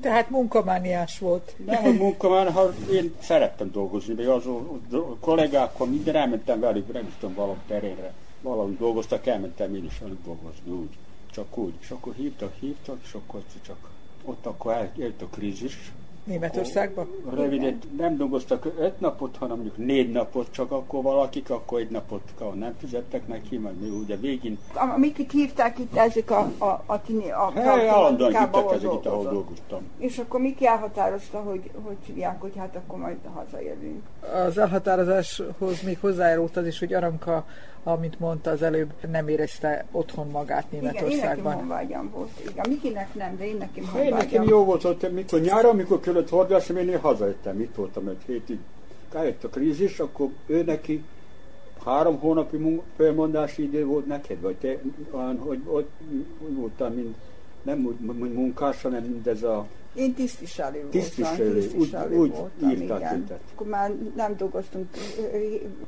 Tehát 0.00 0.30
munkamániás 0.30 1.18
volt. 1.18 1.54
Nem, 1.66 1.82
hogy 1.82 1.98
munkamán, 1.98 2.52
ha 2.52 2.72
én 2.92 3.14
szerettem 3.20 3.70
dolgozni, 3.72 4.14
mert 4.14 4.28
az 4.28 4.46
a 4.46 5.16
kollégákkal 5.20 5.86
minden 5.86 6.14
elmentem 6.14 6.60
velük, 6.60 6.92
nem 6.92 7.06
is 7.06 7.12
tudom, 7.20 7.34
valami 7.34 7.58
terénre. 7.66 8.12
Valahogy 8.42 8.76
dolgoztak, 8.76 9.26
elmentem 9.26 9.74
én 9.74 9.84
is 9.84 9.98
velük 9.98 10.24
dolgozni, 10.24 10.70
úgy. 10.70 10.90
Csak 11.30 11.56
úgy. 11.56 11.72
És 11.80 11.90
akkor 11.90 12.14
hívtak, 12.14 12.52
hívtak, 12.60 12.98
és 13.04 13.12
akkor 13.12 13.42
csak 13.66 13.76
ott 14.24 14.46
akkor 14.46 14.72
eljött 14.72 15.22
a 15.22 15.26
krízis, 15.26 15.92
Németországban? 16.24 17.08
Röviden 17.34 17.78
nem 17.96 18.16
dolgoztak 18.16 18.64
öt 18.78 19.00
napot, 19.00 19.36
hanem 19.36 19.54
mondjuk 19.54 19.76
négy 19.76 20.10
napot, 20.10 20.46
csak 20.50 20.72
akkor 20.72 21.02
valakik, 21.02 21.50
akkor 21.50 21.80
egy 21.80 21.90
napot 21.90 22.22
nem 22.54 22.74
fizettek 22.78 23.26
neki, 23.26 23.58
meg 23.58 23.72
mi 23.80 23.88
ugye 23.88 24.16
végén. 24.16 24.58
Amiket 24.74 25.30
hívták 25.30 25.78
itt 25.78 25.96
ezek 25.96 26.30
a, 26.30 26.50
a, 26.58 26.64
a, 26.64 26.82
a, 26.86 27.00
a 27.36 27.50
Hely, 27.50 27.88
állandóan 27.88 28.36
hívták 28.36 28.70
ezek 28.72 28.92
itt, 28.92 29.06
ahol 29.06 29.24
dolgoztam. 29.24 29.82
És 29.98 30.18
akkor 30.18 30.40
Miki 30.40 30.66
elhatározta, 30.66 31.38
hogy, 31.38 31.70
hogy 31.82 31.96
hívják, 32.06 32.40
hogy 32.40 32.52
hát 32.56 32.76
akkor 32.76 32.98
majd 32.98 33.16
hazajövünk. 33.34 34.02
Az 34.46 34.58
elhatározáshoz 34.58 35.82
még 35.82 35.98
hozzájárult 36.00 36.56
az 36.56 36.66
is, 36.66 36.78
hogy 36.78 36.94
Aranka 36.94 37.44
amit 37.84 38.20
mondta 38.20 38.50
az 38.50 38.62
előbb, 38.62 38.92
nem 39.10 39.28
érezte 39.28 39.84
otthon 39.90 40.28
magát 40.28 40.70
Németországban. 40.70 41.12
Igen, 41.12 41.36
én 41.36 41.36
nekem 41.36 41.58
honvágyam 41.58 42.10
volt. 42.10 42.30
Igen, 42.50 42.64
Mikinek 42.68 43.14
nem, 43.14 43.36
de 43.36 43.46
én 43.46 43.56
nekem 43.56 43.84
honvágyam. 43.84 44.06
Én 44.06 44.14
nekem 44.14 44.42
jó 44.42 44.64
volt, 44.64 44.82
hogy 44.82 45.12
mikor 45.12 45.40
nyáron, 45.40 45.70
amikor 45.70 46.00
kellett 46.00 46.28
horgásom, 46.28 46.76
én 46.76 47.00
hazajöttem. 47.00 47.60
Itt 47.60 47.74
voltam 47.74 48.08
egy 48.08 48.22
hétig. 48.26 48.58
Eljött 49.12 49.44
a 49.44 49.48
krízis, 49.48 49.98
akkor 49.98 50.28
ő 50.46 50.62
neki 50.62 51.04
három 51.84 52.18
hónapi 52.18 52.82
felmondási 52.96 53.62
idő 53.62 53.84
volt 53.84 54.06
neked, 54.06 54.40
vagy 54.40 54.56
te, 54.56 54.78
olyan, 55.10 55.38
hogy 55.38 55.60
ott 55.66 55.90
voltál, 56.38 56.90
mint 56.90 57.16
nem 57.64 57.78
munkás, 58.34 58.82
hanem 58.82 59.02
mindez 59.02 59.42
a 59.42 59.66
én 59.94 60.14
tisztviselő 60.14 60.82
voltam. 60.82 60.90
Tisztviselő, 60.90 61.58
tisztviselő 61.58 62.16
úgy, 62.16 62.30
voltam, 62.30 62.68
úgy 62.68 62.80
írták 62.80 62.98
igen. 62.98 63.26
Akkor 63.52 63.66
már 63.66 63.92
nem 64.16 64.36
dolgoztunk 64.36 64.88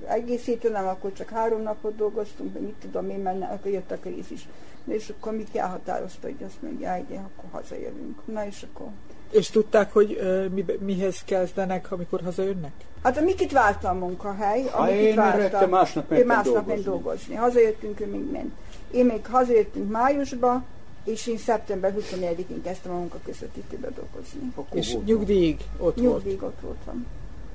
egész 0.09 0.45
héten, 0.45 0.73
nem, 0.73 0.87
akkor 0.87 1.13
csak 1.13 1.29
három 1.29 1.63
napot 1.63 1.97
dolgoztunk, 1.97 2.53
de 2.53 2.59
mit 2.59 2.75
tudom 2.81 3.11
én, 3.11 3.19
mert 3.19 3.43
akkor 3.43 3.71
jött 3.71 3.91
a 3.91 3.97
krízis. 3.97 4.49
És 4.87 5.13
akkor 5.19 5.37
mit 5.37 5.57
elhatározta, 5.57 6.27
hogy 6.27 6.43
azt 6.47 6.63
mondja, 6.63 6.93
hogy 6.93 7.07
akkor 7.11 7.45
hazajövünk. 7.51 8.21
Na 8.25 8.47
és 8.47 8.67
akkor 8.73 8.87
és 9.31 9.51
tudták, 9.51 9.93
hogy 9.93 10.19
uh, 10.21 10.47
mi, 10.49 10.65
mihez 10.81 11.25
kezdenek, 11.25 11.93
amikor 11.93 12.21
hazajönnek? 12.23 12.73
Hát 13.03 13.19
amiket 13.19 13.53
várta 13.53 13.89
a 13.89 13.93
munkahely, 13.93 14.65
amiket 14.73 14.99
én 14.99 15.15
várta, 15.15 15.67
másnap 15.67 16.13
ő 16.13 16.25
másnap 16.25 16.55
dolgozni. 16.55 16.83
dolgozni. 16.83 17.35
Hazajöttünk, 17.35 18.01
ő 18.01 18.07
még 18.07 18.31
ment. 18.33 18.53
Én 18.91 19.07
még 19.07 19.27
hazajöttünk 19.27 19.91
májusba, 19.91 20.65
és 21.07 21.27
én 21.27 21.39
szeptember 21.39 21.95
24-én 21.99 22.63
kezdtem 22.63 22.93
a 22.93 22.97
munkaközvetítőbe 22.97 23.89
dolgozni. 23.91 24.53
Akkor 24.55 24.79
és 24.79 24.93
voltam. 24.93 25.15
nyugdíjig 25.15 25.61
ott 25.79 25.97
nyugdíjig 25.97 26.41
volt? 26.41 26.53
ott 26.53 26.61
voltam. 26.61 27.07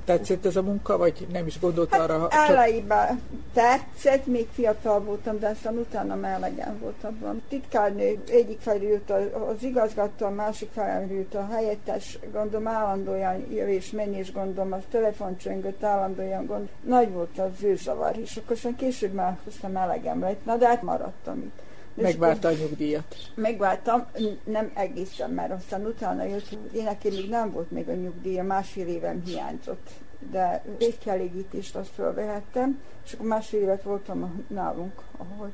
Tetszett 0.05 0.45
ez 0.45 0.55
a 0.55 0.61
munka, 0.61 0.97
vagy 0.97 1.27
nem 1.31 1.47
is 1.47 1.59
gondolt 1.59 1.93
hát 1.93 2.01
arra? 2.01 2.27
Elejében 2.29 3.21
tetszett, 3.53 4.25
még 4.25 4.47
fiatal 4.53 4.99
voltam, 4.99 5.39
de 5.39 5.47
aztán 5.47 5.77
utána 5.77 6.15
melegen 6.15 6.79
volt 6.79 7.03
abban. 7.03 7.41
Titkárnő 7.49 8.23
egyik 8.29 8.59
felé 8.59 9.01
az 9.07 9.63
igazgató, 9.63 10.25
a 10.25 10.29
másik 10.29 10.69
felé 10.73 11.27
a 11.33 11.47
helyettes, 11.51 12.19
gondolom 12.33 12.67
állandóan 12.67 13.45
jövés, 13.53 13.91
menés, 13.91 14.31
gondolom, 14.31 14.71
a 14.71 14.79
telefoncsöngött 14.91 15.83
állandóan 15.83 16.45
gond. 16.45 16.69
Nagy 16.81 17.11
volt 17.11 17.39
az 17.39 17.49
zűrzavar, 17.59 18.17
és 18.17 18.35
akkor 18.35 18.55
aztán 18.55 18.75
később 18.75 19.13
már 19.13 19.37
aztán 19.47 19.71
melegem 19.71 20.19
lett, 20.19 20.45
na 20.45 20.55
de 20.55 20.67
hát 20.67 20.81
maradtam 20.81 21.37
itt. 21.37 21.70
Megvárta 21.93 22.47
a 22.47 22.51
nyugdíjat? 22.51 23.15
Megvártam, 23.35 24.05
nem 24.43 24.71
egészen, 24.75 25.29
mert 25.29 25.51
aztán 25.51 25.85
utána 25.85 26.23
jött, 26.23 26.57
én 26.73 26.83
nekem 26.83 27.11
még 27.11 27.29
nem 27.29 27.51
volt 27.51 27.71
még 27.71 27.89
a 27.89 27.93
nyugdíja, 27.93 28.43
másfél 28.43 28.87
évem 28.87 29.21
hiányzott 29.25 29.89
de 30.29 30.63
végkielégítést 30.77 31.75
azt 31.75 31.89
fölvehettem, 31.89 32.79
és 33.05 33.13
akkor 33.13 33.25
másfél 33.25 33.61
évet 33.61 33.83
voltam 33.83 34.45
nálunk, 34.47 35.01
ahol 35.17 35.51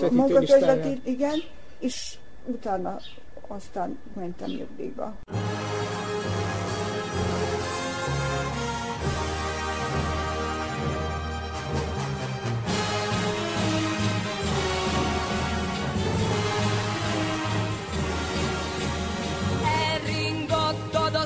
a 0.00 0.12
munkaközvetít, 0.12 1.06
igen, 1.06 1.42
és 1.78 2.18
utána 2.44 2.98
aztán 3.46 3.98
mentem 4.14 4.50
nyugdíjba. 4.50 5.14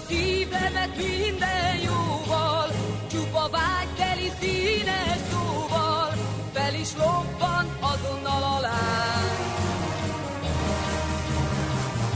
Szívemet 0.09 0.97
minden 0.97 1.77
jóval, 1.85 2.69
csupa 3.11 3.49
vágyteli 3.51 4.31
színes 4.41 5.19
szóval, 5.31 6.13
fel 6.53 6.75
is 6.75 6.89
lobban 6.97 7.77
azonnal 7.81 8.43
alá. 8.57 8.81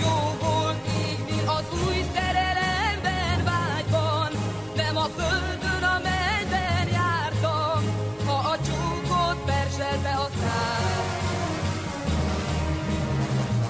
Jó 0.00 0.46
volt 0.46 0.86
égni 1.08 1.40
az 1.46 1.64
új 1.86 2.04
szerelemben, 2.14 3.44
vágyban, 3.44 4.30
nem 4.76 4.96
a 4.96 5.08
földön, 5.16 5.82
a 5.82 6.00
mennyben 6.02 6.88
jártam, 6.92 7.84
ha 8.26 8.32
a 8.32 8.56
csókot 8.66 9.44
perselte 9.44 10.10
a 10.10 10.28
szám. 10.40 11.04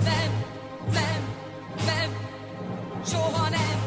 Nem, 0.05 0.45
nem, 0.93 1.21
nem, 1.87 2.17
soha 3.05 3.49
nem. 3.49 3.86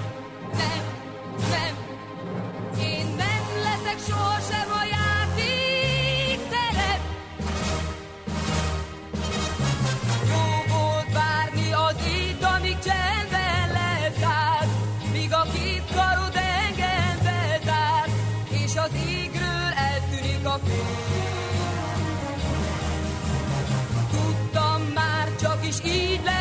Sohasem 4.07 4.69
a 4.81 4.83
játék 4.95 6.39
szerep. 6.51 7.01
Jó 10.29 10.73
volt 10.73 11.11
várni 11.13 11.71
az 11.71 11.95
míg 15.11 15.33
a 15.33 15.41
két 15.53 15.83
karod 15.95 16.39
és 18.69 18.75
az 18.75 18.91
égről 19.07 19.71
eltűnik 19.75 20.45
a 20.45 20.59
fény. 20.65 20.97
Tudtam 24.11 24.81
már, 24.93 25.35
csak 25.41 25.67
is 25.67 25.75
így 25.83 26.21
lehet 26.23 26.38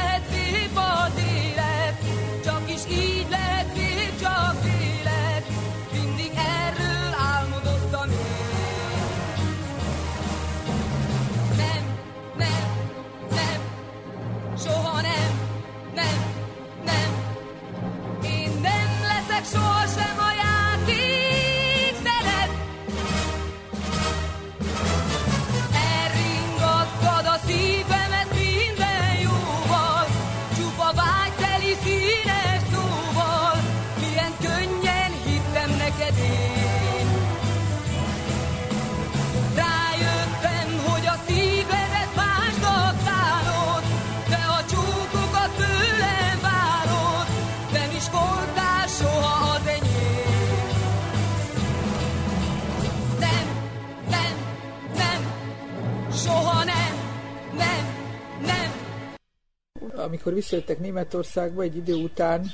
Amikor 60.08 60.34
visszajöttek 60.34 60.78
Németországba, 60.78 61.62
egy 61.62 61.76
idő 61.76 61.94
után 61.94 62.44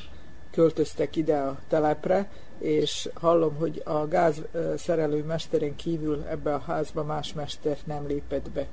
költöztek 0.50 1.16
ide 1.16 1.36
a 1.36 1.58
telepre, 1.68 2.30
és 2.58 3.08
hallom, 3.14 3.54
hogy 3.54 3.82
a 3.84 4.06
gáz 4.08 4.42
szerelő 4.76 5.24
mesteren 5.24 5.76
kívül 5.76 6.24
ebbe 6.28 6.54
a 6.54 6.58
házba 6.58 7.04
más 7.04 7.32
mester 7.32 7.76
nem 7.84 8.06
lépett 8.06 8.50
be 8.50 8.66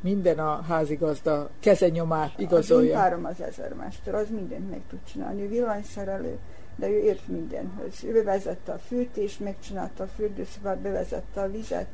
minden 0.00 0.38
a 0.38 0.62
házigazda 0.62 1.50
kezenyomát 1.60 2.38
igazolja. 2.38 2.96
Az 2.96 3.02
párom 3.02 3.24
az 3.24 3.40
ezermester, 3.40 4.14
az 4.14 4.30
mindent 4.30 4.70
meg 4.70 4.80
tud 4.88 4.98
csinálni. 5.12 5.42
Ő 5.42 5.48
villanyszerelő, 5.48 6.38
de 6.76 6.88
ő 6.88 6.98
ért 6.98 7.28
mindenhöz. 7.28 8.04
Ő 8.04 8.12
bevezette 8.12 8.72
a 8.72 8.78
fűtést, 8.78 9.40
megcsinálta 9.40 10.04
a 10.04 10.06
fürdőszobát, 10.06 10.78
bevezette 10.78 11.40
a 11.40 11.50
vizet, 11.50 11.86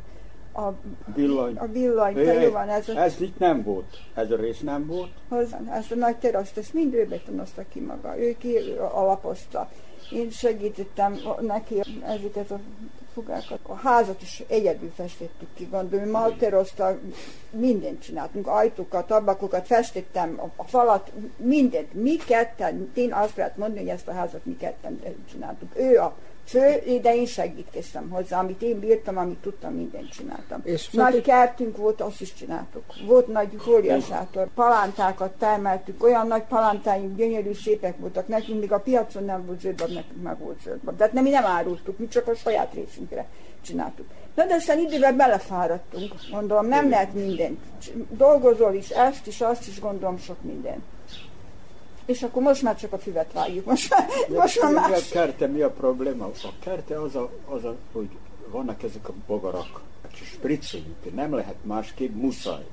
a 0.53 0.73
Villany. 1.15 1.57
A 1.57 1.67
villany, 1.67 2.17
jó 2.17 2.51
van, 2.51 2.69
ez 2.69 2.89
a- 2.89 2.99
ez 3.01 3.21
itt 3.21 3.39
nem 3.39 3.63
volt. 3.63 3.97
Ez 4.15 4.31
a 4.31 4.37
rész 4.37 4.61
nem 4.61 4.87
volt. 4.87 5.11
hozzá, 5.29 5.61
ezt 5.71 5.93
a 5.93 5.95
nagy 5.95 6.17
teraszt, 6.17 6.59
ezt 6.59 6.73
mind 6.75 6.95
ő 6.95 7.07
betonozta 7.07 7.63
ki 7.69 7.81
maga, 7.81 8.19
ő 8.19 8.37
ki 8.39 8.57
alapozta. 8.93 9.71
Én 10.13 10.31
segítettem 10.31 11.19
neki 11.41 11.81
ezeket 12.05 12.51
a 12.51 12.59
fogákat. 13.15 13.59
A 13.63 13.75
házat 13.75 14.23
is 14.23 14.43
egyedül 14.49 14.91
festettük 14.95 15.49
ki, 15.55 15.69
gondolom, 15.71 16.09
malterozta, 16.11 16.99
mindent 17.51 18.03
csináltunk, 18.03 18.47
ajtókat, 18.47 19.11
abakokat, 19.11 19.67
festettem, 19.67 20.35
a, 20.41 20.63
a 20.63 20.65
falat, 20.65 21.13
mindent, 21.37 21.93
mi 21.95 22.17
ketten, 22.17 22.91
én 22.95 23.13
azt 23.13 23.37
lehet 23.37 23.57
mondani, 23.57 23.81
hogy 23.81 23.89
ezt 23.89 24.09
a 24.09 24.13
házat 24.13 24.45
mi 24.45 24.57
ketten 24.57 25.01
csináltuk. 25.31 25.79
Ő 25.79 25.99
a 25.99 26.15
fő, 26.51 26.99
de 27.03 27.17
én 27.17 27.27
segítkeztem 27.27 28.09
hozzá, 28.09 28.39
amit 28.39 28.63
én 28.63 28.79
bírtam, 28.79 29.17
amit 29.17 29.39
tudtam, 29.39 29.75
mindent 29.75 30.11
csináltam. 30.11 30.61
És 30.65 30.91
nagy 30.91 31.13
feltét- 31.13 31.25
kertünk 31.25 31.77
volt, 31.77 32.01
azt 32.01 32.21
is 32.21 32.35
csináltuk. 32.35 32.83
Volt 33.07 33.27
nagy 33.27 33.49
fóliasátor, 33.59 34.49
palántákat 34.55 35.31
termeltük, 35.31 36.03
olyan 36.03 36.27
nagy 36.27 36.43
palántáink, 36.43 37.17
gyönyörű, 37.17 37.53
szépek 37.53 37.99
voltak 37.99 38.29
nekünk, 38.29 38.61
míg 38.61 38.73
a 38.73 38.81
piacon 38.81 39.25
nem 39.25 39.47
volt 39.47 39.61
zöldbab, 39.61 39.89
nekünk 39.89 40.23
meg 40.23 40.39
volt 40.39 40.61
zöldbab. 40.63 40.97
Tehát 40.97 41.13
nem, 41.13 41.23
mi 41.23 41.31
nem 41.31 41.45
árultuk, 41.45 41.99
mi 41.99 42.09
csak 42.09 42.29
a 42.29 42.35
saját 42.35 42.75
részünkre 42.75 43.27
csináltuk. 43.63 44.07
Na 44.35 44.47
de 44.47 44.55
aztán 44.55 44.79
időben 44.79 45.17
belefáradtunk, 45.17 46.15
gondolom, 46.31 46.67
nem 46.67 46.89
lehet 46.89 47.15
mindent. 47.15 47.59
Dolgozol 48.11 48.75
is, 48.75 48.89
ezt 48.89 49.27
is, 49.27 49.41
azt 49.41 49.69
is, 49.69 49.81
gondolom, 49.81 50.19
sok 50.19 50.43
minden. 50.43 50.83
És 52.11 52.23
akkor 52.23 52.43
most 52.43 52.63
már 52.63 52.77
csak 52.77 52.93
a 52.93 52.99
füvet 52.99 53.33
vágjuk, 53.33 53.65
most 53.65 53.91
már, 53.91 54.09
most 54.29 54.63
már 54.63 54.75
A 54.75 54.89
más. 54.89 55.09
kerte 55.09 55.47
mi 55.47 55.61
a 55.61 55.71
probléma? 55.71 56.25
A 56.25 56.49
kerte 56.61 57.01
az 57.01 57.15
a, 57.15 57.31
az 57.49 57.65
a 57.65 57.77
hogy 57.93 58.09
vannak 58.51 58.83
ezek 58.83 59.09
a 59.09 59.13
bogarak, 59.27 59.81
és 60.13 60.27
spricceljük, 60.29 61.15
nem 61.15 61.35
lehet 61.35 61.55
másképp, 61.63 62.15
muszáj. 62.15 62.65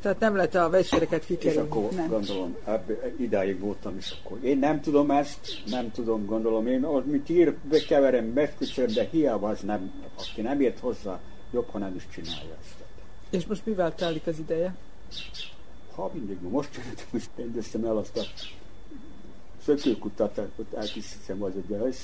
Tehát 0.00 0.18
nem 0.20 0.36
lehet 0.36 0.54
a 0.54 0.68
vegyszereket 0.68 1.20
És 1.20 1.26
kikerülni. 1.26 1.68
akkor 1.68 1.90
gondolom, 2.08 2.56
ebbe, 2.64 3.12
idáig 3.18 3.60
voltam 3.60 3.96
is 3.96 4.10
akkor. 4.22 4.38
Én 4.44 4.58
nem 4.58 4.80
tudom 4.80 5.10
ezt, 5.10 5.62
nem 5.66 5.90
tudom, 5.90 6.26
gondolom. 6.26 6.66
Én 6.66 6.84
ott 6.84 7.06
mit 7.06 7.28
ír, 7.28 7.56
bekeverem, 7.62 8.24
megköcsöm, 8.24 8.86
de 8.86 9.08
hiába 9.10 9.48
az 9.48 9.60
nem, 9.60 9.92
aki 10.18 10.40
nem 10.40 10.60
ért 10.60 10.78
hozzá, 10.78 11.20
jobb, 11.52 11.68
ha 11.70 11.78
nem 11.78 11.94
is 11.94 12.06
csinálja 12.12 12.56
ezt. 12.60 12.74
És 13.30 13.46
most 13.46 13.66
mivel 13.66 13.94
telik 13.94 14.26
az 14.26 14.38
ideje? 14.38 14.74
Ha 15.94 16.10
mindig, 16.12 16.36
most 16.40 16.72
csináltam, 16.72 17.06
és 17.12 17.24
rendeztem 17.36 17.84
el 17.84 17.96
azt 17.96 18.16
a 18.16 18.22
szökőkutat, 19.64 20.38
ott 20.38 20.74
elkészítem 20.74 21.42
az 21.42 21.52
egy 21.56 21.76
ez. 21.86 21.96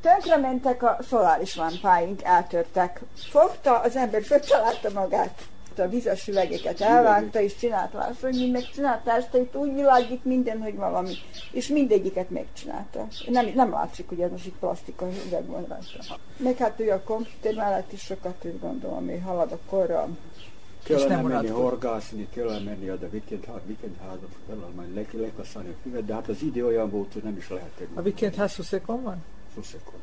Tönkrementek 0.00 0.82
a 0.82 0.98
szoláris 1.08 1.56
lámpáink, 1.56 2.22
eltörtek. 2.22 3.00
Fogta, 3.14 3.78
az 3.78 3.96
ember 3.96 4.22
föltalálta 4.22 4.90
magát. 4.94 5.42
A 5.76 5.88
vizes 5.88 6.28
üvegeket 6.28 6.80
elvágta, 6.80 7.40
és 7.40 7.56
csinált 7.56 8.20
mi 8.22 8.50
megcsinálta 8.50 9.12
ezt, 9.12 9.34
itt 9.34 9.56
úgy 9.56 9.74
világít 9.74 10.24
minden, 10.24 10.62
hogy 10.62 10.76
valami. 10.76 11.14
És 11.52 11.68
mindegyiket 11.68 12.30
megcsinálta. 12.30 13.06
Nem, 13.28 13.50
nem 13.54 13.70
látszik, 13.70 14.08
hogy 14.08 14.20
ez 14.20 14.30
most 14.30 14.46
itt 14.46 14.58
plastika 14.58 15.08
üveg 15.26 15.46
van 15.46 15.66
rajta. 15.68 16.18
Meg 16.36 16.56
hát 16.56 16.80
ő 16.80 16.90
a 16.90 17.02
komputer 17.02 17.54
mellett 17.54 17.92
is 17.92 18.00
sokat 18.00 18.44
ő 18.44 18.58
gondolom, 18.60 19.08
hogy 19.08 19.20
halad 19.24 19.52
a 19.52 19.58
korra. 19.68 20.08
Kellene 20.82 21.20
menni 21.22 21.48
horgászni, 21.48 22.28
kellene 22.30 22.58
menni 22.58 22.90
oda 22.90 23.06
weekend, 23.12 23.44
weekend 23.66 23.96
házba, 24.00 24.26
kellene 24.46 24.66
majd 24.74 24.94
le, 24.94 25.20
lekaszálni 25.20 25.68
a 25.68 25.74
füvet, 25.82 26.04
de 26.04 26.14
hát 26.14 26.28
az 26.28 26.42
idő 26.42 26.66
olyan 26.66 26.90
volt, 26.90 27.12
hogy 27.12 27.22
nem 27.22 27.36
is 27.36 27.48
lehetett. 27.48 27.88
A 27.94 28.00
weekendház 28.00 28.52
Szuszekon 28.52 29.02
van? 29.02 29.24
Szuszekon. 29.54 29.98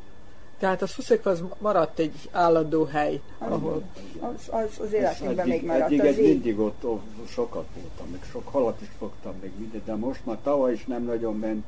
Tehát 0.60 0.82
a 0.82 0.88
Szuszek 0.88 1.26
az 1.26 1.44
maradt 1.60 2.00
egy 2.00 2.30
állandó 2.32 2.84
hely, 2.84 3.22
ahol... 3.38 3.84
Az, 4.20 4.48
az, 4.50 4.80
az 4.80 4.94
életünkben 4.94 5.40
eddig, 5.40 5.54
még 5.54 5.66
maradt. 5.66 5.86
Eddig 5.86 6.00
Az 6.00 6.06
egy 6.06 6.20
így. 6.20 6.30
mindig 6.30 6.60
ott, 6.60 6.86
ott 6.86 7.28
sokat 7.30 7.66
voltam, 7.76 8.08
meg 8.12 8.20
sok 8.32 8.48
halat 8.48 8.82
is 8.82 8.90
fogtam, 8.98 9.34
meg 9.42 9.52
mindent, 9.58 9.86
de 9.86 9.96
most 9.96 10.26
már 10.26 10.38
tavaly 10.44 10.74
is 10.74 10.86
nem 10.86 11.04
nagyon 11.04 11.40
ment, 11.40 11.66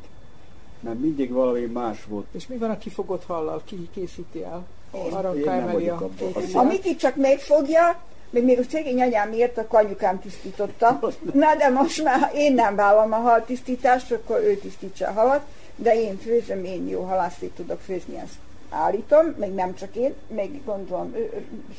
mert 0.80 1.00
mindig 1.00 1.32
valami 1.32 1.66
más 1.66 2.06
volt. 2.06 2.26
És 2.32 2.48
mi 2.48 2.58
van 2.58 2.70
a 2.70 2.78
kifogott 2.78 3.26
hallal? 3.26 3.62
Ki 3.66 3.90
készíti 3.94 4.44
el? 4.44 4.66
Én 4.94 5.14
Aranka 5.14 5.56
nem 5.56 5.72
vagyok 5.72 6.02
a. 6.02 6.10
A 6.54 6.64
Miki 6.64 6.96
csak 6.96 7.16
megfogja, 7.16 8.02
még 8.30 8.44
még 8.44 8.60
a 8.60 8.64
szegény 8.70 9.02
anyám 9.02 9.30
miért 9.30 9.58
a 9.58 9.66
anyukám 9.70 10.20
tisztította. 10.20 11.00
Na 11.34 11.56
de 11.56 11.70
most 11.70 12.04
már 12.04 12.32
én 12.36 12.54
nem 12.54 12.76
vállalom 12.76 13.14
a 13.14 13.16
haltisztítást, 13.16 14.12
akkor 14.12 14.38
ő 14.38 14.56
tisztítsa 14.56 15.08
a 15.08 15.12
halat, 15.12 15.42
de 15.76 16.02
én 16.02 16.18
főzöm, 16.18 16.64
én 16.64 16.88
jó 16.88 17.02
halászlét 17.02 17.52
tudok 17.52 17.80
főzni, 17.80 18.18
ezt 18.18 18.34
állítom, 18.70 19.36
meg 19.38 19.54
nem 19.54 19.76
csak 19.76 19.96
én, 19.96 20.14
meg 20.36 20.50
gondolom 20.66 21.14
ö, 21.16 21.24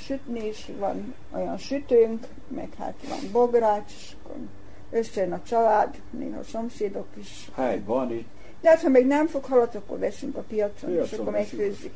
sütni 0.05 0.49
is 0.49 0.69
van 0.79 1.15
olyan 1.35 1.57
sütőnk, 1.59 2.27
meg 2.49 2.69
hát 2.79 2.95
van 3.09 3.19
bogrács, 3.33 3.93
és 3.99 4.13
akkor 4.23 4.37
összejön 4.91 5.33
a 5.33 5.41
család, 5.49 5.95
néha 6.11 6.39
a 6.39 6.43
szomszédok 6.43 7.07
is. 7.21 7.51
Hely, 7.57 7.81
van 7.85 8.13
itt. 8.13 8.29
De 8.61 8.69
hát, 8.69 8.81
ha 8.83 8.89
még 8.89 9.07
nem 9.07 9.27
fog 9.27 9.45
halat, 9.45 9.75
akkor 9.75 9.99
veszünk 9.99 10.37
a 10.37 10.45
piacon, 10.49 10.91
és 10.91 10.97
Piacon 10.97 11.21
akkor 11.21 11.33
veszünk. 11.33 11.61
megfőzzük. 11.63 11.95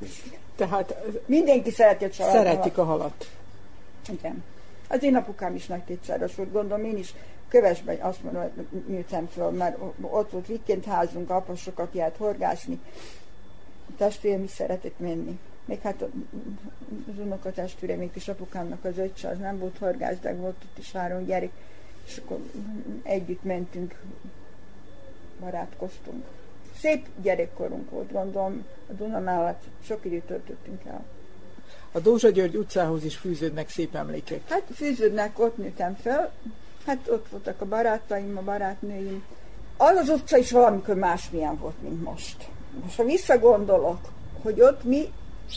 Tehát 0.56 0.94
Mindenki 1.26 1.70
szereti 1.70 2.04
a 2.04 2.10
család 2.10 2.32
szeretik 2.32 2.78
a 2.78 2.84
halat. 2.84 3.28
Igen. 4.08 4.44
Az 4.88 5.02
én 5.02 5.16
apukám 5.16 5.54
is 5.54 5.66
nagy 5.66 5.82
tétszáros 5.82 6.34
volt, 6.34 6.52
gondolom 6.52 6.84
én 6.84 6.96
is 6.96 7.14
kövesben 7.48 8.00
azt 8.00 8.22
mondom, 8.22 8.50
nőttem 8.86 9.26
föl, 9.26 9.50
mert 9.50 9.78
ott 10.00 10.30
volt 10.30 10.46
vikendházunk, 10.46 11.30
apa 11.30 11.54
sokat 11.54 11.94
járt 11.94 12.16
horgászni. 12.16 12.80
A 13.88 13.92
testvérem 13.96 14.42
is 14.42 14.50
szeretett 14.50 14.98
menni. 14.98 15.38
Még 15.64 15.80
hát 15.80 16.02
az 16.02 17.18
unokatestvérem, 17.18 17.98
még 17.98 18.10
is 18.14 18.28
apukámnak 18.28 18.84
az 18.84 18.98
öccse, 18.98 19.28
az 19.28 19.38
nem 19.38 19.58
volt 19.58 19.78
horgász, 19.78 20.18
de 20.20 20.34
volt 20.34 20.56
ott 20.62 20.78
is 20.78 20.92
három 20.92 21.24
gyerek, 21.24 21.50
és 22.06 22.16
akkor 22.16 22.38
együtt 23.02 23.42
mentünk, 23.42 24.00
barátkoztunk. 25.40 26.24
Szép 26.78 27.06
gyerekkorunk 27.22 27.90
volt, 27.90 28.12
gondolom, 28.12 28.64
a 28.90 28.92
Duna 28.92 29.18
mellett 29.18 29.62
sok 29.82 30.04
időt 30.04 30.26
töltöttünk 30.26 30.84
el. 30.84 31.04
A 31.96 32.00
Dózsa 32.00 32.28
György 32.28 32.56
utcához 32.56 33.04
is 33.04 33.16
fűződnek 33.16 33.68
szép 33.68 33.94
emlékek. 33.94 34.48
Hát 34.48 34.62
fűződnek, 34.74 35.38
ott 35.38 35.56
nőttem 35.56 35.96
fel, 36.02 36.32
hát 36.86 37.08
ott 37.08 37.26
voltak 37.30 37.60
a 37.60 37.66
barátaim, 37.66 38.36
a 38.36 38.42
barátnőim. 38.42 39.24
Az 39.76 39.96
az 39.96 40.08
utca 40.08 40.36
is 40.36 40.50
valamikor 40.50 40.94
másmilyen 40.94 41.58
volt, 41.58 41.82
mint 41.82 42.02
most. 42.02 42.48
Most 42.82 42.96
ha 42.96 43.04
visszagondolok, 43.04 43.98
hogy 44.42 44.60
ott 44.60 44.84
mi 44.84 45.12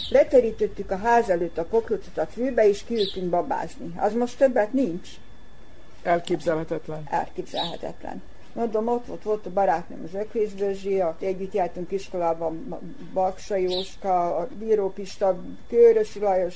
leterítettük 0.10 0.92
a 0.92 0.98
ház 0.98 1.30
előtt 1.30 1.58
a 1.58 1.66
pokrócot 1.66 2.18
a 2.18 2.26
fűbe, 2.26 2.68
és 2.68 2.84
kiültünk 2.84 3.30
babázni. 3.30 3.94
Az 3.98 4.14
most 4.14 4.38
többet 4.38 4.74
nincs. 4.74 5.10
Elképzelhetetlen. 6.04 7.04
Elképzelhetetlen. 7.10 8.22
Mondom, 8.58 8.88
ott 8.88 9.06
volt, 9.06 9.24
volt 9.24 9.46
a 9.46 9.50
barátnőm 9.50 10.04
az 10.04 10.14
Ökvészbőzsi, 10.14 11.02
ott 11.02 11.22
együtt 11.22 11.54
jártunk 11.54 11.92
iskolában, 11.92 12.80
Baksa 13.14 13.56
Jóska, 13.56 14.36
a 14.36 14.48
Bíró 14.60 14.90
Pista, 14.90 15.38
Kőrösi 15.68 16.20
Lajos, 16.20 16.56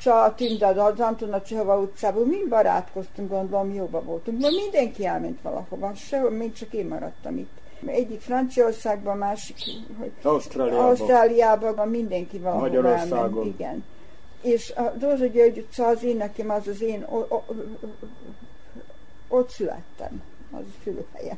Csa, 0.00 0.34
Tindad, 0.36 0.78
az 0.78 1.00
Antona 1.00 1.42
Csehova 1.42 1.80
utcában, 1.80 2.26
mind 2.26 2.48
barátkoztunk, 2.48 3.30
gondolom, 3.30 3.74
jóba 3.74 4.02
voltunk. 4.02 4.40
Ma 4.40 4.48
mindenki 4.50 5.06
elment 5.06 5.40
valahova, 5.42 5.94
sehol, 5.94 6.30
még 6.30 6.52
csak 6.52 6.72
én 6.72 6.86
maradtam 6.86 7.36
itt. 7.36 7.58
Egyik 7.86 8.20
Franciaországban, 8.20 9.16
másik 9.16 9.56
hogy 9.98 10.12
Ausztráliában. 10.22 10.84
Ausztráliában 10.84 11.88
mindenki 11.88 12.38
valahova 12.38 12.66
Magyarországon. 12.66 13.22
elment, 13.22 13.46
igen. 13.46 13.84
És 14.42 14.72
a 14.76 14.92
Dózsa 14.98 15.26
György 15.26 15.58
utca 15.58 15.86
az 15.86 16.02
én 16.02 16.16
nekem, 16.16 16.50
az 16.50 16.66
az 16.66 16.82
én, 16.82 17.06
o, 17.08 17.18
o, 17.18 17.42
ott 19.28 19.50
születtem, 19.50 20.22
az 20.50 20.64
szülőhelye. 20.82 21.36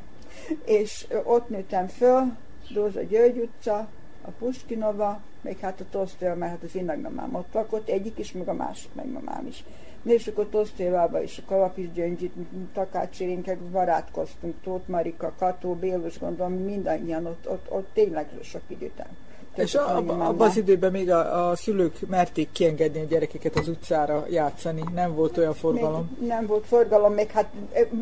És 0.65 1.07
ott 1.23 1.49
nőttem 1.49 1.87
föl, 1.87 2.37
Dózsa 2.73 3.01
György 3.01 3.37
utca, 3.37 3.87
a 4.21 4.29
Puskinova, 4.39 5.21
még 5.41 5.59
hát 5.59 5.81
a 5.81 5.85
Tosztél, 5.89 6.35
mert 6.35 6.51
hát 6.51 6.63
az 6.63 6.75
én 6.75 6.85
nagymamám 6.85 7.35
ott 7.35 7.53
lakott, 7.53 7.89
egyik 7.89 8.17
is, 8.17 8.31
meg 8.31 8.47
a 8.47 8.53
másik 8.53 8.93
nagymamám 8.93 9.47
is. 9.47 9.63
Na 10.01 10.11
és 10.11 10.27
akkor 10.27 10.47
Tosztélába 10.49 11.21
is, 11.21 11.37
a 11.37 11.41
Kalapis 11.45 11.91
Gyöngyit, 11.91 12.33
Takács 12.73 13.19
Érénkek 13.19 13.59
barátkoztunk, 13.59 14.55
Tóth 14.63 14.89
Marika, 14.89 15.33
Kató, 15.37 15.73
Bélus, 15.73 16.19
gondolom, 16.19 16.53
mindannyian 16.53 17.25
ott, 17.25 17.49
ott, 17.49 17.71
ott 17.71 17.87
tényleg 17.93 18.29
sok 18.41 18.61
időt 18.67 18.99
el. 18.99 19.09
És 19.55 19.75
a- 19.75 19.95
abban 19.95 20.21
abba 20.21 20.45
az 20.45 20.57
időben 20.57 20.91
még 20.91 21.11
a, 21.11 21.49
a 21.49 21.55
szülők 21.55 22.07
merték 22.07 22.51
kiengedni 22.51 22.99
a 23.01 23.05
gyerekeket 23.05 23.55
az 23.55 23.67
utcára 23.67 24.25
játszani. 24.29 24.83
Nem 24.93 25.15
volt 25.15 25.37
olyan 25.37 25.53
forgalom. 25.53 26.15
Még 26.19 26.27
nem 26.27 26.45
volt 26.45 26.65
forgalom, 26.65 27.13
még 27.13 27.31
hát 27.31 27.49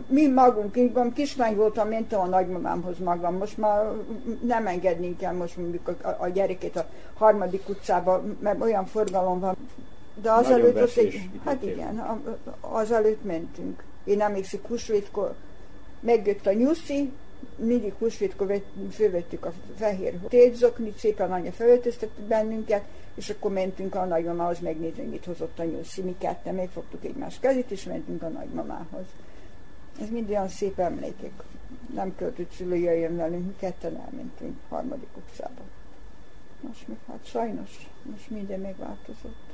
mi 0.07 0.27
magunk, 0.27 0.75
én 0.75 0.91
van 0.93 1.13
kislány 1.13 1.55
voltam, 1.55 1.87
mentem 1.87 2.19
a 2.19 2.25
nagymamámhoz 2.25 2.97
magam. 2.97 3.35
Most 3.37 3.57
már 3.57 3.91
nem 4.45 4.67
engednénk 4.67 5.21
el 5.21 5.33
most 5.33 5.57
mondjuk 5.57 5.87
a, 5.87 6.15
a 6.19 6.27
gyereket 6.27 6.75
a 6.75 6.85
harmadik 7.13 7.69
utcába, 7.69 8.23
mert 8.39 8.61
olyan 8.61 8.85
forgalom 8.85 9.39
van. 9.39 9.55
De 10.21 10.31
az 10.31 10.41
Nagyon 10.43 10.59
előtt 10.59 10.73
ott 10.73 10.79
veszélyes 10.79 11.13
egy, 11.13 11.29
hát 11.45 11.63
igen, 11.63 11.97
a- 11.99 12.19
az 12.77 12.91
előtt 12.91 13.23
mentünk. 13.23 13.83
Én 14.03 14.21
emlékszem, 14.21 14.59
Kusvétkor 14.67 15.33
megjött 15.99 16.45
a 16.47 16.53
nyuszi, 16.53 17.11
mindig 17.55 17.93
húsvétkor 17.93 18.61
fölvettük 18.91 19.45
a 19.45 19.53
fehér 19.75 20.19
tétzoknit, 20.27 20.97
szépen 20.97 21.31
anya 21.31 21.51
felöltöztetett 21.51 22.25
bennünket, 22.27 22.83
és 23.15 23.29
akkor 23.29 23.51
mentünk 23.51 23.95
a 23.95 24.05
nagymamához 24.05 24.59
megnézni, 24.59 25.03
mit 25.03 25.25
hozott 25.25 25.59
a 25.59 25.63
nyuszi. 25.63 26.01
Mi 26.01 26.15
ketten 26.17 26.55
megfogtuk 26.55 27.05
egymás 27.05 27.39
kezét, 27.39 27.71
és 27.71 27.83
mentünk 27.83 28.21
a 28.21 28.27
nagymamához. 28.27 29.05
Ez 30.01 30.09
mind 30.09 30.29
olyan 30.29 30.47
szép 30.47 30.79
emlékek. 30.79 31.31
Nem 31.93 32.15
költött 32.15 32.51
szülő 32.51 32.75
jöjjön 32.75 33.15
velünk, 33.15 33.45
mi 33.45 33.55
ketten 33.59 34.01
elmentünk 34.05 34.57
harmadik 34.69 35.09
utcába. 35.15 35.61
Most 36.61 36.87
még 36.87 36.97
hát 37.07 37.25
sajnos, 37.25 37.89
most 38.03 38.29
minden 38.29 38.59
megváltozott. 38.59 39.47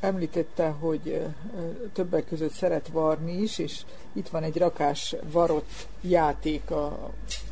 Említette, 0.00 0.68
hogy 0.68 1.26
többek 1.92 2.26
között 2.26 2.52
szeret 2.52 2.88
varni 2.88 3.32
is, 3.32 3.58
és 3.58 3.82
itt 4.12 4.28
van 4.28 4.42
egy 4.42 4.56
rakás 4.56 5.16
varott 5.32 5.86
játék 6.00 6.70
a, 6.70 7.10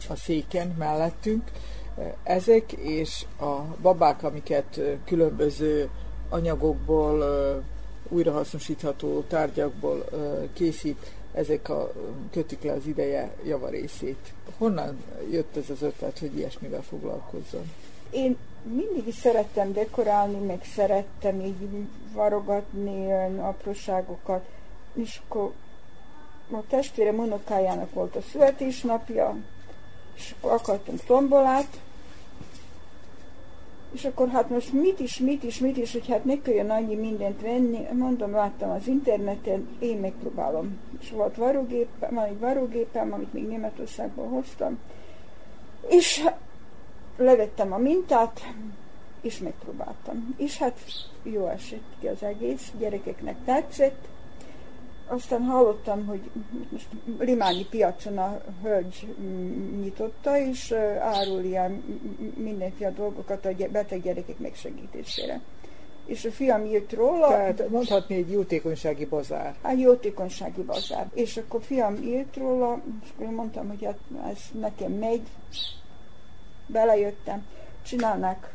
a 0.08 0.16
széken 0.16 0.74
mellettünk. 0.78 1.50
Ezek 2.22 2.72
és 2.72 3.24
a 3.40 3.60
babák, 3.82 4.22
amiket 4.22 4.80
különböző 5.04 5.88
anyagokból, 6.28 7.24
újrahasznosítható 8.08 9.24
tárgyakból 9.28 10.04
készít, 10.52 11.12
ezek 11.32 11.68
a, 11.68 11.92
kötik 12.30 12.62
le 12.62 12.72
az 12.72 12.86
ideje 12.86 13.34
javarészét. 13.44 14.32
Honnan 14.58 14.98
jött 15.30 15.56
ez 15.56 15.70
az 15.70 15.82
ötlet, 15.82 16.18
hogy 16.18 16.36
ilyesmivel 16.36 16.82
foglalkozzon? 16.82 17.72
Én 18.10 18.36
mindig 18.62 19.06
is 19.06 19.14
szerettem 19.14 19.72
dekorálni, 19.72 20.46
meg 20.46 20.64
szerettem 20.74 21.40
így 21.40 21.86
varogatni 22.12 23.06
olyan 23.06 23.38
apróságokat, 23.38 24.46
és 24.94 25.20
akkor 25.24 25.52
a 26.50 26.66
testvérem 26.68 27.18
unokájának 27.18 27.92
volt 27.92 28.16
a 28.16 28.20
születésnapja, 28.20 29.36
és 30.16 30.34
akkor 30.38 30.52
akartunk 30.52 31.00
tombolát, 31.04 31.80
És 33.92 34.04
akkor 34.04 34.28
hát 34.28 34.50
most 34.50 34.72
mit 34.72 35.00
is, 35.00 35.18
mit 35.18 35.42
is, 35.42 35.58
mit 35.58 35.76
is, 35.76 35.92
hogy 35.92 36.08
hát 36.08 36.24
ne 36.24 36.40
kelljen 36.40 36.70
annyi 36.70 36.94
mindent 36.94 37.40
venni. 37.40 37.86
Mondom, 37.92 38.30
láttam 38.30 38.70
az 38.70 38.86
interneten, 38.86 39.68
én 39.78 39.96
megpróbálom. 39.96 40.78
És 41.00 41.10
volt 41.10 41.36
varrógép, 41.36 41.88
van 41.98 42.24
egy 42.24 42.38
varrógépem, 42.38 43.12
amit 43.12 43.32
még 43.32 43.46
Németországból 43.46 44.26
hoztam. 44.28 44.78
És 45.88 46.24
levettem 47.18 47.72
a 47.72 47.78
mintát, 47.78 48.40
és 49.20 49.38
megpróbáltam. 49.38 50.34
És 50.36 50.58
hát 50.58 50.78
jó 51.22 51.46
esett 51.46 51.94
ki 52.00 52.06
az 52.06 52.22
egész, 52.22 52.72
gyerekeknek 52.78 53.36
tetszett. 53.44 54.08
Aztán 55.06 55.42
hallottam, 55.42 56.06
hogy 56.06 56.20
most 56.70 56.86
Limáni 57.18 57.64
piacon 57.64 58.18
a 58.18 58.40
hölgy 58.62 59.14
nyitotta, 59.80 60.38
és 60.38 60.72
árul 61.00 61.42
ilyen 61.42 61.82
mindenféle 62.36 62.90
dolgokat 62.90 63.44
a 63.44 63.50
beteg 63.70 64.02
gyerekek 64.02 64.38
megsegítésére. 64.38 65.40
És 66.06 66.24
a 66.24 66.30
fiam 66.30 66.66
jött 66.66 66.92
róla. 66.92 67.28
Tehát 67.28 67.68
mondhatni 67.68 68.14
egy 68.14 68.30
jótékonysági 68.30 69.04
bazár. 69.04 69.54
Hát 69.62 69.78
jótékonysági 69.78 70.62
bazár. 70.62 71.10
És 71.14 71.36
akkor 71.36 71.62
fiam 71.62 72.02
jött 72.02 72.36
róla, 72.36 72.80
és 73.02 73.08
akkor 73.14 73.34
mondtam, 73.34 73.68
hogy 73.68 73.84
hát 73.84 73.98
ez 74.30 74.38
nekem 74.60 74.92
megy. 74.92 75.22
Belejöttem. 76.68 77.46
Csinálnak 77.82 78.54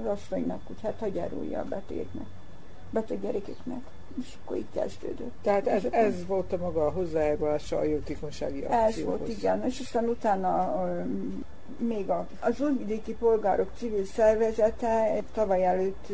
az 0.00 0.06
asszonynak, 0.06 0.60
hogy 0.66 0.80
hát 0.82 0.98
hogy 0.98 1.18
árulja 1.18 1.60
a 1.60 1.64
betegeknek, 1.64 2.26
beteg 2.90 3.20
gyerekeknek. 3.20 3.80
És 4.20 4.34
akkor 4.42 4.56
így 4.56 4.66
kezdődött. 4.72 5.32
Tehát 5.42 5.66
ez, 5.66 5.84
ez 5.84 6.26
volt 6.26 6.52
a 6.52 6.56
maga 6.56 6.86
a 6.86 6.90
hozzájárulása 6.90 7.78
a 7.78 7.84
jótékonysági 7.84 8.62
akcióhoz. 8.62 8.96
Ez 8.96 9.04
volt, 9.04 9.28
igen. 9.28 9.64
És 9.64 9.80
aztán 9.80 10.04
utána 10.04 10.84
még 11.78 12.10
a, 12.10 12.26
az 12.40 12.60
Újvidéki 12.60 13.12
Polgárok 13.12 13.70
Civil 13.76 14.04
Szervezete 14.04 15.22
tavaly 15.32 15.66
előtt 15.66 16.06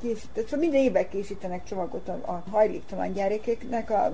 készített, 0.00 0.44
szóval 0.44 0.58
minden 0.58 0.80
évben 0.80 1.08
készítenek 1.08 1.64
csomagot 1.64 2.08
a, 2.08 2.12
a 2.12 2.42
hajléktalan 2.50 3.12
gyerekeknek 3.12 3.90
a, 3.90 4.04
a, 4.04 4.10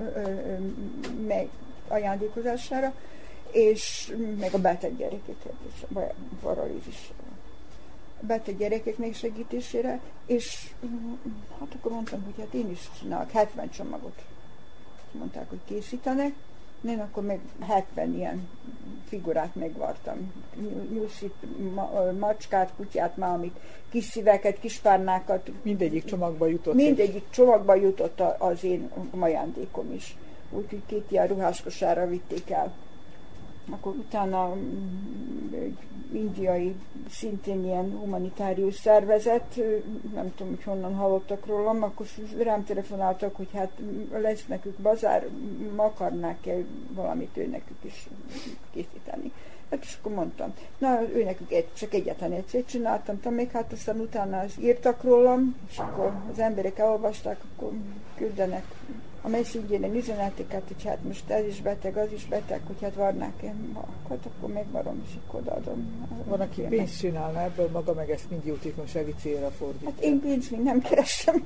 a, 1.33 1.47
ajándékozására, 1.87 2.93
és 3.51 4.13
meg 4.39 4.53
a 4.53 4.59
beteg 4.59 4.97
gyerekeket, 4.97 5.53
és 5.75 5.81
a 5.95 5.99
paralízis 6.41 7.11
beteg 8.19 8.57
gyerekeknek 8.57 9.13
segítésére, 9.13 9.99
és 10.25 10.69
hát 11.59 11.75
akkor 11.79 11.91
mondtam, 11.91 12.23
hogy 12.23 12.33
hát 12.37 12.53
én 12.53 12.69
is 12.69 12.89
csinálok 12.99 13.31
70 13.31 13.69
csomagot. 13.69 14.21
Mondták, 15.11 15.49
hogy 15.49 15.59
készítenek, 15.65 16.33
én 16.87 16.99
akkor 16.99 17.23
meg 17.23 17.39
70 17.59 18.15
ilyen 18.15 18.47
figurát 19.07 19.55
megvartam. 19.55 20.33
Nyuszit, 20.93 21.33
ma, 21.73 22.11
macskát, 22.19 22.71
kutyát, 22.75 23.17
már 23.17 23.33
amit 23.33 23.59
kis 23.89 24.03
szíveket, 24.03 24.59
kis 24.59 24.77
párnákat. 24.77 25.51
Mindegyik 25.61 26.05
csomagba 26.05 26.47
jutott. 26.47 26.73
Mindegyik 26.73 27.29
csomagba 27.29 27.75
jutott 27.75 28.21
az 28.37 28.63
én 28.63 28.91
ajándékom 29.19 29.93
is. 29.93 30.17
Úgyhogy 30.51 30.81
két 30.85 31.11
ilyen 31.11 31.27
ruháskosára 31.27 32.07
vitték 32.07 32.49
el 32.49 32.73
akkor 33.73 33.95
utána 33.95 34.55
mm, 34.55 35.53
egy 35.53 35.77
indiai, 36.13 36.75
szintén 37.09 37.63
ilyen 37.63 37.91
humanitárius 37.99 38.75
szervezet, 38.75 39.55
nem 40.13 40.33
tudom, 40.35 40.55
hogy 40.55 40.63
honnan 40.63 40.95
hallottak 40.95 41.45
rólam, 41.45 41.83
akkor 41.83 42.05
rám 42.37 42.63
telefonáltak, 42.63 43.35
hogy 43.35 43.49
hát 43.53 43.71
lesz 44.11 44.45
nekük 44.47 44.77
bazár, 44.77 45.27
akarnák-e 45.75 46.55
valamit 46.93 47.37
ő 47.37 47.47
nekük 47.47 47.77
is 47.81 48.07
készíteni. 48.71 49.31
Hát 49.69 49.83
és 49.83 49.97
akkor 49.99 50.11
mondtam, 50.13 50.53
na 50.77 51.01
ő 51.01 51.23
nekük 51.23 51.51
egy, 51.51 51.73
csak 51.73 51.93
egyetlen 51.93 52.31
egyszer 52.31 52.63
csináltam, 52.65 53.15
tudom, 53.15 53.33
még 53.33 53.51
hát 53.51 53.71
aztán 53.71 53.99
utána 53.99 54.43
írtak 54.59 55.03
rólam, 55.03 55.55
és 55.69 55.77
akkor 55.77 56.13
az 56.31 56.39
emberek 56.39 56.79
elolvasták, 56.79 57.39
akkor 57.55 57.71
küldenek 58.15 58.63
a 59.21 59.27
messengerén 59.27 59.95
üzeneteket, 59.95 60.61
hogy 60.67 60.83
hát 60.83 61.03
most 61.03 61.29
ez 61.29 61.45
is 61.45 61.61
beteg, 61.61 61.97
az 61.97 62.11
is 62.13 62.25
beteg, 62.25 62.61
hogy 62.67 62.75
hát 62.81 62.93
varnák 62.93 63.33
én, 63.43 63.77
hát 64.09 64.17
akkor 64.25 64.53
megvarom, 64.53 65.01
és 65.07 65.13
akkor 65.27 65.39
odaadom. 65.39 66.07
Van, 66.25 66.39
aki 66.39 66.61
pénzt 66.61 66.99
csinálna 66.99 67.41
ebből, 67.41 67.69
maga 67.71 67.93
meg 67.93 68.09
ezt 68.11 68.29
mind 68.29 68.45
jótékonysági 68.45 69.13
célra 69.21 69.49
fordítja. 69.49 69.89
Hát 69.89 70.03
én 70.03 70.19
pénzt 70.19 70.51
még 70.51 70.59
nem 70.59 70.81
keresem. 70.81 71.45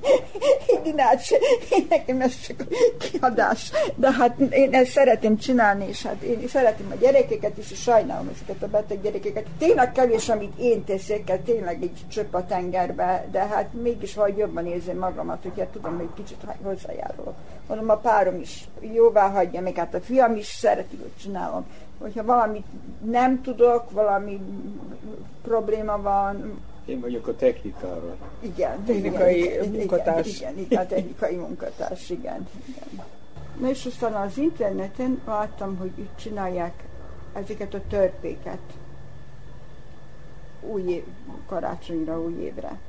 Én 0.84 0.95
se, 1.18 1.36
én 1.78 1.86
nekem 1.90 2.22
ez 2.22 2.40
csak 2.40 2.68
kiadás. 2.98 3.72
De 3.95 4.12
hát 4.12 4.40
én 4.40 4.74
ezt 4.74 4.91
szeretem 4.91 5.38
csinálni, 5.38 5.88
és 5.88 6.04
hát 6.04 6.22
én 6.22 6.48
szeretem 6.48 6.91
a 6.91 6.95
gyerekeket 6.95 7.58
is, 7.58 7.72
és 7.72 7.82
sajnálom 7.82 8.30
ezeket 8.34 8.64
a 8.64 8.68
beteg 8.68 9.02
gyerekeket. 9.02 9.48
Tényleg 9.58 9.91
kevés, 9.91 10.30
amit 10.30 10.60
én 10.60 10.84
teszek, 10.84 11.44
tényleg 11.44 11.84
egy 11.84 12.00
csöpp 12.08 12.34
a 12.34 12.45
tengerbe, 12.45 13.28
de 13.32 13.40
hát 13.40 13.74
mégis 13.74 14.14
vagy 14.14 14.38
jobban 14.38 14.68
érzem 14.68 14.98
magamat, 14.98 15.44
hogy 15.44 15.60
hát 15.60 15.68
tudom, 15.68 15.98
hogy 15.98 16.10
kicsit 16.16 16.38
hozzájárulok 16.64 17.36
mondom, 17.68 17.90
a 17.90 17.98
párom 17.98 18.40
is 18.40 18.68
jóvá 18.80 19.30
hagyja, 19.30 19.61
meg 19.61 19.76
hát 19.76 19.94
a 19.94 20.02
fiam 20.02 20.35
is 20.35 20.45
szereti, 20.45 20.98
hogy 20.98 21.11
csinálom. 21.22 21.65
Hogyha 21.99 22.23
valamit 22.23 22.65
nem 23.06 23.41
tudok, 23.41 23.91
valami 23.91 24.40
probléma 25.41 26.02
van, 26.02 26.61
én 26.85 26.99
vagyok 26.99 27.27
a 27.27 27.35
technikára. 27.35 28.15
Igen. 28.40 28.84
Technikai 28.84 29.40
igen, 29.40 29.69
munkatárs. 29.69 30.40
Igen, 30.40 30.52
igen, 30.52 30.65
igen, 30.69 30.88
technikai 30.88 31.35
munkatárs, 31.35 32.10
igen, 32.10 32.48
igen. 32.65 33.06
Na 33.60 33.69
és 33.69 33.85
aztán 33.85 34.14
az 34.14 34.38
interneten 34.38 35.22
láttam, 35.26 35.77
hogy 35.77 35.91
itt 35.95 36.15
csinálják 36.15 36.84
ezeket 37.34 37.73
a 37.73 37.81
törpéket 37.90 38.60
új 40.61 40.81
év, 40.81 41.03
karácsonyra, 41.48 42.22
új 42.22 42.34
évre. 42.34 42.80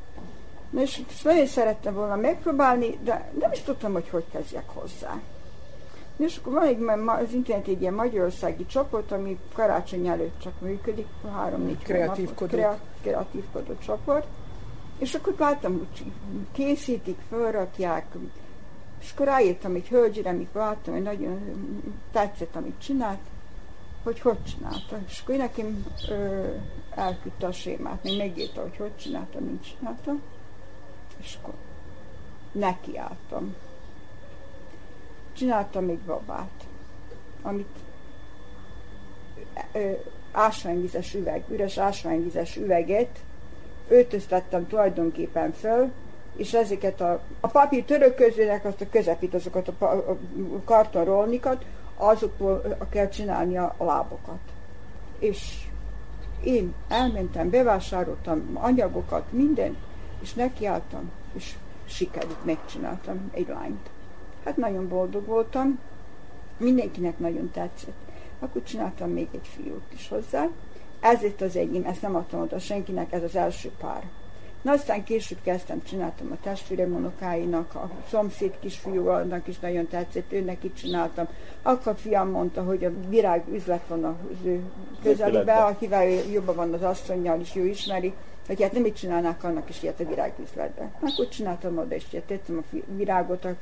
És 0.76 1.02
ezt 1.10 1.24
nagyon 1.24 1.46
szerettem 1.46 1.94
volna 1.94 2.16
megpróbálni, 2.16 2.98
de 3.04 3.30
nem 3.40 3.52
is 3.52 3.60
tudtam, 3.60 3.92
hogy 3.92 4.08
hogy 4.08 4.24
kezdjek 4.32 4.68
hozzá. 4.68 5.20
És 6.16 6.36
akkor 6.36 6.52
van 6.52 6.66
egy, 6.66 6.82
az 7.06 7.32
internet 7.32 7.66
egy 7.66 7.80
ilyen 7.80 7.94
magyarországi 7.94 8.66
csoport, 8.66 9.12
ami 9.12 9.38
karácsony 9.52 10.06
előtt 10.06 10.40
csak 10.40 10.60
működik, 10.60 11.06
három-négy 11.32 11.82
kreatívkodó. 11.82 12.58
kreatívkodó 13.02 13.74
csoport. 13.78 14.26
És 14.98 15.14
akkor 15.14 15.34
láttam, 15.38 15.72
hogy 15.72 16.12
készítik, 16.52 17.18
felrakják, 17.30 18.06
és 19.00 19.12
akkor 19.12 19.26
ráírtam 19.26 19.74
egy 19.74 19.88
hölgyre, 19.88 20.30
amit 20.30 20.54
láttam, 20.54 20.94
hogy 20.94 21.02
nagyon 21.02 21.38
tetszett, 22.12 22.56
amit 22.56 22.80
csinált, 22.80 23.20
hogy 24.02 24.20
hogy 24.20 24.42
csinálta. 24.42 24.98
És 25.06 25.20
akkor 25.20 25.36
nekem 25.36 25.86
elküldte 26.94 27.46
a 27.46 27.52
sémát, 27.52 28.02
még 28.02 28.18
megírta, 28.18 28.60
hogy 28.60 28.76
hogy 28.76 28.96
csinálta, 28.96 29.40
mint 29.40 29.64
csinálta 29.64 30.14
és 31.24 31.36
akkor 31.42 31.54
nekiálltam. 32.52 33.54
Csináltam 35.32 35.84
még 35.84 35.98
babát, 35.98 36.66
amit 37.42 37.78
ásványvizes 40.32 41.14
üveg, 41.14 41.44
üres 41.50 41.78
ásványvizes 41.78 42.56
üveget 42.56 43.18
öltöztettem 43.88 44.66
tulajdonképpen 44.66 45.52
föl, 45.52 45.90
és 46.36 46.54
ezeket 46.54 47.00
a, 47.00 47.20
a 47.40 47.46
papír 47.46 47.84
töröközőnek 47.84 48.64
azt 48.64 48.80
a 48.80 48.88
közepít, 48.90 49.34
azokat 49.34 49.68
a, 49.68 49.84
a 49.84 50.16
kartonrolnikat, 50.64 51.64
azokból 51.96 52.76
kell 52.90 53.08
csinálni 53.08 53.56
a, 53.56 53.74
a 53.76 53.84
lábokat. 53.84 54.38
És 55.18 55.66
én 56.44 56.74
elmentem, 56.88 57.50
bevásároltam 57.50 58.50
anyagokat, 58.54 59.32
mindent, 59.32 59.76
és 60.24 60.34
nekiálltam, 60.34 61.10
és 61.32 61.54
sikerült, 61.84 62.44
megcsináltam 62.44 63.30
egy 63.32 63.48
lányt. 63.48 63.90
Hát 64.44 64.56
nagyon 64.56 64.88
boldog 64.88 65.26
voltam, 65.26 65.78
mindenkinek 66.56 67.18
nagyon 67.18 67.50
tetszett. 67.50 67.96
Akkor 68.38 68.62
csináltam 68.62 69.10
még 69.10 69.28
egy 69.30 69.48
fiút 69.54 69.92
is 69.92 70.08
hozzá. 70.08 70.48
Ez 71.00 71.22
itt 71.22 71.40
az 71.40 71.56
enyém, 71.56 71.84
ezt 71.84 72.02
nem 72.02 72.16
adtam 72.16 72.40
oda 72.40 72.58
senkinek, 72.58 73.12
ez 73.12 73.22
az 73.22 73.36
első 73.36 73.70
pár. 73.78 74.02
Na 74.62 74.72
aztán 74.72 75.04
később 75.04 75.38
kezdtem, 75.42 75.82
csináltam 75.82 76.32
a 76.32 76.42
testvérem 76.42 76.94
unokáinak, 76.94 77.74
a 77.74 77.90
szomszéd 78.08 78.58
kisfiúnak 78.60 79.48
is 79.48 79.58
nagyon 79.58 79.88
tetszett, 79.88 80.32
őnek 80.32 80.64
itt 80.64 80.74
csináltam. 80.74 81.28
Akkor 81.66 81.92
a 81.92 81.94
fiam 81.94 82.30
mondta, 82.30 82.62
hogy 82.62 82.84
a 82.84 82.90
virág 83.08 83.42
üzlet 83.52 83.82
van 83.88 84.04
az 84.04 84.46
ő 84.46 84.60
közelébe, 85.02 85.54
akivel 85.54 86.06
jobban 86.06 86.54
van 86.54 86.72
az 86.72 86.82
asszonynal, 86.82 87.40
is 87.40 87.56
ő 87.56 87.66
ismeri, 87.66 88.14
hogy 88.46 88.62
hát 88.62 88.72
nem 88.72 88.82
mit 88.82 88.96
csinálnák 88.96 89.44
annak 89.44 89.68
is 89.68 89.82
ilyet 89.82 90.00
a 90.00 90.04
virágüzletben. 90.04 90.92
Akkor 91.00 91.28
csináltam 91.28 91.78
oda, 91.78 91.94
és 91.94 92.04
tettem 92.26 92.64
a 92.72 92.76
virágot 92.96 93.44
a, 93.44 93.54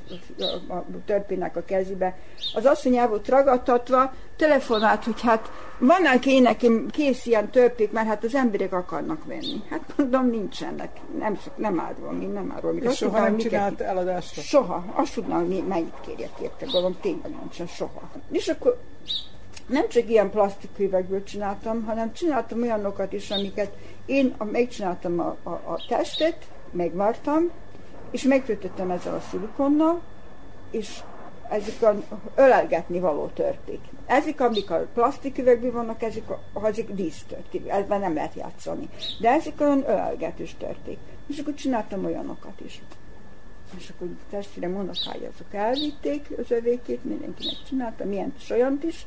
a, 0.69 0.75
a 0.75 0.85
törpének 1.05 1.57
a 1.57 1.63
kezébe. 1.65 2.17
Az 2.55 2.65
asszony 2.65 2.97
el 2.97 3.09
volt 3.09 3.29
ragadtatva, 3.29 4.13
telefonált, 4.37 5.05
hogy 5.05 5.21
hát 5.21 5.51
vannak 5.79 6.27
én 6.27 6.43
nekem 6.43 6.87
kész 6.91 7.27
ilyen 7.27 7.51
törpék, 7.51 7.93
mert 7.93 8.07
hát 8.07 8.25
az 8.25 8.35
emberek 8.35 8.73
akarnak 8.73 9.25
venni. 9.25 9.63
Hát 9.71 9.95
mondom, 9.97 10.31
nincsenek, 10.31 10.91
nem, 11.19 11.39
nem 11.57 11.81
árulom, 11.81 12.21
én 12.21 12.29
nem 12.29 12.53
árulom. 12.57 12.77
És 12.77 12.97
soha 12.97 13.11
tudnám, 13.11 13.31
nem 13.31 13.37
csinált 13.37 13.81
eladásra? 13.81 14.43
Soha. 14.43 14.85
Azt 14.95 15.15
tudnám, 15.15 15.45
mennyit 15.45 16.01
kérjek 16.01 16.31
érte, 16.41 16.65
gondolom, 16.65 16.97
tényleg 17.01 17.31
nincsen 17.41 17.67
soha. 17.67 17.92
És 18.31 18.49
akkor 18.49 18.81
nem 19.67 19.89
csak 19.89 20.09
ilyen 20.09 20.31
plastiküvegből 20.31 21.23
csináltam, 21.23 21.85
hanem 21.85 22.13
csináltam 22.13 22.63
olyanokat 22.63 23.13
is, 23.13 23.31
amiket 23.31 23.73
én 24.07 24.35
megcsináltam 24.39 25.21
a, 25.21 25.37
a, 25.43 25.51
a 25.51 25.85
testet, 25.89 26.47
megvartam, 26.71 27.51
és 28.11 28.23
megkötöttem 28.23 28.91
ezzel 28.91 29.15
a 29.15 29.21
szilikonnal, 29.31 30.01
és 30.71 31.03
ezek 31.49 31.83
a 31.83 31.97
ölelgetni 32.35 33.01
való 33.01 33.31
törték. 33.35 33.81
Ezek, 34.07 34.41
amik 34.41 34.71
a 34.71 34.87
plastiküvegben 34.95 35.73
vannak, 35.73 36.03
ezek, 36.03 36.23
ezek 36.63 36.91
dísztörték, 36.95 37.69
ebben 37.69 38.01
nem 38.01 38.15
lehet 38.15 38.35
játszani. 38.35 38.89
De 39.21 39.31
ezek 39.31 39.61
olyan 39.61 39.85
ölelgetős 39.89 40.55
törték. 40.59 40.99
És 41.27 41.39
akkor 41.39 41.55
csináltam 41.55 42.05
olyanokat 42.05 42.61
is. 42.65 42.83
És 43.79 43.89
akkor 43.89 44.09
testvérem 44.31 44.75
unokája 44.75 45.31
azok 45.35 45.55
elvitték 45.55 46.29
az 46.39 46.51
övékét, 46.51 47.05
mindenkinek 47.05 47.57
csináltam, 47.69 48.09
milyen 48.09 48.35
is 48.39 48.51
olyant 48.51 48.85
is, 48.85 49.07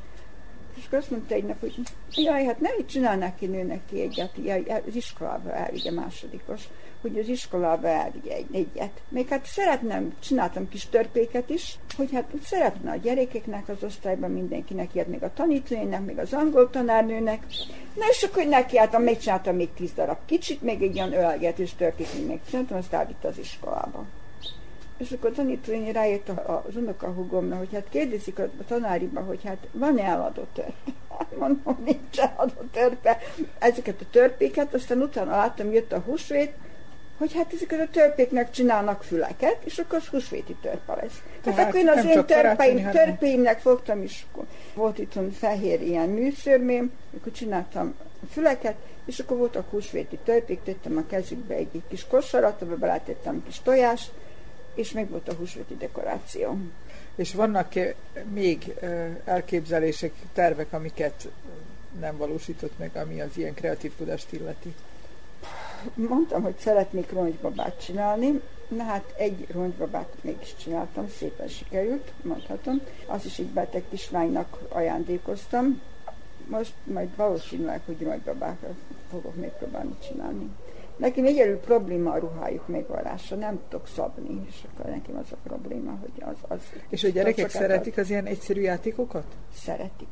és 0.78 0.86
akkor 0.86 0.98
azt 0.98 1.12
mondta 1.12 1.36
egy 1.36 1.44
nap, 1.44 1.60
hogy 1.60 1.76
jaj, 2.12 2.46
hát 2.46 2.60
nem 2.60 2.72
így 2.80 2.88
csinálnák 2.88 3.36
ki 3.36 3.46
nőnek 3.46 3.82
ki 3.90 4.02
egyet, 4.02 4.32
jaj, 4.44 4.64
az 4.88 4.96
iskolába 4.96 5.54
elvigye 5.54 5.92
másodikos, 5.92 6.62
hogy 7.02 7.20
az 7.20 7.28
iskolába 7.28 7.88
elvigye 7.88 8.34
egy, 8.34 8.48
egyet. 8.52 9.02
Még 9.10 9.28
hát 9.28 9.46
szeretném, 9.46 10.14
csináltam 10.20 10.70
kis 10.70 10.86
törpéket 10.86 11.50
is, 11.50 11.78
hogy 11.96 12.12
hát 12.12 12.32
szeretne 12.44 12.92
a 12.92 12.96
gyerekeknek 12.96 13.70
az 13.70 13.84
osztályban 13.84 14.32
mindenkinek, 14.32 14.94
ilyet 14.94 15.08
még 15.08 15.24
a 15.24 15.34
tanítójának, 15.34 16.06
még 16.06 16.18
az 16.18 16.34
angol 16.34 16.70
tanárnőnek. 16.70 17.46
Na 17.94 18.06
és 18.10 18.24
akkor 18.24 18.46
nekiálltam, 18.46 19.04
megcsináltam 19.04 19.56
még 19.56 19.74
tíz 19.74 19.92
darab 19.94 20.18
kicsit, 20.26 20.62
még 20.62 20.82
egy 20.82 20.96
ilyen 20.96 21.14
ölgetős 21.14 21.74
törpét 21.74 22.14
még 22.14 22.28
megcsináltam, 22.28 22.78
azt 22.78 22.94
elvitt 22.94 23.24
az 23.24 23.38
iskolába. 23.38 24.06
És 24.98 25.12
akkor 25.12 25.30
a 25.30 25.34
tanítónyi 25.34 25.92
rájött 25.92 26.30
az 26.30 26.76
unokahúgomra, 26.76 27.58
hogy 27.58 27.70
hát 27.74 27.90
kérdezik 27.90 28.40
a 28.40 28.50
tanáriba, 28.68 29.22
hogy 29.22 29.40
hát 29.44 29.68
van-e 29.72 30.04
eladott 30.04 30.54
törpe. 30.54 30.74
Hát 31.18 31.38
mondom, 31.38 31.78
nincs 31.86 32.20
eladott 32.20 32.72
törpe. 32.72 33.18
Ezeket 33.60 34.02
a 34.02 34.06
törpéket, 34.12 34.74
aztán 34.74 35.02
utána 35.02 35.32
láttam, 35.32 35.72
jött 35.72 35.92
a 35.92 36.00
húsvét, 36.00 36.54
hogy 37.18 37.34
hát 37.34 37.54
ezeket 37.54 37.80
a 37.80 37.90
törpéknek 37.92 38.52
csinálnak 38.52 39.04
füleket, 39.04 39.58
és 39.64 39.78
akkor 39.78 39.98
az 39.98 40.08
húsvéti 40.08 40.56
törpe 40.62 40.96
lesz. 40.96 41.22
Tehát 41.42 41.60
hát 41.60 41.68
akkor 41.68 41.80
én 41.80 41.90
az 41.90 42.06
én 42.06 42.26
törpeim, 42.26 42.90
törpeimnek 42.90 43.60
fogtam, 43.60 44.02
és 44.02 44.24
akkor 44.32 44.46
volt 44.74 44.98
itt 44.98 45.14
fehér 45.34 45.82
ilyen 45.82 46.10
műszörmém, 46.10 46.92
akkor 47.18 47.32
csináltam 47.32 47.96
füleket, 48.32 48.76
és 49.06 49.20
akkor 49.20 49.38
voltak 49.38 49.70
húsvéti 49.70 50.20
törpék, 50.24 50.64
tettem 50.64 50.98
a 50.98 51.06
kezükbe 51.08 51.54
egy, 51.54 51.70
egy 51.74 51.84
kis 51.90 52.08
kosarat, 52.08 52.62
abba 52.62 52.76
beletettem 52.76 53.44
kis 53.46 53.62
tojást, 53.62 54.12
és 54.76 54.92
meg 54.92 55.10
volt 55.10 55.30
a 55.30 55.34
húsvéti 55.34 55.78
dekoráció. 55.78 56.58
És 57.16 57.34
vannak 57.34 57.74
még 58.34 58.74
elképzelések, 59.26 60.14
tervek, 60.34 60.74
amiket 60.74 61.30
nem 62.00 62.18
valósított 62.18 62.78
meg, 62.78 62.96
ami 62.96 63.22
az 63.22 63.38
ilyen 63.38 63.54
kreatív 63.54 63.96
tudást 63.98 64.34
illeti? 64.34 64.74
Mondtam, 65.94 66.42
hogy 66.42 66.58
szeretnék 66.58 67.12
roncsbabát 67.12 67.84
csinálni, 67.86 68.42
na 68.68 68.84
hát 68.84 69.14
egy 69.18 69.48
roncsbabát 69.52 70.10
mégis 70.22 70.56
csináltam, 70.56 71.10
szépen 71.10 71.48
sikerült, 71.48 72.12
mondhatom. 72.22 72.82
Az 73.06 73.26
is 73.26 73.40
egy 73.40 73.46
beteg 73.48 73.84
kislánynak 73.90 74.58
ajándékoztam. 74.70 75.82
Most 76.48 76.74
majd 76.84 77.16
valószínűleg, 77.16 77.82
hogy 77.86 78.02
roncsbabát 78.02 78.58
fogok 79.10 79.36
még 79.36 79.50
próbálni 79.50 79.96
csinálni. 80.08 80.50
Nekem 80.98 81.26
egyelő 81.26 81.58
probléma 81.58 82.12
a 82.12 82.18
ruhájuk 82.18 82.68
megvarása, 82.68 83.36
nem 83.36 83.60
tudok 83.70 83.88
szabni, 83.88 84.46
és 84.50 84.62
akkor 84.74 84.92
nekem 84.92 85.18
az 85.18 85.32
a 85.32 85.36
probléma, 85.44 85.98
hogy 86.02 86.24
az... 86.24 86.38
az 86.48 86.60
és 86.90 87.04
a 87.04 87.10
gyerekek 87.10 87.50
szeretik 87.50 87.98
az 87.98 88.10
ilyen 88.10 88.26
egyszerű 88.26 88.62
játékokat? 88.62 89.26
Szeretik. 89.54 90.08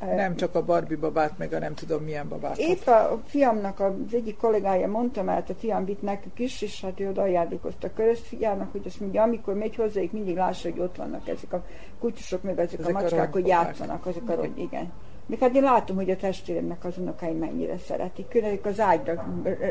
Nem 0.00 0.36
csak 0.36 0.54
a 0.54 0.64
Barbie 0.64 0.96
babát, 0.96 1.38
meg 1.38 1.52
a 1.52 1.58
nem 1.58 1.74
tudom 1.74 2.02
milyen 2.02 2.28
babát. 2.28 2.58
Épp 2.58 2.86
a 2.86 3.20
fiamnak 3.26 3.80
az 3.80 3.92
egyik 4.12 4.36
kollégája 4.36 4.88
mondta, 4.88 5.22
mert 5.22 5.50
a 5.50 5.54
fiam 5.54 5.84
vitt 5.84 6.02
nekük 6.02 6.38
is, 6.38 6.62
és 6.62 6.80
hát 6.80 7.00
ő 7.00 7.08
oda 7.08 7.22
ajándékozta 7.22 7.90
fiának, 8.22 8.72
hogy 8.72 8.82
azt 8.86 9.00
mondja, 9.00 9.22
amikor 9.22 9.54
megy 9.54 9.76
hozzájuk, 9.76 10.12
mindig 10.12 10.36
lássa, 10.36 10.70
hogy 10.70 10.80
ott 10.80 10.96
vannak 10.96 11.28
ezek 11.28 11.52
a 11.52 11.64
kutyusok, 12.00 12.42
meg 12.42 12.58
ezek, 12.58 12.78
ezek 12.78 12.96
a 12.96 13.00
macskák, 13.00 13.28
a 13.28 13.32
hogy 13.32 13.46
játszanak, 13.46 14.06
azok 14.06 14.28
a, 14.28 14.46
igen. 14.54 14.92
Még 15.26 15.38
hát 15.38 15.54
én 15.54 15.62
látom, 15.62 15.96
hogy 15.96 16.10
a 16.10 16.16
testvéremnek 16.16 16.84
az 16.84 16.98
unokáim 16.98 17.38
mennyire 17.38 17.78
szeretik. 17.78 18.28
Különük 18.28 18.64
az 18.64 18.80
ágyra 18.80 19.26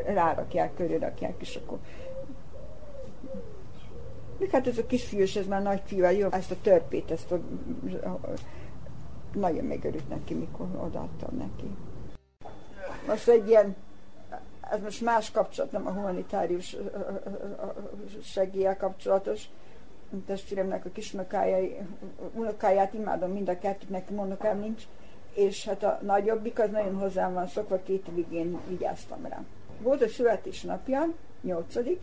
rárakják, 0.05 0.73
körülrakják, 0.75 1.33
és 1.39 1.55
akkor 1.55 1.79
még 4.37 4.49
hát 4.49 4.67
ez 4.67 4.77
a 4.77 4.85
kisfiús, 4.85 5.35
ez 5.35 5.47
már 5.47 5.61
nagy 5.61 5.81
fiú, 5.85 6.05
jó, 6.05 6.27
ezt 6.31 6.51
a 6.51 6.55
törpét, 6.61 7.11
ezt 7.11 7.31
a, 7.31 7.39
nagyon 9.33 9.65
megörült 9.65 10.09
neki, 10.09 10.33
mikor 10.33 10.67
odaadtam 10.77 11.37
neki. 11.37 11.75
Most 13.07 13.27
egy 13.27 13.47
ilyen, 13.47 13.75
ez 14.71 14.81
most 14.81 15.01
más 15.01 15.31
kapcsolat, 15.31 15.71
nem 15.71 15.87
a 15.87 15.91
humanitárius 15.91 16.75
segéllyel 18.23 18.77
kapcsolatos, 18.77 19.43
testvéremnek 20.25 20.85
a 20.85 20.89
kisnokája, 20.93 21.85
unokáját 22.33 22.93
imádom 22.93 23.31
mind 23.31 23.49
a 23.49 23.57
kettőt, 23.57 23.89
nekem 23.89 24.19
unokám 24.19 24.59
nincs, 24.59 24.83
és 25.33 25.65
hát 25.65 25.83
a 25.83 25.99
nagyobbik 26.01 26.59
az 26.59 26.69
nagyon 26.69 26.95
hozzám 26.95 27.33
van 27.33 27.47
szokva, 27.47 27.83
két 27.83 28.07
én 28.29 28.59
vigyáztam 28.67 29.25
rá. 29.25 29.43
Volt 29.81 30.01
a 30.01 30.07
születésnapja, 30.07 31.07
nyolcadik, 31.41 32.01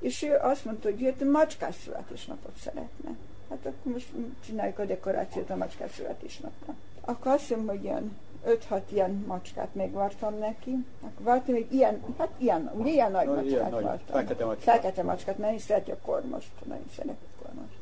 és 0.00 0.22
ő 0.22 0.36
azt 0.42 0.64
mondta, 0.64 0.90
hogy 0.90 1.02
ő 1.02 1.30
macskás 1.30 1.74
születésnapot 1.74 2.56
szeretne. 2.56 3.10
Hát 3.48 3.66
akkor 3.66 3.92
most 3.92 4.08
csináljuk 4.44 4.78
a 4.78 4.84
dekorációt 4.84 5.50
a 5.50 5.56
macskás 5.56 5.90
születésnapra. 5.90 6.74
Akkor 7.00 7.32
azt 7.32 7.50
mondom, 7.50 7.68
hogy 7.68 7.84
ilyen 7.84 8.16
5-6 8.46 8.80
ilyen 8.92 9.24
macskát 9.26 9.74
megvartam 9.74 10.38
neki. 10.38 10.86
Akkor 11.00 11.24
vartam 11.24 11.54
egy 11.54 11.72
ilyen, 11.72 12.02
hát 12.18 12.30
ilyen, 12.38 12.70
ugye 12.74 12.90
ilyen 12.90 13.10
nagy 13.10 13.26
no, 13.26 13.34
macskát 13.34 13.50
ilyen 13.50 13.70
vartam. 13.70 14.16
Fekete 14.16 14.44
macskát. 14.44 14.74
Fekete 14.74 15.02
macskát, 15.02 15.38
én 15.38 15.58
szereti 15.58 15.90
a 15.90 15.98
kormost, 16.04 16.50
nagyon 16.64 16.88
szeretek 16.96 17.28
a 17.38 17.44
kormost. 17.44 17.74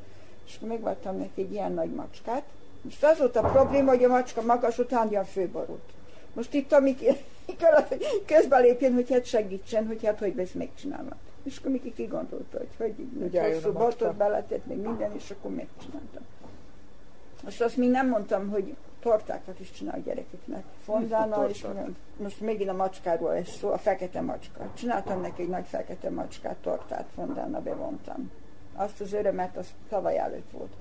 És 0.47 0.57
akkor 0.57 0.69
megvartam 0.69 1.17
neki 1.17 1.43
egy 1.43 1.53
ilyen 1.53 1.73
nagy 1.73 1.91
macskát, 1.91 2.43
most 2.83 3.05
az 3.05 3.19
volt 3.19 3.37
a 3.37 3.41
probléma, 3.41 3.91
hogy 3.91 4.05
a 4.05 4.09
macska 4.09 4.43
magas 4.43 4.79
után 4.79 5.09
a 5.09 5.25
főborult. 5.25 5.93
Most 6.33 6.55
itt, 6.55 6.73
amikor 6.73 7.17
közbelépjen, 8.27 8.93
hogy 8.93 9.11
hát 9.11 9.25
segítsen, 9.25 9.87
hogy 9.87 10.05
hát 10.05 10.19
hogy 10.19 10.39
ezt 10.39 10.55
megcsinálnak. 10.55 11.17
És 11.43 11.59
akkor 11.59 11.71
Miki 11.71 11.93
kigondolta, 11.93 12.59
hogy 12.59 12.69
hogy 12.77 12.95
így 12.99 13.39
hosszú 13.39 13.73
botot 13.73 14.15
beletett, 14.15 14.67
még 14.67 14.79
minden, 14.79 15.15
és 15.15 15.31
akkor 15.31 15.51
megcsináltam. 15.51 16.23
Most 17.45 17.61
azt 17.61 17.77
még 17.77 17.91
nem 17.91 18.09
mondtam, 18.09 18.49
hogy 18.49 18.75
tortákat 19.01 19.61
is 19.61 19.71
csinál 19.71 19.95
a 19.99 20.03
gyerekeknek. 20.05 20.65
Fondána, 20.85 21.49
és 21.49 21.67
most 22.17 22.41
megint 22.41 22.71
a 22.71 22.75
macskáról 22.75 23.35
ez 23.35 23.49
szó, 23.49 23.71
a 23.71 23.79
fekete 23.79 24.21
macska. 24.21 24.71
Csináltam 24.75 25.21
neki 25.21 25.43
egy 25.43 25.49
nagy 25.49 25.67
fekete 25.67 26.11
macskát, 26.11 26.57
tortát, 26.57 27.07
fondána 27.15 27.61
bevontam. 27.61 28.31
Azt 28.75 29.01
az 29.01 29.13
örömet, 29.13 29.57
az 29.57 29.67
tavaly 29.89 30.19
előtt 30.19 30.51
volt 30.51 30.73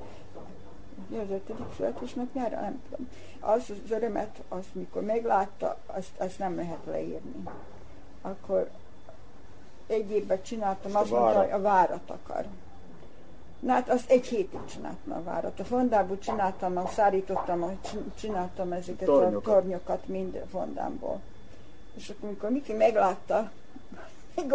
az 1.12 1.30
ötödik 1.30 1.74
születésnapjára, 1.76 2.60
nem 2.60 2.82
tudom. 2.90 3.10
Az 3.40 3.70
az 3.70 3.92
örömet, 3.92 4.42
azt 4.48 4.76
mikor 4.76 5.02
meglátta, 5.02 5.78
azt, 5.86 6.20
azt 6.20 6.40
nem 6.40 6.56
lehet 6.56 6.86
leírni. 6.86 7.44
Akkor 8.22 8.70
egy 9.88 10.12
évben 10.12 10.42
csináltam, 10.42 10.96
azt 10.96 11.10
mondta, 11.10 11.40
hogy 11.40 11.52
a 11.52 11.62
várat 11.62 12.10
akar. 12.10 12.46
Na 13.60 13.74
hát 13.74 13.90
azt 13.90 14.10
egy 14.10 14.26
hétig 14.26 14.60
csináltam 14.66 15.14
a 15.14 15.24
várat. 15.24 15.60
A 15.60 15.64
fondából 15.64 16.20
csináltam, 16.20 16.78
a 16.78 16.88
szárítottam, 16.88 17.80
csináltam 18.20 18.72
ezeket 18.72 19.06
tornyokat. 19.06 19.48
a 19.48 19.52
tornyokat 19.52 20.08
mind 20.08 20.44
fondámból. 20.52 21.22
És 21.96 22.10
akkor, 22.10 22.28
amikor 22.28 22.50
Miki 22.50 22.74
meglátta, 22.74 23.52
még 24.36 24.54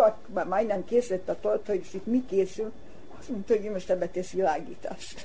majdnem 0.49 0.85
készült 0.85 1.29
a 1.29 1.41
tort, 1.41 1.67
hogy 1.67 1.87
itt 1.93 2.07
mi 2.07 2.25
készül, 2.27 2.73
azt 3.19 3.29
mondta, 3.29 3.55
hogy 3.57 3.71
most 3.71 3.91
ebbe 3.91 4.09
tesz 4.09 4.31
világítást. 4.31 5.25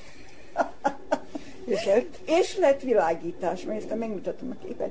és, 1.70 1.84
lett, 1.84 2.18
és 2.24 2.56
lett 2.56 2.80
világítás, 2.80 3.62
mert 3.62 3.78
ezt 3.78 3.98
megmutatom 3.98 4.56
a 4.60 4.64
képet. 4.66 4.90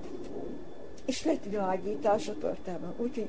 És 1.06 1.26
lett 1.26 1.44
világítás 1.50 2.28
a 2.28 2.34
tortában. 2.40 2.94
Úgyhogy 2.98 3.28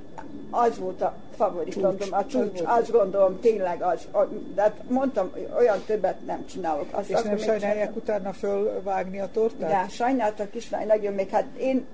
az 0.51 0.79
volt 0.79 1.03
a 1.03 1.17
favorit, 1.37 1.73
csúcs, 1.73 1.83
mondom, 1.83 2.09
a 2.11 2.27
csúcs, 2.27 2.61
azt 2.65 2.91
gondolom, 2.91 3.41
tényleg 3.41 3.83
az. 3.83 4.09
De 4.55 4.63
hát 4.63 4.83
mondtam, 4.89 5.33
olyan 5.59 5.83
többet 5.87 6.27
nem 6.27 6.47
csinálok. 6.47 6.87
Azt, 6.91 7.11
és 7.11 7.23
nem 7.23 7.37
sajnálják 7.37 7.97
utána 7.97 8.33
fölvágni 8.33 9.21
a 9.21 9.29
tortát? 9.33 9.71
De 9.71 9.89
sajnáltak 9.89 10.51
kislány 10.51 10.87
nagyon, 10.87 11.15
még 11.15 11.29
hát 11.29 11.47
én 11.59 11.87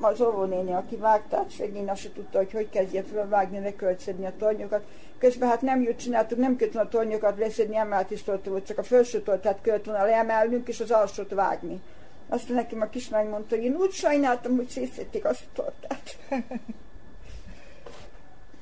az 0.00 0.20
óvónéni, 0.20 0.72
aki 0.72 0.96
vágta, 0.96 1.46
szegény 1.58 1.88
azt 1.88 2.00
se 2.00 2.12
tudta, 2.12 2.38
hogy 2.38 2.52
hogy 2.52 2.68
kezdje 2.70 3.02
felvágni, 3.02 3.60
leköltszedni 3.60 4.26
a 4.26 4.32
tornyokat. 4.38 4.82
Közben 5.18 5.48
hát 5.48 5.62
nem 5.62 5.82
jött 5.82 5.98
csináltuk, 5.98 6.38
nem 6.38 6.56
kellett 6.56 6.74
a 6.74 6.88
tornyokat 6.88 7.38
leszedni, 7.38 7.76
emelt 7.76 8.10
is 8.10 8.24
volt, 8.24 8.66
csak 8.66 8.78
a 8.78 8.82
felső 8.82 9.22
tortát 9.22 9.60
kellett 9.60 9.84
volna 9.84 10.04
leemelnünk, 10.04 10.68
és 10.68 10.80
az 10.80 10.90
alsót 10.90 11.34
vágni. 11.34 11.80
Azt 12.28 12.48
nekem 12.48 12.80
a 12.80 12.88
kislány 12.88 13.28
mondta, 13.28 13.54
hogy 13.54 13.64
én 13.64 13.74
úgy 13.74 13.92
sajnáltam, 13.92 14.56
hogy 14.56 14.68
szétszették 14.68 15.24
azt 15.24 15.44
a 15.44 15.52
tortát. 15.52 16.16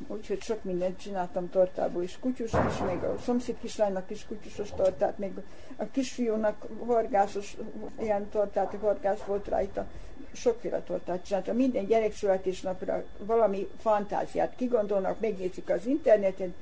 úgyhogy 0.07 0.41
sok 0.41 0.65
mindent 0.65 1.01
csináltam 1.01 1.51
tortából 1.51 2.03
is, 2.03 2.19
kutyust 2.21 2.57
is, 2.69 2.79
még 2.87 3.03
a 3.03 3.19
szomszéd 3.25 3.57
kislánynak 3.61 4.11
is 4.11 4.27
kutyusos 4.27 4.71
tortát, 4.71 5.19
még 5.19 5.33
a 5.77 5.85
kisfiúnak 5.91 6.67
horgászos, 6.79 7.57
ilyen 8.01 8.29
tortát, 8.29 8.77
horgász 8.81 9.21
volt 9.27 9.49
rajta, 9.49 9.87
sokféle 10.33 10.81
tortát 10.81 11.25
csináltam. 11.25 11.57
Minden 11.57 11.87
gyerek 11.87 12.15
születésnapra 12.15 13.03
valami 13.19 13.69
fantáziát 13.81 14.55
kigondolnak, 14.57 15.21
megnézik 15.21 15.71
az 15.71 15.87
interneten, 15.87 16.55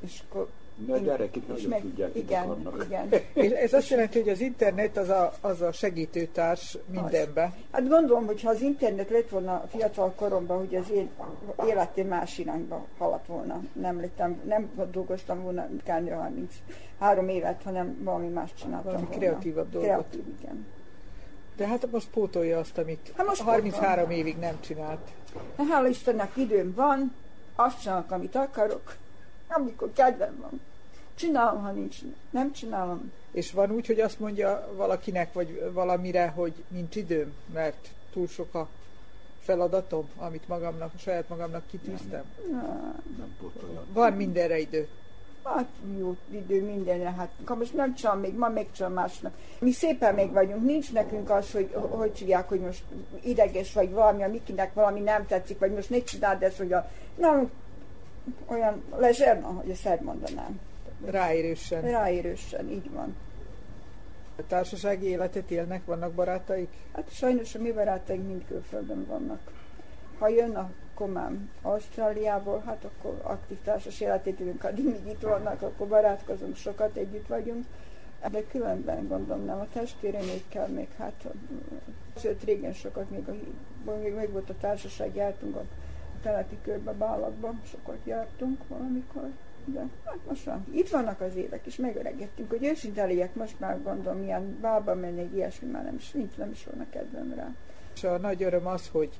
és 0.00 0.22
akkor 0.28 0.48
Na, 0.86 0.94
a 0.94 0.98
gyerekek 0.98 1.46
nagyon 1.46 1.68
meg, 1.68 1.80
tudják, 1.80 2.14
igen, 2.16 2.62
igen. 2.86 3.08
És 3.46 3.50
ez 3.50 3.72
azt 3.72 3.88
jelenti, 3.88 4.18
hogy 4.18 4.28
az 4.28 4.40
internet 4.40 4.96
az 4.96 5.08
a, 5.08 5.32
az 5.40 5.60
a 5.60 5.72
segítőtárs 5.72 6.78
mindenbe. 6.90 7.52
Hát 7.72 7.88
gondolom, 7.88 8.26
hogy 8.26 8.42
ha 8.42 8.50
az 8.50 8.60
internet 8.60 9.10
lett 9.10 9.28
volna 9.28 9.64
fiatal 9.70 10.12
koromban, 10.16 10.58
hogy 10.58 10.74
az 10.74 10.90
én 10.90 11.10
életem 11.68 12.06
más 12.06 12.38
irányba 12.38 12.86
haladt 12.98 13.26
volna. 13.26 13.60
Nem, 13.72 14.00
lettem, 14.00 14.40
nem 14.44 14.70
dolgoztam 14.92 15.42
volna 15.42 15.66
kb. 15.66 16.10
33 16.10 17.28
évet, 17.28 17.62
hanem 17.62 17.98
valami 18.02 18.28
más 18.28 18.50
csináltam 18.54 18.84
Valami 18.92 19.04
volna. 19.06 19.18
kreatívabb 19.20 19.70
dolgot. 19.70 19.88
Kreatív, 19.90 20.24
igen. 20.40 20.66
De 21.56 21.66
hát 21.66 21.90
most 21.90 22.08
pótolja 22.10 22.58
azt, 22.58 22.78
amit 22.78 23.12
Hát 23.16 23.26
most 23.26 23.40
33 23.40 23.94
pótolom. 23.94 24.10
évig 24.10 24.36
nem 24.38 24.60
csinált. 24.60 25.00
Na, 25.56 25.64
Hála 25.70 25.88
Istennek 25.88 26.30
időm 26.36 26.74
van, 26.74 27.14
azt 27.56 27.80
csinálok, 27.82 28.10
amit 28.10 28.34
akarok, 28.34 28.96
amikor 29.48 29.92
kedvem 29.92 30.36
van. 30.40 30.60
Csinálom, 31.14 31.62
ha 31.62 31.70
nincs, 31.70 31.96
nem 32.30 32.52
csinálom. 32.52 33.12
És 33.32 33.52
van 33.52 33.70
úgy, 33.70 33.86
hogy 33.86 34.00
azt 34.00 34.20
mondja 34.20 34.72
valakinek, 34.76 35.32
vagy 35.32 35.70
valamire, 35.72 36.26
hogy 36.26 36.64
nincs 36.68 36.96
időm, 36.96 37.32
mert 37.52 37.88
túl 38.12 38.26
sok 38.26 38.54
a 38.54 38.68
feladatom, 39.40 40.08
amit 40.16 40.48
magamnak, 40.48 40.92
saját 40.98 41.28
magamnak 41.28 41.66
kitűztem. 41.66 42.24
Nem 43.18 43.36
pótolja. 43.40 43.84
Van 43.92 44.12
mindenre 44.12 44.58
idő. 44.58 44.88
Hát 45.44 45.68
jó 45.98 46.16
idő 46.30 46.64
mindenre, 46.64 47.10
hát 47.10 47.56
most 47.58 47.74
nem 47.74 47.94
csinálom 47.94 48.20
még, 48.20 48.34
ma 48.34 48.48
megcsinálom 48.48 48.96
másnak. 48.96 49.34
Mi 49.58 49.72
szépen 49.72 50.14
még 50.14 50.32
vagyunk, 50.32 50.64
nincs 50.64 50.92
nekünk 50.92 51.30
az, 51.30 51.52
hogy 51.52 51.72
hogy 51.72 52.12
tudják, 52.12 52.48
hogy 52.48 52.60
most 52.60 52.82
ideges 53.22 53.72
vagy 53.72 53.90
valami, 53.90 54.22
a 54.22 54.28
Mikinek 54.28 54.74
valami 54.74 55.00
nem 55.00 55.26
tetszik, 55.26 55.58
vagy 55.58 55.72
most 55.72 55.90
ne 55.90 56.02
csináld 56.02 56.42
ezt, 56.42 56.58
hogy 56.58 56.72
a, 56.72 56.90
nem, 57.16 57.50
olyan 58.46 58.82
lezserna, 58.96 59.46
hogy 59.46 59.70
ezt 59.70 59.86
elmondanám. 59.86 60.60
Ráérősen. 61.04 61.82
Ráérősen, 61.82 62.68
így 62.68 62.90
van. 62.90 63.16
A 64.36 64.46
társasági 64.46 65.06
életet 65.06 65.50
élnek, 65.50 65.84
vannak 65.84 66.12
barátaik? 66.12 66.68
Hát 66.92 67.12
sajnos 67.12 67.54
a 67.54 67.58
mi 67.58 67.72
barátaink 67.72 68.26
mind 68.26 68.44
külföldön 68.46 69.06
vannak. 69.06 69.40
Ha 70.18 70.28
jön 70.28 70.54
a 70.54 70.70
komám 70.94 71.50
Ausztráliából, 71.62 72.62
hát 72.66 72.84
akkor 72.84 73.20
aktív 73.22 73.58
társas 73.64 74.00
életét 74.00 74.40
élünk, 74.40 74.64
addig 74.64 74.84
míg 74.84 75.06
itt 75.06 75.20
vannak, 75.20 75.62
akkor 75.62 75.88
barátkozunk, 75.88 76.56
sokat 76.56 76.96
együtt 76.96 77.26
vagyunk. 77.26 77.64
De 78.30 78.42
különben 78.50 79.08
gondolom 79.08 79.44
nem 79.44 79.60
a 79.60 79.66
testvéremékkel, 79.72 80.68
még 80.68 80.88
hát 80.98 81.26
sőt 82.16 82.44
régen 82.44 82.72
sokat, 82.72 83.10
még, 83.10 83.28
a, 83.28 83.34
még, 83.90 84.14
még 84.14 84.30
volt 84.30 84.50
a 84.50 84.54
társaság, 84.60 85.14
jártunk 85.14 85.56
a 85.56 85.64
telepi 86.22 86.58
körbe, 86.62 86.92
Bálakban, 86.92 87.60
sokat 87.64 87.98
jártunk 88.04 88.68
valamikor. 88.68 89.28
De 89.64 89.86
hát 90.04 90.18
most 90.28 90.44
van. 90.44 90.66
Itt 90.70 90.88
vannak 90.88 91.20
az 91.20 91.36
évek, 91.36 91.66
és 91.66 91.76
megöregettünk, 91.76 92.50
hogy 92.50 92.64
őszinte 92.64 93.06
legyek, 93.06 93.34
most 93.34 93.60
már 93.60 93.82
gondolom, 93.82 94.22
ilyen 94.22 94.58
bálba 94.60 94.94
menni, 94.94 95.30
ilyesmi 95.34 95.70
már 95.70 95.84
nem 95.84 95.94
is, 95.94 96.10
nincs, 96.10 96.36
nem 96.36 96.50
is 96.50 96.64
volna 96.64 96.86
kedvem 96.90 97.32
rá. 97.36 97.54
És 97.94 98.04
a 98.04 98.18
nagy 98.18 98.42
öröm 98.42 98.66
az, 98.66 98.88
hogy 98.88 99.10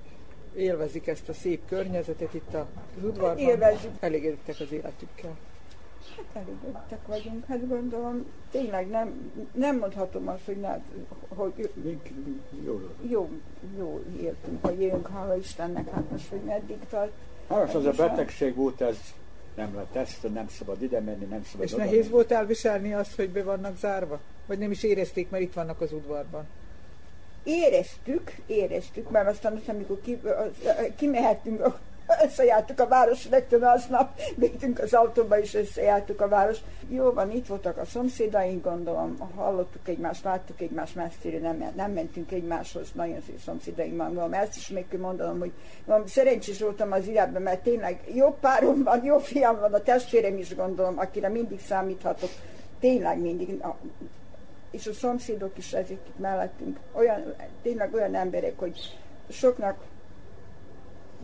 élvezik 0.57 1.07
ezt 1.07 1.29
a 1.29 1.33
szép 1.33 1.61
környezetet 1.69 2.35
itt 2.35 2.55
az 2.55 3.03
udvarban. 3.03 3.39
Élvezzük. 3.39 3.91
Elégedettek 4.01 4.61
az 4.61 4.73
életükkel. 4.73 5.37
Hát 6.17 6.43
elégedettek 6.45 7.07
vagyunk, 7.07 7.45
hát 7.47 7.69
gondolom, 7.69 8.27
tényleg 8.51 8.89
nem, 8.89 9.33
nem 9.53 9.79
mondhatom 9.79 10.29
azt, 10.29 10.45
hogy, 10.45 10.57
ne, 10.61 10.79
hogy 11.29 11.71
Jó. 12.65 12.81
jó, 13.09 13.31
jó 13.79 14.03
éltünk, 14.21 14.67
hogy 14.67 14.81
élünk, 14.81 15.09
hála 15.09 15.37
Istennek, 15.37 15.91
hát 15.91 16.11
most, 16.11 16.29
hogy 16.29 16.41
meddig 16.41 16.79
tart. 16.91 17.13
Hát 17.49 17.61
most 17.63 17.75
az 17.75 17.85
a 17.85 17.91
betegség 17.91 18.55
volt, 18.55 18.81
ez 18.81 18.97
nem 19.55 19.75
lehet 19.75 19.97
ezt, 19.97 20.33
nem 20.33 20.49
szabad 20.49 20.83
ide 20.83 21.01
menni, 21.01 21.25
nem 21.25 21.45
szabad 21.45 21.67
És 21.67 21.73
nehéz 21.75 21.99
menni. 21.99 22.09
volt 22.09 22.33
elviselni 22.33 22.95
azt, 22.95 23.17
hogy 23.17 23.31
be 23.31 23.43
vannak 23.43 23.79
zárva? 23.79 24.21
Vagy 24.47 24.59
nem 24.59 24.71
is 24.71 24.83
érezték, 24.83 25.31
mert 25.31 25.43
itt 25.43 25.53
vannak 25.53 25.81
az 25.81 25.93
udvarban? 25.93 26.47
Éreztük, 27.45 28.33
éreztük, 28.47 29.11
mert 29.11 29.29
aztán 29.29 29.57
azt, 29.57 29.69
amikor 29.69 30.01
ki, 30.01 30.21
az, 30.25 30.69
kimehettünk, 30.97 31.79
összejártuk 32.23 32.81
a 32.81 32.89
város 32.89 33.29
rögtön 33.31 33.63
aznap, 33.63 34.21
végtünk 34.37 34.79
az 34.79 34.95
autóba 34.95 35.41
és 35.41 35.55
összejártuk 35.55 36.21
a 36.21 36.29
város. 36.29 36.59
Jó 36.89 37.13
van, 37.13 37.31
itt 37.31 37.47
voltak 37.47 37.79
a 37.79 37.85
szomszédaink, 37.85 38.65
gondolom, 38.65 39.17
hallottuk 39.37 39.89
egymást, 39.89 40.25
láttuk 40.25 40.61
egymást 40.61 40.95
messzire, 40.95 41.39
nem, 41.39 41.73
nem 41.77 41.93
mentünk 41.93 42.33
egymáshoz, 42.33 42.89
nagyon 42.93 43.17
van, 43.97 44.07
gondolom, 44.07 44.33
ezt 44.33 44.57
is 44.57 44.69
még 44.69 44.89
kell 44.89 45.01
mondanom, 45.01 45.39
hogy 45.39 45.53
mondom, 45.85 46.07
szerencsés 46.07 46.61
voltam 46.61 46.93
az 46.93 47.09
életben, 47.09 47.43
mert 47.43 47.63
tényleg 47.63 48.01
jó 48.15 48.37
párom 48.41 48.83
van, 48.83 49.05
jó 49.05 49.19
fiam 49.19 49.61
van, 49.61 49.75
a 49.75 49.83
testvérem 49.83 50.39
is 50.39 50.55
gondolom, 50.55 50.99
akire 50.99 51.29
mindig 51.29 51.61
számíthatok, 51.61 52.31
tényleg 52.81 53.21
mindig, 53.21 53.63
a, 53.63 53.77
és 54.71 54.87
a 54.87 54.93
szomszédok 54.93 55.59
is 55.59 55.73
ezek 55.73 55.91
itt 55.91 56.19
mellettünk, 56.19 56.79
olyan, 56.93 57.35
tényleg 57.63 57.95
olyan 57.95 58.15
emberek, 58.15 58.59
hogy 58.59 58.79
soknak 59.29 59.77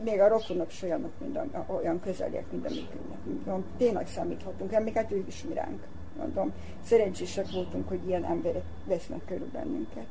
még 0.03 0.21
a 0.21 0.29
rokonok 0.29 0.73
is 0.73 0.83
olyanok, 0.83 1.13
mint 1.19 1.37
a, 1.37 1.65
olyan 1.67 2.01
közeliek, 2.01 2.45
mint 2.51 2.67
a 2.67 2.69
mi 2.69 2.89
nekünk. 3.11 3.65
Tényleg 3.79 4.07
számíthatunk, 4.09 4.73
amiket 4.73 5.13
ők 5.13 5.29
is 5.29 5.45
mi 5.49 5.55
ránk. 5.55 5.83
Mondom, 6.19 6.53
szerencsések 6.85 7.51
voltunk, 7.51 7.89
hogy 7.89 8.07
ilyen 8.07 8.25
emberek 8.25 8.63
vesznek 8.85 9.25
körül 9.27 9.49
bennünket. 9.53 10.07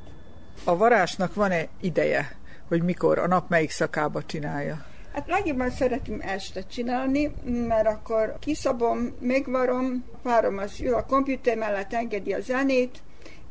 A 0.64 0.76
varásnak 0.76 1.34
van-e 1.34 1.68
ideje, 1.80 2.36
hogy 2.68 2.82
mikor, 2.82 3.18
a 3.18 3.26
nap 3.26 3.48
melyik 3.48 3.70
szakába 3.70 4.22
csinálja? 4.22 4.84
Hát 5.12 5.26
legjobban 5.26 5.70
szeretem 5.70 6.20
este 6.20 6.66
csinálni, 6.66 7.34
mert 7.44 7.86
akkor 7.86 8.36
kiszabom, 8.38 9.16
megvarom, 9.20 10.04
párom 10.22 10.58
az 10.58 10.80
ül 10.80 10.94
a 10.94 11.04
komputer 11.04 11.56
mellett, 11.56 11.92
engedi 11.92 12.32
a 12.32 12.40
zenét, 12.40 13.02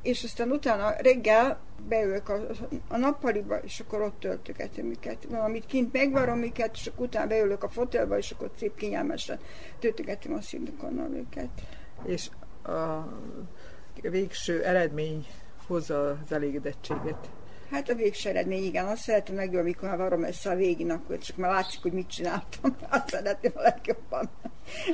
és 0.01 0.23
aztán 0.23 0.51
utána 0.51 0.93
reggel 0.97 1.59
beülök 1.87 2.29
a, 2.29 2.39
a 2.87 2.97
nappaliba, 2.97 3.57
és 3.57 3.79
akkor 3.79 4.01
ott 4.01 4.19
töltögetem 4.19 4.89
őket. 4.89 5.25
Valamit 5.29 5.65
kint 5.65 5.93
megvarom 5.93 6.43
őket, 6.43 6.73
és 6.73 6.87
akkor 6.87 7.05
utána 7.05 7.27
beülök 7.27 7.63
a 7.63 7.69
fotelba, 7.69 8.17
és 8.17 8.31
akkor 8.31 8.51
szép 8.57 8.75
kényelmesen 8.75 9.39
töltögetem 9.79 10.33
a 10.33 10.41
szindukonnal 10.41 11.13
őket. 11.13 11.49
És 12.05 12.29
a 12.63 13.07
végső 14.01 14.63
eredmény 14.63 15.25
hozza 15.67 16.09
az 16.09 16.31
elégedettséget. 16.31 17.29
Hát 17.71 17.89
a 17.89 17.95
végső 17.95 18.29
eredmény, 18.29 18.63
igen, 18.63 18.85
azt 18.85 19.01
szeretem 19.01 19.35
legjobb, 19.35 19.61
amikor 19.61 19.89
már 19.89 19.97
varom 19.97 20.23
össze 20.23 20.49
a 20.49 20.55
végén, 20.55 20.91
akkor 20.91 21.17
csak 21.17 21.37
már 21.37 21.51
látszik, 21.51 21.81
hogy 21.81 21.91
mit 21.91 22.09
csináltam. 22.09 22.75
Azt 22.89 23.09
szeretném 23.09 23.51
a 23.55 23.61
legjobban. 23.61 24.29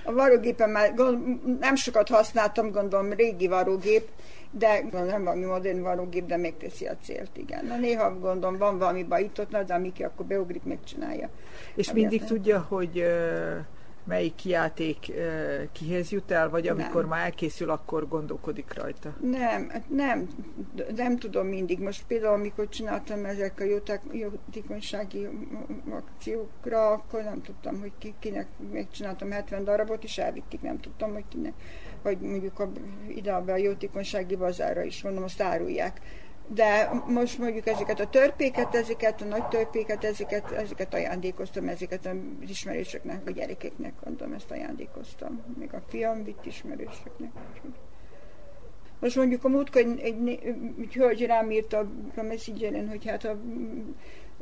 A 0.04 0.12
varógépen 0.12 0.70
már 0.70 0.94
gond, 0.94 1.40
nem 1.60 1.76
sokat 1.76 2.10
használtam, 2.10 2.72
gondolom, 2.72 3.14
régi 3.14 3.48
varógép, 3.48 4.10
de 4.52 4.86
nem 4.92 5.24
valami 5.24 5.46
modern 5.46 5.82
varógép, 5.82 6.26
de 6.26 6.38
megteszi 6.38 6.86
a 6.86 6.96
célt, 7.02 7.38
igen. 7.38 7.66
Na 7.66 7.78
néha 7.78 8.20
gondolom, 8.20 8.58
van 8.58 8.78
valami 8.78 9.04
baj 9.04 9.24
itt 9.24 9.40
ott, 9.40 9.50
na, 9.52 9.64
de 9.64 9.78
Miki 9.78 10.04
akkor 10.04 10.26
beugrik, 10.26 10.64
megcsinálja. 10.64 11.30
És 11.76 11.92
mindig 11.92 12.22
értem. 12.22 12.36
tudja, 12.36 12.60
hogy 12.60 13.04
melyik 14.04 14.46
játék 14.46 15.12
kihez 15.72 16.12
jut 16.12 16.32
el, 16.32 16.50
vagy 16.50 16.68
amikor 16.68 17.02
Nem. 17.02 17.10
már 17.10 17.26
elkészül, 17.26 17.70
akkor 17.70 18.08
gondolkodik 18.08 18.74
rajta. 18.74 19.16
Nem, 19.22 19.70
hát 19.70 19.90
nem, 19.90 20.28
nem 20.96 21.18
tudom 21.18 21.48
mindig. 21.48 21.80
Most 21.80 22.04
például, 22.08 22.34
amikor 22.34 22.70
csináltam 22.70 23.26
ezek 23.26 23.60
a 23.60 23.64
jóták- 23.64 24.04
jótékonysági 24.12 25.28
akciókra, 25.90 26.92
akkor 26.92 27.24
nem 27.24 27.42
tudtam, 27.42 27.80
hogy 27.80 27.92
ki, 27.98 28.14
kinek 28.20 28.48
megcsináltam 28.72 29.32
70 29.32 29.64
darabot, 29.64 30.04
és 30.04 30.18
elvitték, 30.18 30.62
nem 30.62 30.80
tudtam, 30.80 31.14
hogy 31.14 31.26
kinek, 31.30 31.54
vagy 32.04 32.20
mondjuk 32.20 32.60
a, 32.60 32.70
ide 33.08 33.34
a 33.34 33.58
jótékonysági 33.58 34.36
bazárra 34.36 34.84
is, 34.84 35.04
mondom, 35.04 35.24
azt 35.24 35.42
árulják. 35.42 36.02
De 36.48 36.90
most 37.08 37.38
mondjuk 37.38 37.68
ezeket 37.68 38.00
a 38.00 38.10
törpéket, 38.10 38.76
ezeket 38.76 39.22
a 39.22 39.26
nagy 39.26 39.48
törpéket, 39.48 40.04
ezeket, 40.04 40.52
ezeket 40.52 40.94
ajándékoztam, 40.94 41.68
ezeket 41.68 42.06
az 42.06 42.50
ismerősöknek, 42.50 43.22
a 43.28 43.32
gyerekeknek, 43.32 43.94
mondom, 44.04 44.34
ezt 44.34 44.52
ajándékoztam. 44.52 45.42
Még 45.58 45.74
a 45.74 45.82
fiam 45.88 46.24
vitt 46.24 46.46
ismerősöknek. 46.46 47.32
Most 49.00 49.16
mondjuk 49.16 49.44
a 49.44 49.50
múltkor 49.50 49.82
egy, 49.82 50.00
egy, 50.00 50.20
né- 50.20 50.44
egy 50.80 50.94
hölgy 50.94 51.26
rám 51.26 51.52
írt 51.52 51.74
a, 51.74 51.90
a 52.16 52.22
messengeren, 52.22 52.90
hogy 52.90 53.06
hát 53.06 53.24
a, 53.24 53.40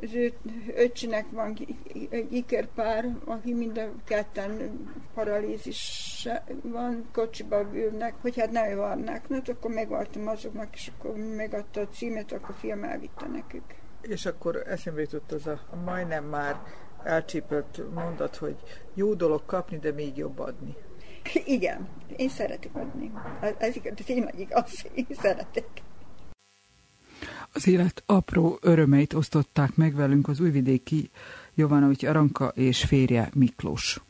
az 0.02 0.14
ő 0.14 0.32
öcsinek 0.76 1.26
van 1.30 1.56
egy 2.10 2.32
ikerpár, 2.32 3.16
aki 3.24 3.54
mind 3.54 3.78
a 3.78 3.90
ketten 4.04 4.78
paralízis 5.14 6.28
van, 6.62 7.08
kocsiba 7.12 7.68
ülnek, 7.72 8.14
hogy 8.20 8.38
hát 8.38 8.50
ne 8.50 8.74
vannak. 8.74 9.28
Na, 9.28 9.34
hát 9.34 9.48
akkor 9.48 9.70
megvártam 9.70 10.28
azoknak, 10.28 10.74
és 10.74 10.90
akkor 10.98 11.16
megadta 11.16 11.80
a 11.80 11.88
címet, 11.88 12.32
akkor 12.32 12.50
a 12.50 12.58
film 12.58 12.84
elvitte 12.84 13.26
nekük. 13.26 13.64
És 14.00 14.26
akkor 14.26 14.62
eszembe 14.66 15.00
jutott 15.00 15.32
az 15.32 15.46
a 15.46 15.60
majdnem 15.84 16.24
már 16.24 16.60
elcsípett 17.04 17.80
mondat, 17.94 18.36
hogy 18.36 18.56
jó 18.94 19.14
dolog 19.14 19.42
kapni, 19.46 19.78
de 19.78 19.92
még 19.92 20.16
jobb 20.16 20.38
adni. 20.38 20.76
Igen, 21.44 21.88
én 22.16 22.28
szeretek 22.28 22.74
adni. 22.74 23.12
Ez, 23.40 23.54
ez 23.58 23.74
tényleg 24.04 24.38
igaz, 24.38 24.86
én 24.94 25.06
szeretek. 25.10 25.66
Az 27.52 27.66
élet 27.66 28.02
apró 28.06 28.58
örömeit 28.60 29.14
osztották 29.14 29.76
meg 29.76 29.94
velünk 29.94 30.28
az 30.28 30.40
újvidéki 30.40 31.10
Jovanovics 31.54 32.04
Aranka 32.04 32.52
és 32.54 32.84
férje 32.84 33.30
Miklós. 33.34 34.00